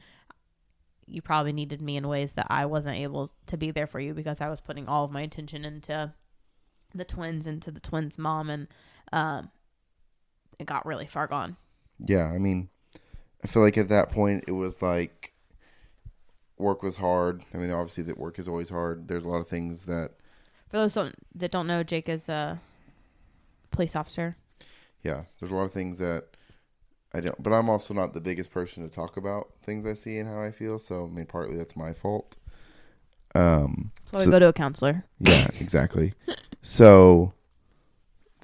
you 1.06 1.20
probably 1.20 1.52
needed 1.52 1.82
me 1.82 1.96
in 1.98 2.08
ways 2.08 2.32
that 2.32 2.46
I 2.48 2.64
wasn't 2.66 2.96
able 2.96 3.30
to 3.48 3.56
be 3.58 3.70
there 3.70 3.86
for 3.86 4.00
you 4.00 4.14
because 4.14 4.40
I 4.40 4.48
was 4.48 4.60
putting 4.60 4.88
all 4.88 5.04
of 5.04 5.10
my 5.10 5.20
attention 5.22 5.64
into 5.64 6.14
the 6.94 7.04
twins 7.04 7.46
into 7.46 7.70
the 7.70 7.80
twins 7.80 8.16
mom 8.18 8.48
and 8.48 8.68
um 9.12 9.50
it 10.58 10.66
got 10.66 10.86
really 10.86 11.06
far 11.06 11.26
gone. 11.26 11.56
Yeah, 11.98 12.26
I 12.26 12.38
mean, 12.38 12.68
I 13.44 13.46
feel 13.46 13.62
like 13.62 13.76
at 13.78 13.88
that 13.90 14.10
point 14.10 14.44
it 14.48 14.52
was 14.52 14.80
like 14.82 15.32
work 16.56 16.82
was 16.82 16.96
hard. 16.96 17.44
I 17.52 17.58
mean, 17.58 17.70
obviously 17.70 18.04
that 18.04 18.18
work 18.18 18.38
is 18.38 18.48
always 18.48 18.70
hard. 18.70 19.08
There's 19.08 19.24
a 19.24 19.28
lot 19.28 19.38
of 19.40 19.48
things 19.48 19.84
that 19.84 20.12
For 20.70 20.78
those 20.78 20.94
don't, 20.94 21.14
that 21.34 21.50
don't 21.50 21.66
know, 21.66 21.82
Jake 21.82 22.08
is 22.08 22.28
a 22.28 22.60
police 23.70 23.94
officer. 23.96 24.36
yeah, 25.02 25.24
there's 25.38 25.52
a 25.52 25.54
lot 25.54 25.64
of 25.64 25.72
things 25.72 25.98
that 25.98 26.24
I 27.12 27.20
don't. 27.20 27.40
But 27.42 27.52
I'm 27.52 27.68
also 27.68 27.92
not 27.94 28.14
the 28.14 28.20
biggest 28.20 28.50
person 28.50 28.82
to 28.82 28.88
talk 28.94 29.16
about 29.16 29.50
things 29.62 29.84
I 29.86 29.92
see 29.92 30.18
and 30.18 30.28
how 30.28 30.40
I 30.42 30.50
feel. 30.50 30.78
So 30.78 31.04
I 31.04 31.08
mean, 31.08 31.26
partly 31.26 31.56
that's 31.56 31.76
my 31.76 31.92
fault. 31.92 32.36
Um, 33.36 33.90
That's 34.12 34.24
so- 34.24 34.30
we 34.30 34.32
go 34.32 34.38
to 34.38 34.48
a 34.48 34.52
counselor. 34.52 35.04
yeah, 35.18 35.48
exactly. 35.60 36.14
so 36.62 37.32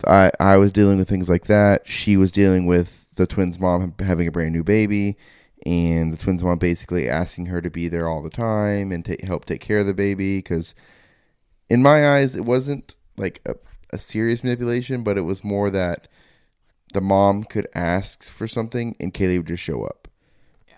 I 0.06 0.30
I 0.40 0.56
was 0.56 0.72
dealing 0.72 0.98
with 0.98 1.08
things 1.08 1.28
like 1.30 1.44
that. 1.44 1.86
She 1.86 2.16
was 2.16 2.32
dealing 2.32 2.66
with 2.66 2.99
the 3.14 3.26
twins' 3.26 3.58
mom 3.58 3.94
having 3.98 4.28
a 4.28 4.32
brand 4.32 4.52
new 4.52 4.64
baby, 4.64 5.16
and 5.66 6.12
the 6.12 6.16
twins' 6.16 6.42
mom 6.42 6.58
basically 6.58 7.08
asking 7.08 7.46
her 7.46 7.60
to 7.60 7.70
be 7.70 7.88
there 7.88 8.08
all 8.08 8.22
the 8.22 8.30
time 8.30 8.92
and 8.92 9.04
take 9.04 9.22
help 9.22 9.44
take 9.44 9.60
care 9.60 9.78
of 9.78 9.86
the 9.86 9.94
baby. 9.94 10.38
Because 10.38 10.74
in 11.68 11.82
my 11.82 12.16
eyes, 12.16 12.34
it 12.34 12.44
wasn't 12.44 12.96
like 13.16 13.40
a, 13.46 13.54
a 13.92 13.98
serious 13.98 14.42
manipulation, 14.42 15.02
but 15.02 15.18
it 15.18 15.22
was 15.22 15.44
more 15.44 15.70
that 15.70 16.08
the 16.92 17.00
mom 17.00 17.44
could 17.44 17.68
ask 17.74 18.24
for 18.24 18.48
something 18.48 18.96
and 18.98 19.14
Kaley 19.14 19.36
would 19.36 19.46
just 19.46 19.62
show 19.62 19.84
up. 19.84 20.08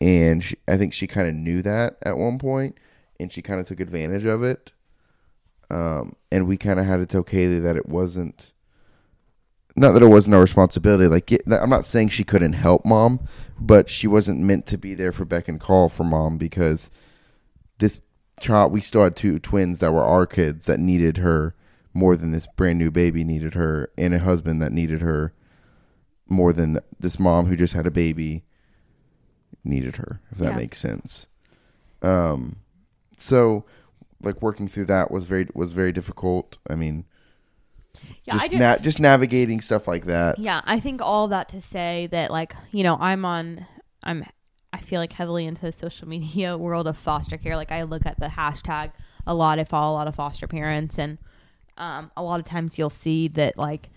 And 0.00 0.42
she, 0.42 0.56
I 0.66 0.76
think 0.76 0.92
she 0.92 1.06
kind 1.06 1.28
of 1.28 1.34
knew 1.34 1.62
that 1.62 1.96
at 2.02 2.18
one 2.18 2.38
point, 2.38 2.76
and 3.20 3.32
she 3.32 3.40
kind 3.40 3.60
of 3.60 3.66
took 3.66 3.80
advantage 3.80 4.24
of 4.24 4.42
it 4.42 4.72
um, 5.72 6.16
and 6.30 6.46
we 6.46 6.58
kind 6.58 6.78
of 6.78 6.84
had 6.84 7.00
to 7.00 7.06
tell 7.06 7.24
Kaley 7.24 7.62
that 7.62 7.76
it 7.76 7.88
wasn't 7.88 8.51
not 9.76 9.92
that 9.92 10.02
it 10.02 10.06
wasn't 10.08 10.34
our 10.34 10.40
responsibility. 10.40 11.06
Like 11.06 11.32
I'm 11.50 11.70
not 11.70 11.86
saying 11.86 12.10
she 12.10 12.24
couldn't 12.24 12.54
help 12.54 12.84
mom, 12.84 13.20
but 13.58 13.88
she 13.88 14.06
wasn't 14.06 14.40
meant 14.40 14.66
to 14.66 14.78
be 14.78 14.94
there 14.94 15.12
for 15.12 15.24
beck 15.24 15.48
and 15.48 15.60
call 15.60 15.88
for 15.88 16.04
mom 16.04 16.36
because 16.38 16.90
this 17.78 18.00
child 18.40 18.72
we 18.72 18.80
still 18.80 19.04
had 19.04 19.16
two 19.16 19.38
twins 19.38 19.78
that 19.78 19.92
were 19.92 20.04
our 20.04 20.26
kids 20.26 20.64
that 20.66 20.80
needed 20.80 21.18
her 21.18 21.54
more 21.94 22.16
than 22.16 22.32
this 22.32 22.46
brand 22.56 22.78
new 22.78 22.90
baby 22.90 23.22
needed 23.24 23.54
her, 23.54 23.90
and 23.98 24.14
a 24.14 24.18
husband 24.18 24.62
that 24.62 24.72
needed 24.72 25.00
her 25.02 25.32
more 26.28 26.52
than 26.52 26.78
this 26.98 27.18
mom 27.18 27.46
who 27.46 27.56
just 27.56 27.74
had 27.74 27.86
a 27.86 27.90
baby 27.90 28.42
needed 29.64 29.96
her. 29.96 30.20
If 30.30 30.38
that 30.38 30.52
Yeah. 30.52 30.56
makes 30.56 30.78
sense. 30.78 31.26
Um, 32.02 32.56
so 33.16 33.64
like 34.22 34.40
working 34.40 34.68
through 34.68 34.86
that 34.86 35.10
was 35.10 35.24
very 35.24 35.48
was 35.54 35.72
very 35.72 35.92
difficult. 35.92 36.56
I 36.68 36.74
mean, 36.74 37.04
Yeah, 38.24 38.34
I 38.34 38.38
just 38.38 38.50
just, 38.50 38.60
na- 38.60 38.76
just 38.76 39.00
navigating 39.00 39.60
stuff 39.60 39.88
like 39.88 40.06
that. 40.06 40.38
yeah, 40.38 40.60
I 40.64 40.80
think 40.80 41.00
all 41.02 41.28
that 41.28 41.48
to 41.50 41.60
say 41.60 42.08
that 42.12 42.30
like 42.30 42.54
you 42.70 42.82
know 42.84 42.96
I'm 43.00 43.24
on 43.24 43.66
I'm 44.02 44.24
I 44.72 44.78
feel 44.78 45.00
like 45.00 45.12
heavily 45.12 45.46
into 45.46 45.62
the 45.62 45.72
social 45.72 46.08
media 46.16 46.56
world 46.56 46.86
of 46.86 46.96
foster 46.96 47.36
care. 47.36 47.56
Like 47.56 47.72
I 47.72 47.82
look 47.82 48.06
at 48.06 48.18
the 48.18 48.26
hashtag 48.26 48.92
a 49.26 49.34
lot. 49.34 49.58
I 49.58 49.64
follow 49.64 49.92
a 49.92 49.96
lot 49.96 50.08
of 50.08 50.14
foster 50.14 50.46
parents, 50.46 50.98
and 50.98 51.18
um, 51.78 52.10
a 52.16 52.22
lot 52.22 52.40
of 52.40 52.46
times 52.46 52.78
you'll 52.78 52.90
see 52.90 53.28
that 53.28 53.56
like 53.58 53.90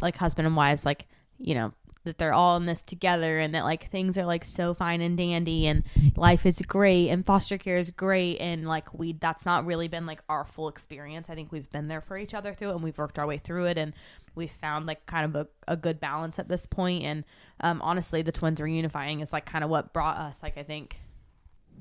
like 0.00 0.16
husband 0.16 0.46
and 0.46 0.56
wives 0.56 0.84
like 0.84 1.06
you 1.38 1.54
know 1.54 1.72
that 2.04 2.18
they're 2.18 2.32
all 2.32 2.56
in 2.56 2.66
this 2.66 2.82
together 2.82 3.38
and 3.38 3.54
that 3.54 3.64
like 3.64 3.90
things 3.90 4.16
are 4.16 4.24
like 4.24 4.44
so 4.44 4.74
fine 4.74 5.00
and 5.00 5.16
dandy 5.16 5.66
and 5.66 5.82
life 6.16 6.46
is 6.46 6.60
great 6.62 7.08
and 7.08 7.26
foster 7.26 7.58
care 7.58 7.78
is 7.78 7.90
great 7.90 8.36
and 8.38 8.68
like 8.68 8.92
we 8.94 9.12
that's 9.12 9.46
not 9.46 9.64
really 9.64 9.88
been 9.88 10.06
like 10.06 10.20
our 10.28 10.44
full 10.44 10.68
experience. 10.68 11.28
I 11.28 11.34
think 11.34 11.50
we've 11.50 11.70
been 11.70 11.88
there 11.88 12.00
for 12.00 12.16
each 12.16 12.34
other 12.34 12.54
through 12.54 12.70
it 12.70 12.74
and 12.74 12.84
we've 12.84 12.98
worked 12.98 13.18
our 13.18 13.26
way 13.26 13.38
through 13.38 13.66
it 13.66 13.78
and 13.78 13.94
we've 14.34 14.50
found 14.50 14.86
like 14.86 15.06
kind 15.06 15.24
of 15.24 15.46
a, 15.46 15.72
a 15.72 15.76
good 15.76 15.98
balance 15.98 16.38
at 16.38 16.48
this 16.48 16.66
point. 16.66 17.04
And 17.04 17.24
um, 17.60 17.80
honestly 17.82 18.22
the 18.22 18.32
twins 18.32 18.60
reunifying 18.60 19.22
is 19.22 19.32
like 19.32 19.46
kind 19.46 19.64
of 19.64 19.70
what 19.70 19.92
brought 19.92 20.18
us 20.18 20.42
like 20.42 20.58
I 20.58 20.62
think 20.62 21.00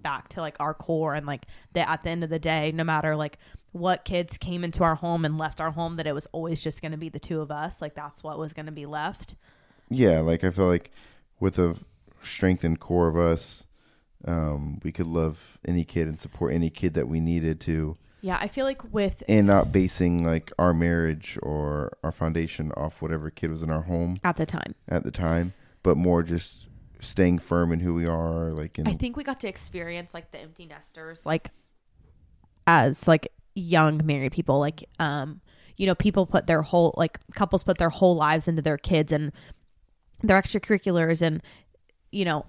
back 0.02 0.30
to 0.30 0.42
like 0.42 0.58
our 0.60 0.74
core 0.74 1.14
and 1.14 1.26
like 1.26 1.46
that 1.74 1.88
at 1.90 2.04
the 2.04 2.10
end 2.10 2.24
of 2.24 2.30
the 2.30 2.40
day 2.40 2.74
no 2.74 2.84
matter 2.84 3.16
like 3.16 3.38
what 3.72 4.06
kids 4.06 4.38
came 4.38 4.64
into 4.64 4.84
our 4.84 4.96
home 4.96 5.26
and 5.26 5.38
left 5.38 5.60
our 5.60 5.72
home 5.72 5.96
that 5.96 6.08
it 6.08 6.14
was 6.14 6.28
always 6.32 6.62
just 6.62 6.82
going 6.82 6.92
to 6.92 6.98
be 6.98 7.10
the 7.10 7.20
two 7.20 7.42
of 7.42 7.52
us. 7.52 7.82
Like 7.82 7.96
that's 7.96 8.24
what 8.24 8.38
was 8.38 8.54
going 8.54 8.68
to 8.68 8.72
be 8.72 8.86
left 8.86 9.36
Yeah, 9.90 10.20
like 10.22 10.44
I 10.44 10.52
feel 10.52 10.68
like 10.68 10.92
with 11.40 11.60
a 11.60 11.78
strengthened 12.22 12.80
core 12.80 13.08
of 13.08 13.18
us, 13.18 13.66
um, 14.26 14.80
we 14.84 14.92
could 14.92 15.08
love 15.08 15.58
any 15.68 15.84
kid 15.84 16.08
and 16.08 16.20
support 16.20 16.54
any 16.54 16.70
kid 16.70 16.94
that 16.94 17.08
we 17.08 17.20
needed 17.20 17.60
to, 17.62 17.98
yeah 18.24 18.38
i 18.40 18.48
feel 18.48 18.66
like 18.66 18.82
with 18.94 19.22
and 19.28 19.46
not 19.46 19.72
basing 19.72 20.26
like 20.26 20.52
our 20.58 20.74
marriage 20.74 21.38
or 21.44 21.96
our 22.04 22.12
foundation 22.12 22.72
off 22.78 23.02
whatever 23.02 23.30
kid 23.30 23.52
was 23.52 23.62
in 23.62 23.70
our 23.70 23.82
home 23.82 24.16
at 24.24 24.38
the 24.38 24.46
time 24.46 24.74
at 24.88 25.04
the 25.04 25.12
time, 25.12 25.54
but 25.84 25.98
more 25.98 26.24
just 26.24 26.68
staying 27.02 27.38
firm 27.38 27.74
in 27.74 27.82
who 27.82 27.94
we 27.94 28.06
are. 28.06 28.52
Like, 28.52 28.80
in, 28.80 28.88
i 28.88 28.94
think 28.94 29.18
we 29.18 29.24
got 29.24 29.42
to 29.42 29.48
experience 29.48 30.14
like 30.14 30.32
the 30.32 30.40
empty 30.40 30.66
nesters 30.66 31.26
like 31.26 31.50
as 32.66 33.08
like 33.08 33.28
young 33.56 34.04
married 34.06 34.32
people 34.32 34.58
like 34.58 34.86
um 35.00 35.42
you 35.76 35.86
know 35.86 35.94
people 35.94 36.26
put 36.26 36.48
their 36.48 36.62
whole 36.62 36.94
like 36.96 37.20
couples 37.36 37.64
put 37.64 37.78
their 37.78 37.90
whole 37.90 38.16
lives 38.16 38.48
into 38.48 38.62
their 38.62 38.78
kids 38.78 39.12
and 39.12 39.34
their 40.24 40.42
extracurriculars 40.42 41.22
and 41.22 41.44
you 42.12 42.26
know 42.26 42.46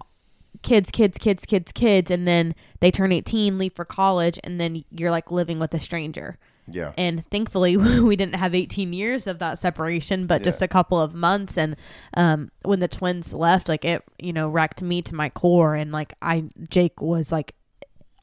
kids 0.61 0.89
kids 0.89 1.17
kids 1.17 1.45
kids 1.45 1.71
kids 1.71 2.09
and 2.09 2.27
then 2.27 2.55
they 2.79 2.89
turn 2.89 3.11
18 3.11 3.57
leave 3.57 3.73
for 3.73 3.85
college 3.85 4.39
and 4.43 4.59
then 4.59 4.83
you're 4.89 5.11
like 5.11 5.31
living 5.31 5.59
with 5.59 5.73
a 5.73 5.79
stranger. 5.79 6.37
Yeah, 6.67 6.93
and 6.97 7.23
thankfully 7.29 7.77
we 7.77 8.15
didn't 8.15 8.35
have 8.35 8.55
18 8.55 8.93
years 8.93 9.27
of 9.27 9.37
that 9.39 9.59
separation 9.59 10.25
but 10.25 10.41
just 10.41 10.61
a 10.61 10.67
couple 10.67 10.99
of 10.99 11.13
months. 11.13 11.57
And 11.57 11.75
um 12.15 12.49
when 12.63 12.79
the 12.79 12.87
twins 12.87 13.33
left 13.33 13.69
like 13.69 13.85
it 13.85 14.03
you 14.19 14.33
know 14.33 14.47
wrecked 14.47 14.81
me 14.81 15.01
to 15.03 15.13
my 15.13 15.29
core. 15.29 15.75
And 15.75 15.91
like 15.91 16.13
i 16.21 16.45
jake 16.69 17.01
was 17.01 17.31
like 17.31 17.53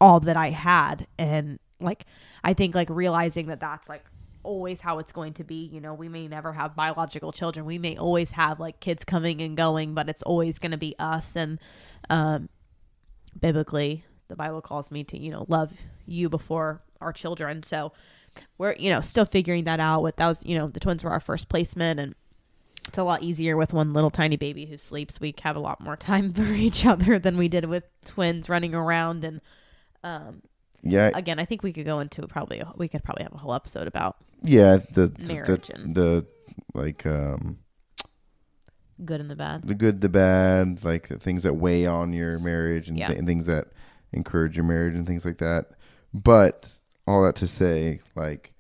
all 0.01 0.19
that 0.21 0.37
i 0.37 0.51
had. 0.51 1.07
And 1.19 1.59
like 1.81 2.07
i 2.43 2.55
think 2.55 2.75
like 2.75 2.89
realizing 2.91 3.47
that 3.47 3.61
that's 3.61 3.89
like 3.89 4.05
always 4.43 4.81
how 4.81 4.99
it's 4.99 5.13
going 5.13 5.35
to 5.35 5.45
be 5.45 5.67
you 5.67 5.81
know 5.81 5.95
we 5.95 6.09
may 6.09 6.29
never 6.29 6.53
have 6.53 6.75
biological 6.75 7.33
children. 7.33 7.65
We 7.65 7.79
may 7.79 7.97
always 7.97 8.33
have 8.33 8.61
like 8.61 8.81
kids 8.81 9.05
coming 9.05 9.41
and 9.41 9.57
going 9.57 9.95
but 9.95 10.09
it's 10.09 10.23
always 10.23 10.59
going 10.59 10.73
to 10.73 10.79
be 10.79 10.95
us. 10.99 11.37
And 11.37 11.59
um 12.11 12.49
biblically 13.39 14.05
the 14.29 14.37
bible 14.37 14.61
calls 14.61 14.91
me 14.91 15.05
to 15.05 15.19
you 15.19 15.31
know 15.31 15.47
love 15.49 15.73
you 16.07 16.29
before 16.29 16.83
our 17.01 17.13
children. 17.13 17.63
So 17.63 17.93
we're 18.59 18.75
you 18.75 18.91
know 18.91 19.01
still 19.01 19.25
figuring 19.25 19.65
that 19.65 19.81
out 19.81 20.03
with 20.03 20.19
was 20.19 20.41
you 20.45 20.57
know 20.57 20.69
the 20.69 20.81
twins 20.81 21.05
were 21.05 21.11
our 21.11 21.21
first 21.21 21.49
placement 21.49 22.01
and 22.01 22.15
it's 22.89 22.99
a 22.99 23.05
lot 23.05 23.23
easier 23.23 23.57
with 23.57 23.73
one 23.73 23.93
little 23.93 24.11
tiny 24.11 24.37
baby 24.37 24.67
who 24.67 24.77
sleeps. 24.77 25.21
We 25.21 25.35
have 25.43 25.55
a 25.55 25.61
lot 25.61 25.81
more 25.81 25.97
time 25.97 26.33
for 26.33 26.53
each 26.53 26.85
other 26.85 27.19
than 27.19 27.37
we 27.37 27.49
did 27.49 27.67
with 27.67 27.85
twins 28.05 28.49
running 28.49 28.75
around 28.75 29.25
and 29.25 29.41
um 30.03 30.43
yeah, 30.83 31.11
again 31.15 31.39
i 31.39 31.45
think 31.45 31.63
we 31.63 31.73
could 31.73 31.85
go 31.87 32.01
into 32.01 32.27
probably 32.27 32.63
we 32.77 32.89
could 32.89 33.03
probably 33.05 33.23
have 33.25 33.33
a 33.35 33.39
whole 33.39 33.55
episode 33.55 33.87
about 33.87 34.17
yeah. 34.45 34.79
The 34.93 35.07
the, 35.07 35.23
Marriage 35.35 35.69
the, 35.69 35.75
and- 35.75 35.95
the 35.95 36.27
like 36.75 37.07
um 37.07 37.59
good 39.05 39.21
and 39.21 39.31
the 39.31 39.37
bad 39.37 39.67
the 39.67 39.75
good, 39.75 40.01
the 40.01 40.09
bad, 40.09 40.85
like 40.85 41.09
the 41.09 41.19
things 41.19 41.43
that 41.45 41.55
weigh 41.55 41.87
on 41.87 42.13
your 42.13 42.39
marriage 42.41 42.89
and, 42.89 42.99
Yeah. 42.99 43.07
th- 43.09 43.19
and 43.19 43.27
things 43.29 43.47
that 43.47 43.69
encourage 44.13 44.57
your 44.57 44.65
marriage 44.65 44.95
and 44.95 45.07
things 45.07 45.25
like 45.25 45.39
that. 45.39 45.71
But 46.13 46.73
all 47.07 47.23
that 47.25 47.37
to 47.37 47.47
say, 47.47 48.01
like, 48.15 48.53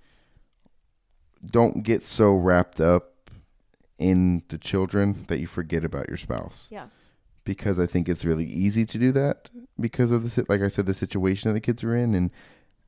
don't 1.44 1.82
get 1.82 2.02
so 2.04 2.32
wrapped 2.34 2.80
up 2.80 3.30
in 3.98 4.42
the 4.48 4.58
children 4.58 5.24
that 5.28 5.38
you 5.38 5.46
forget 5.46 5.84
about 5.84 6.08
your 6.08 6.16
spouse. 6.16 6.68
yeah 6.70 6.86
Because 7.44 7.78
I 7.78 7.86
think 7.86 8.08
it's 8.08 8.24
really 8.24 8.46
easy 8.46 8.84
to 8.86 8.98
do 8.98 9.10
that 9.12 9.50
because 9.80 10.10
of 10.12 10.22
the 10.34 10.46
like 10.48 10.62
I 10.62 10.68
said, 10.68 10.86
the 10.86 10.94
situation 10.94 11.48
that 11.48 11.54
the 11.54 11.60
kids 11.60 11.82
are 11.82 11.94
in, 11.94 12.14
and 12.14 12.30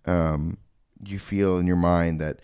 um, 0.07 0.59
you 1.05 1.19
feel 1.19 1.59
in 1.59 1.67
your 1.67 1.77
mind 1.77 2.21
that 2.21 2.39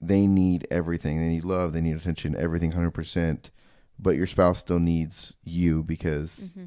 they 0.00 0.26
need 0.26 0.66
everything. 0.70 1.18
They 1.18 1.28
need 1.28 1.44
love. 1.44 1.72
They 1.72 1.80
need 1.80 1.96
attention. 1.96 2.36
Everything, 2.36 2.72
hundred 2.72 2.92
percent. 2.92 3.50
But 3.98 4.16
your 4.16 4.26
spouse 4.26 4.58
still 4.58 4.78
needs 4.78 5.34
you 5.44 5.82
because 5.82 6.50
hmm 6.54 6.66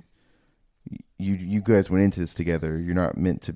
you 1.17 1.35
you 1.35 1.61
guys 1.61 1.89
went 1.89 2.03
into 2.03 2.19
this 2.19 2.33
together. 2.33 2.79
You're 2.79 2.95
not 2.95 3.17
meant 3.17 3.41
to 3.43 3.55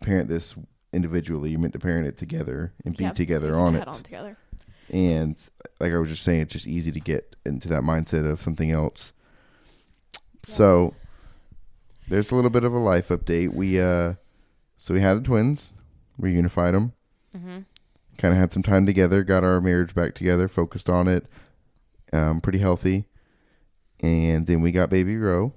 parent 0.00 0.28
this 0.28 0.54
individually. 0.92 1.50
You're 1.50 1.60
meant 1.60 1.72
to 1.74 1.78
parent 1.78 2.06
it 2.06 2.16
together 2.16 2.72
and 2.84 2.96
be 2.96 3.10
together 3.10 3.54
on 3.54 3.74
it. 3.74 3.86
on 3.86 4.02
together 4.02 4.36
And 4.90 5.36
like 5.80 5.92
I 5.92 5.98
was 5.98 6.08
just 6.08 6.22
saying, 6.22 6.40
it's 6.42 6.52
just 6.52 6.66
easy 6.66 6.92
to 6.92 7.00
get 7.00 7.36
into 7.44 7.68
that 7.68 7.82
mindset 7.82 8.30
of 8.30 8.40
something 8.42 8.70
else. 8.70 9.12
So 10.44 10.94
there's 12.08 12.30
a 12.30 12.34
little 12.34 12.50
bit 12.50 12.64
of 12.64 12.72
a 12.74 12.78
life 12.78 13.08
update. 13.08 13.52
We 13.52 13.80
uh, 13.80 14.14
so 14.76 14.94
we 14.94 15.00
had 15.00 15.14
the 15.14 15.20
twins, 15.20 15.72
reunified 16.20 16.72
them, 16.72 16.92
mm-hmm. 17.36 17.58
kind 18.18 18.34
of 18.34 18.40
had 18.40 18.52
some 18.52 18.62
time 18.62 18.86
together, 18.86 19.22
got 19.22 19.44
our 19.44 19.60
marriage 19.60 19.94
back 19.94 20.14
together, 20.14 20.48
focused 20.48 20.90
on 20.90 21.06
it, 21.08 21.26
um, 22.12 22.40
pretty 22.40 22.58
healthy, 22.58 23.04
and 24.00 24.46
then 24.46 24.60
we 24.60 24.72
got 24.72 24.90
baby 24.90 25.16
Roe. 25.16 25.52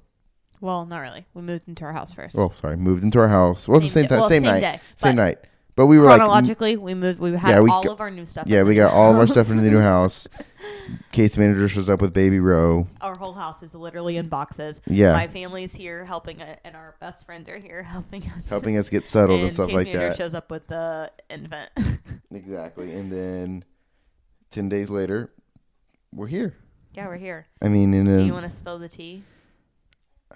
well 0.62 0.86
not 0.86 1.00
really 1.00 1.26
we 1.34 1.42
moved 1.42 1.68
into 1.68 1.84
our 1.84 1.94
house 1.94 2.14
first 2.14 2.38
Oh, 2.38 2.52
sorry, 2.56 2.78
moved 2.78 3.04
into 3.04 3.20
our 3.20 3.28
house. 3.30 3.68
Well, 3.68 3.80
the 3.80 3.90
same 3.90 4.08
time, 4.08 4.20
well, 4.20 4.30
same, 4.30 4.44
night, 4.44 4.60
day, 4.60 4.80
same 4.96 5.16
night. 5.16 5.40
But 5.76 5.88
we 5.88 6.00
were 6.00 6.06
like, 6.06 6.20
chronologically 6.20 6.78
we 6.78 6.94
moved 6.94 7.20
we 7.20 7.34
had 7.34 7.50
Yeah, 7.50 7.60
we 7.62 7.70
all 7.70 7.84
got- 7.84 7.92
of 7.94 8.02
our 8.02 8.12
new 8.12 8.26
stuff 8.26 8.46
yeah, 8.48 8.64
we 8.64 8.76
got 8.76 8.94
all 8.94 9.12
of 9.12 9.18
our 9.18 9.28
stuff 9.28 9.50
in 9.50 9.58
the 9.58 9.70
new 9.70 9.80
house. 9.94 10.28
Case 11.12 11.38
manager 11.38 11.68
shows 11.68 11.90
up 11.90 12.02
with 12.02 12.14
baby 12.14 12.40
Roe. 12.40 12.88
our 13.02 13.16
whole 13.16 13.34
house 13.34 13.64
is 13.64 13.74
literally 13.74 14.18
in 14.18 14.28
boxes. 14.30 14.82
Yeah, 14.88 15.14
My 15.14 15.28
family's 15.28 15.74
here 15.74 16.06
helping, 16.06 16.42
uh, 16.42 16.56
and 16.64 16.76
our 16.76 16.96
best 17.00 17.26
friends 17.26 17.48
are 17.50 17.58
here 17.58 17.84
helping 17.96 18.24
us. 18.24 18.48
helping 18.50 18.78
us 18.78 18.90
get 18.90 19.06
settled 19.06 19.40
and, 19.40 19.44
and 19.48 19.54
stuff 19.54 19.68
case 19.70 19.76
like 19.76 19.88
manager 19.88 20.10
that. 20.10 20.18
shows 20.18 20.34
up 20.34 20.50
with 20.52 20.68
the 20.68 21.12
infant. 21.30 21.70
Exactly. 22.32 22.92
And 22.94 23.10
then 23.12 23.64
ten 24.52 24.68
days 24.68 24.90
later, 24.90 25.32
we're 26.14 26.28
here. 26.28 26.56
yeah, 26.94 27.08
we're 27.08 27.16
here. 27.18 27.48
I 27.62 27.70
mean, 27.70 27.94
in 27.94 28.06
Do 28.06 28.24
you 28.26 28.34
want 28.34 28.44
to 28.44 28.50
spill 28.56 28.78
the 28.78 28.90
tea? 28.90 29.24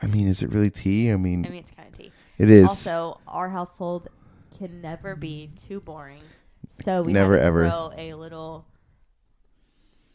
I 0.02 0.08
mean, 0.08 0.28
is 0.30 0.41
it 0.41 0.50
really 0.50 0.70
tea? 0.70 1.12
I 1.12 1.18
mean, 1.18 1.45
I 1.45 1.50
mean, 1.50 1.60
it's 1.60 1.72
kind 1.72 1.89
of 1.89 1.97
tea. 1.97 2.12
it 2.38 2.50
is. 2.50 2.68
Also, 2.70 3.20
our 3.28 3.50
household 3.50 4.08
can 4.58 4.80
never 4.82 5.16
be 5.18 5.52
too 5.68 5.82
boring, 5.82 6.22
so 6.84 7.02
we 7.02 7.12
Never, 7.12 7.38
ever. 7.38 7.68
throw 7.68 7.91
a 7.97 8.14
little 8.14 8.66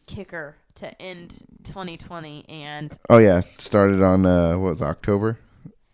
kicker 0.07 0.57
to 0.76 1.00
end 1.00 1.38
2020 1.64 2.44
and 2.48 2.96
oh 3.09 3.18
yeah, 3.18 3.42
started 3.57 4.02
on 4.02 4.26
uh, 4.26 4.57
what 4.59 4.70
was 4.70 4.80
it, 4.80 4.84
October? 4.84 5.38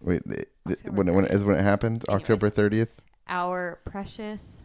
Wait, 0.00 0.22
the, 0.26 0.46
the, 0.64 0.72
October 0.72 0.96
when 0.96 1.08
it, 1.08 1.12
when 1.12 1.24
it 1.24 1.30
30th. 1.30 1.34
is 1.34 1.44
when 1.44 1.56
it 1.58 1.62
happened? 1.62 2.04
Anyways. 2.08 2.22
October 2.22 2.50
thirtieth. 2.50 3.02
our 3.28 3.80
precious 3.84 4.62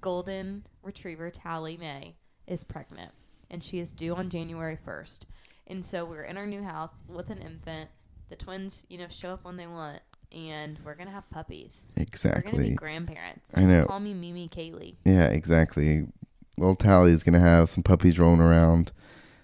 golden 0.00 0.64
retriever 0.82 1.30
Tally 1.30 1.76
May 1.76 2.14
is 2.46 2.62
pregnant 2.62 3.10
and 3.50 3.62
she 3.64 3.78
is 3.78 3.92
due 3.92 4.14
on 4.14 4.30
January 4.30 4.78
1st. 4.86 5.20
And 5.66 5.84
so 5.84 6.04
we're 6.04 6.22
in 6.22 6.36
our 6.36 6.46
new 6.46 6.62
house 6.62 6.92
with 7.08 7.30
an 7.30 7.38
infant. 7.38 7.90
The 8.28 8.36
twins, 8.36 8.84
you 8.88 8.98
know, 8.98 9.06
show 9.08 9.30
up 9.30 9.44
when 9.44 9.56
they 9.56 9.66
want 9.66 10.00
and 10.32 10.78
we're 10.84 10.94
going 10.94 11.06
to 11.06 11.12
have 11.12 11.28
puppies. 11.30 11.74
Exactly 11.96 12.42
we're 12.44 12.52
going 12.52 12.64
to 12.64 12.70
be 12.70 12.76
grandparents. 12.76 13.56
I 13.56 13.62
know. 13.62 13.84
call 13.84 14.00
me 14.00 14.14
Mimi 14.14 14.48
Kaley. 14.48 14.96
Yeah, 15.04 15.26
exactly. 15.26 16.06
Little 16.58 16.76
Tally 16.76 17.12
is 17.12 17.22
gonna 17.22 17.40
have 17.40 17.68
some 17.68 17.82
puppies 17.82 18.18
rolling 18.18 18.40
around. 18.40 18.92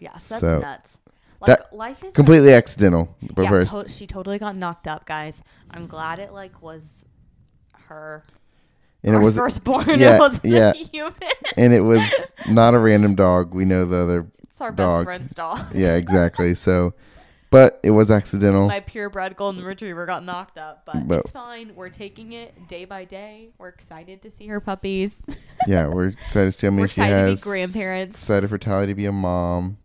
Yeah, 0.01 0.17
so 0.17 0.27
that's 0.35 0.41
So, 0.41 0.59
nuts. 0.61 0.99
Like 1.41 1.59
that- 1.59 1.77
life 1.77 2.05
is 2.05 2.15
Completely 2.15 2.53
accidental, 2.55 3.15
but 3.35 3.43
yeah, 3.43 3.49
first, 3.51 3.73
to- 3.73 3.89
she 3.89 4.07
totally 4.07 4.39
got 4.39 4.57
knocked 4.57 4.87
up, 4.87 5.07
guys. 5.07 5.43
I'm 5.71 5.87
glad 5.87 6.19
it 6.19 6.33
like 6.33 6.63
was 6.63 7.05
her 7.89 8.25
and 9.03 9.15
it 9.15 9.19
was 9.19 9.35
firstborn. 9.35 9.85
yeah, 9.99 10.17
it 10.17 10.19
was 10.19 10.41
yeah. 10.45 10.73
human. 10.73 11.15
and 11.57 11.73
it 11.73 11.83
was 11.83 12.33
not 12.49 12.75
a 12.75 12.79
random 12.79 13.15
dog. 13.15 13.55
We 13.55 13.65
know 13.65 13.85
the 13.85 13.97
other. 13.97 14.27
It's 14.51 14.61
our 14.61 14.71
Dog. 14.71 15.01
best 15.01 15.05
friend's 15.05 15.33
dog. 15.35 15.75
Yeah, 15.75 15.97
exactly. 15.97 16.55
So, 16.55 16.95
but 17.53 17.79
it 17.85 17.91
was 17.93 18.11
accidental. 18.11 18.67
My 18.67 18.81
purebred 18.81 19.37
golden 19.37 19.63
retriever 19.65 20.05
got 20.07 20.25
knocked 20.25 20.59
up, 20.59 20.83
but, 20.85 21.07
But- 21.07 21.21
it's 21.21 21.31
fine. 21.31 21.75
We're 21.77 21.89
taking 21.91 22.33
it 22.33 22.67
day 22.67 22.85
by 22.85 23.05
day. 23.05 23.51
We're 23.59 23.69
excited 23.69 24.23
to 24.23 24.31
see 24.33 24.49
her 24.49 24.59
puppies. 24.61 25.15
yeah, 25.69 25.87
we're 25.87 26.09
excited 26.09 26.47
to 26.47 26.53
see 26.53 26.67
how 26.67 26.71
many 26.73 26.83
We're 26.83 26.89
she 26.89 27.01
excited 27.03 27.15
has. 27.15 27.41
to 27.41 27.45
be 27.47 27.51
grandparents. 27.51 28.17
excited 28.21 28.51
for 28.51 28.59
Tally 28.59 28.87
to 28.89 28.95
be 28.97 29.07
a 29.07 29.13
mom. 29.13 29.79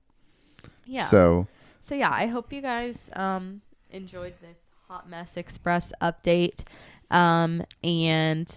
Yeah. 0.85 1.03
So, 1.05 1.47
So 1.81 1.93
yeah, 1.93 2.09
I 2.11 2.25
hope 2.25 2.51
you 2.51 2.61
guys 2.61 3.09
um 3.15 3.61
enjoyed 3.91 4.33
this 4.41 4.61
Hot 4.87 5.07
Mess 5.09 5.37
Express 5.37 5.91
update. 6.01 6.63
Um 7.11 7.63
and 7.83 8.49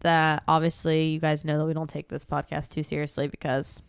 that 0.00 0.42
obviously 0.46 1.06
you 1.08 1.18
guys 1.20 1.44
know 1.44 1.58
that 1.58 1.64
we 1.64 1.72
don't 1.74 1.88
take 1.90 2.08
this 2.08 2.24
podcast 2.24 2.68
too 2.68 2.82
seriously 2.82 3.28
because 3.28 3.82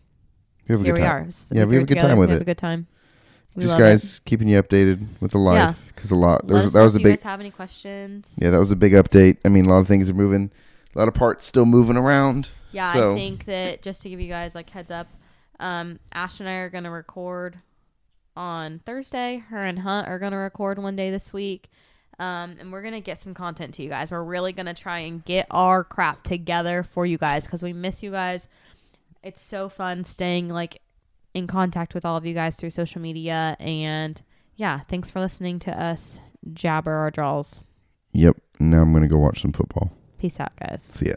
we 0.66 0.72
have 0.72 0.80
a 0.80 0.84
here 0.84 0.94
good 0.94 1.00
we 1.00 1.06
time. 1.06 1.26
are. 1.26 1.30
So 1.30 1.54
Yeah, 1.54 1.64
we 1.64 1.74
have 1.76 1.82
a 1.82 1.86
good 1.86 1.88
together, 1.88 2.08
time 2.08 2.18
with 2.18 2.28
we 2.30 2.32
have 2.32 2.40
it. 2.40 2.44
a 2.44 2.46
good 2.46 2.58
time. 2.58 2.86
We 3.58 3.64
just 3.64 3.78
guys 3.78 4.20
keeping 4.24 4.48
you 4.48 4.60
updated 4.62 5.06
with 5.20 5.32
the 5.32 5.38
life 5.38 5.80
because 5.94 6.10
a 6.10 6.14
lot. 6.14 6.46
There 6.46 6.56
was, 6.56 6.72
that 6.72 6.82
was 6.82 6.94
a 6.94 6.98
if 6.98 7.00
you 7.00 7.04
big. 7.10 7.16
guys 7.16 7.22
have 7.22 7.40
any 7.40 7.50
questions. 7.50 8.32
Yeah, 8.38 8.50
that 8.50 8.58
was 8.58 8.70
a 8.70 8.76
big 8.76 8.92
update. 8.92 9.38
I 9.44 9.48
mean, 9.48 9.66
a 9.66 9.68
lot 9.68 9.78
of 9.78 9.88
things 9.88 10.08
are 10.08 10.14
moving. 10.14 10.50
A 10.94 10.98
lot 10.98 11.08
of 11.08 11.14
parts 11.14 11.44
still 11.46 11.66
moving 11.66 11.96
around. 11.96 12.48
Yeah, 12.72 12.92
So- 12.92 13.12
I 13.12 13.14
think 13.14 13.44
that 13.46 13.82
just 13.82 14.02
to 14.02 14.10
give 14.10 14.20
you 14.20 14.28
guys 14.28 14.54
like 14.54 14.70
heads 14.70 14.90
up, 14.90 15.06
um, 15.60 15.98
Ash 16.12 16.40
and 16.40 16.48
I 16.48 16.54
are 16.56 16.70
gonna 16.70 16.90
record 16.90 17.58
on 18.36 18.80
Thursday. 18.86 19.38
Her 19.48 19.64
and 19.64 19.80
Hunt 19.80 20.06
are 20.08 20.18
gonna 20.18 20.38
record 20.38 20.78
one 20.78 20.96
day 20.96 21.10
this 21.10 21.32
week. 21.32 21.68
Um, 22.20 22.56
and 22.58 22.72
we're 22.72 22.82
gonna 22.82 23.00
get 23.00 23.18
some 23.18 23.32
content 23.34 23.74
to 23.74 23.82
you 23.82 23.88
guys. 23.88 24.10
We're 24.10 24.22
really 24.24 24.52
gonna 24.52 24.74
try 24.74 25.00
and 25.00 25.24
get 25.24 25.46
our 25.50 25.84
crap 25.84 26.24
together 26.24 26.82
for 26.82 27.06
you 27.06 27.16
guys 27.18 27.44
because 27.44 27.62
we 27.62 27.72
miss 27.72 28.02
you 28.02 28.10
guys. 28.10 28.48
It's 29.22 29.42
so 29.42 29.68
fun 29.68 30.04
staying 30.04 30.48
like 30.48 30.80
in 31.34 31.46
contact 31.46 31.94
with 31.94 32.04
all 32.04 32.16
of 32.16 32.26
you 32.26 32.34
guys 32.34 32.56
through 32.56 32.70
social 32.70 33.00
media 33.00 33.56
and 33.60 34.22
yeah, 34.56 34.80
thanks 34.88 35.10
for 35.10 35.20
listening 35.20 35.58
to 35.60 35.82
us 35.82 36.20
jabber 36.52 36.92
our 36.92 37.10
draws. 37.10 37.60
Yep. 38.12 38.36
Now 38.58 38.82
I'm 38.82 38.92
gonna 38.92 39.08
go 39.08 39.18
watch 39.18 39.42
some 39.42 39.52
football. 39.52 39.92
Peace 40.18 40.40
out, 40.40 40.54
guys. 40.56 40.82
See 40.82 41.06
ya. 41.06 41.14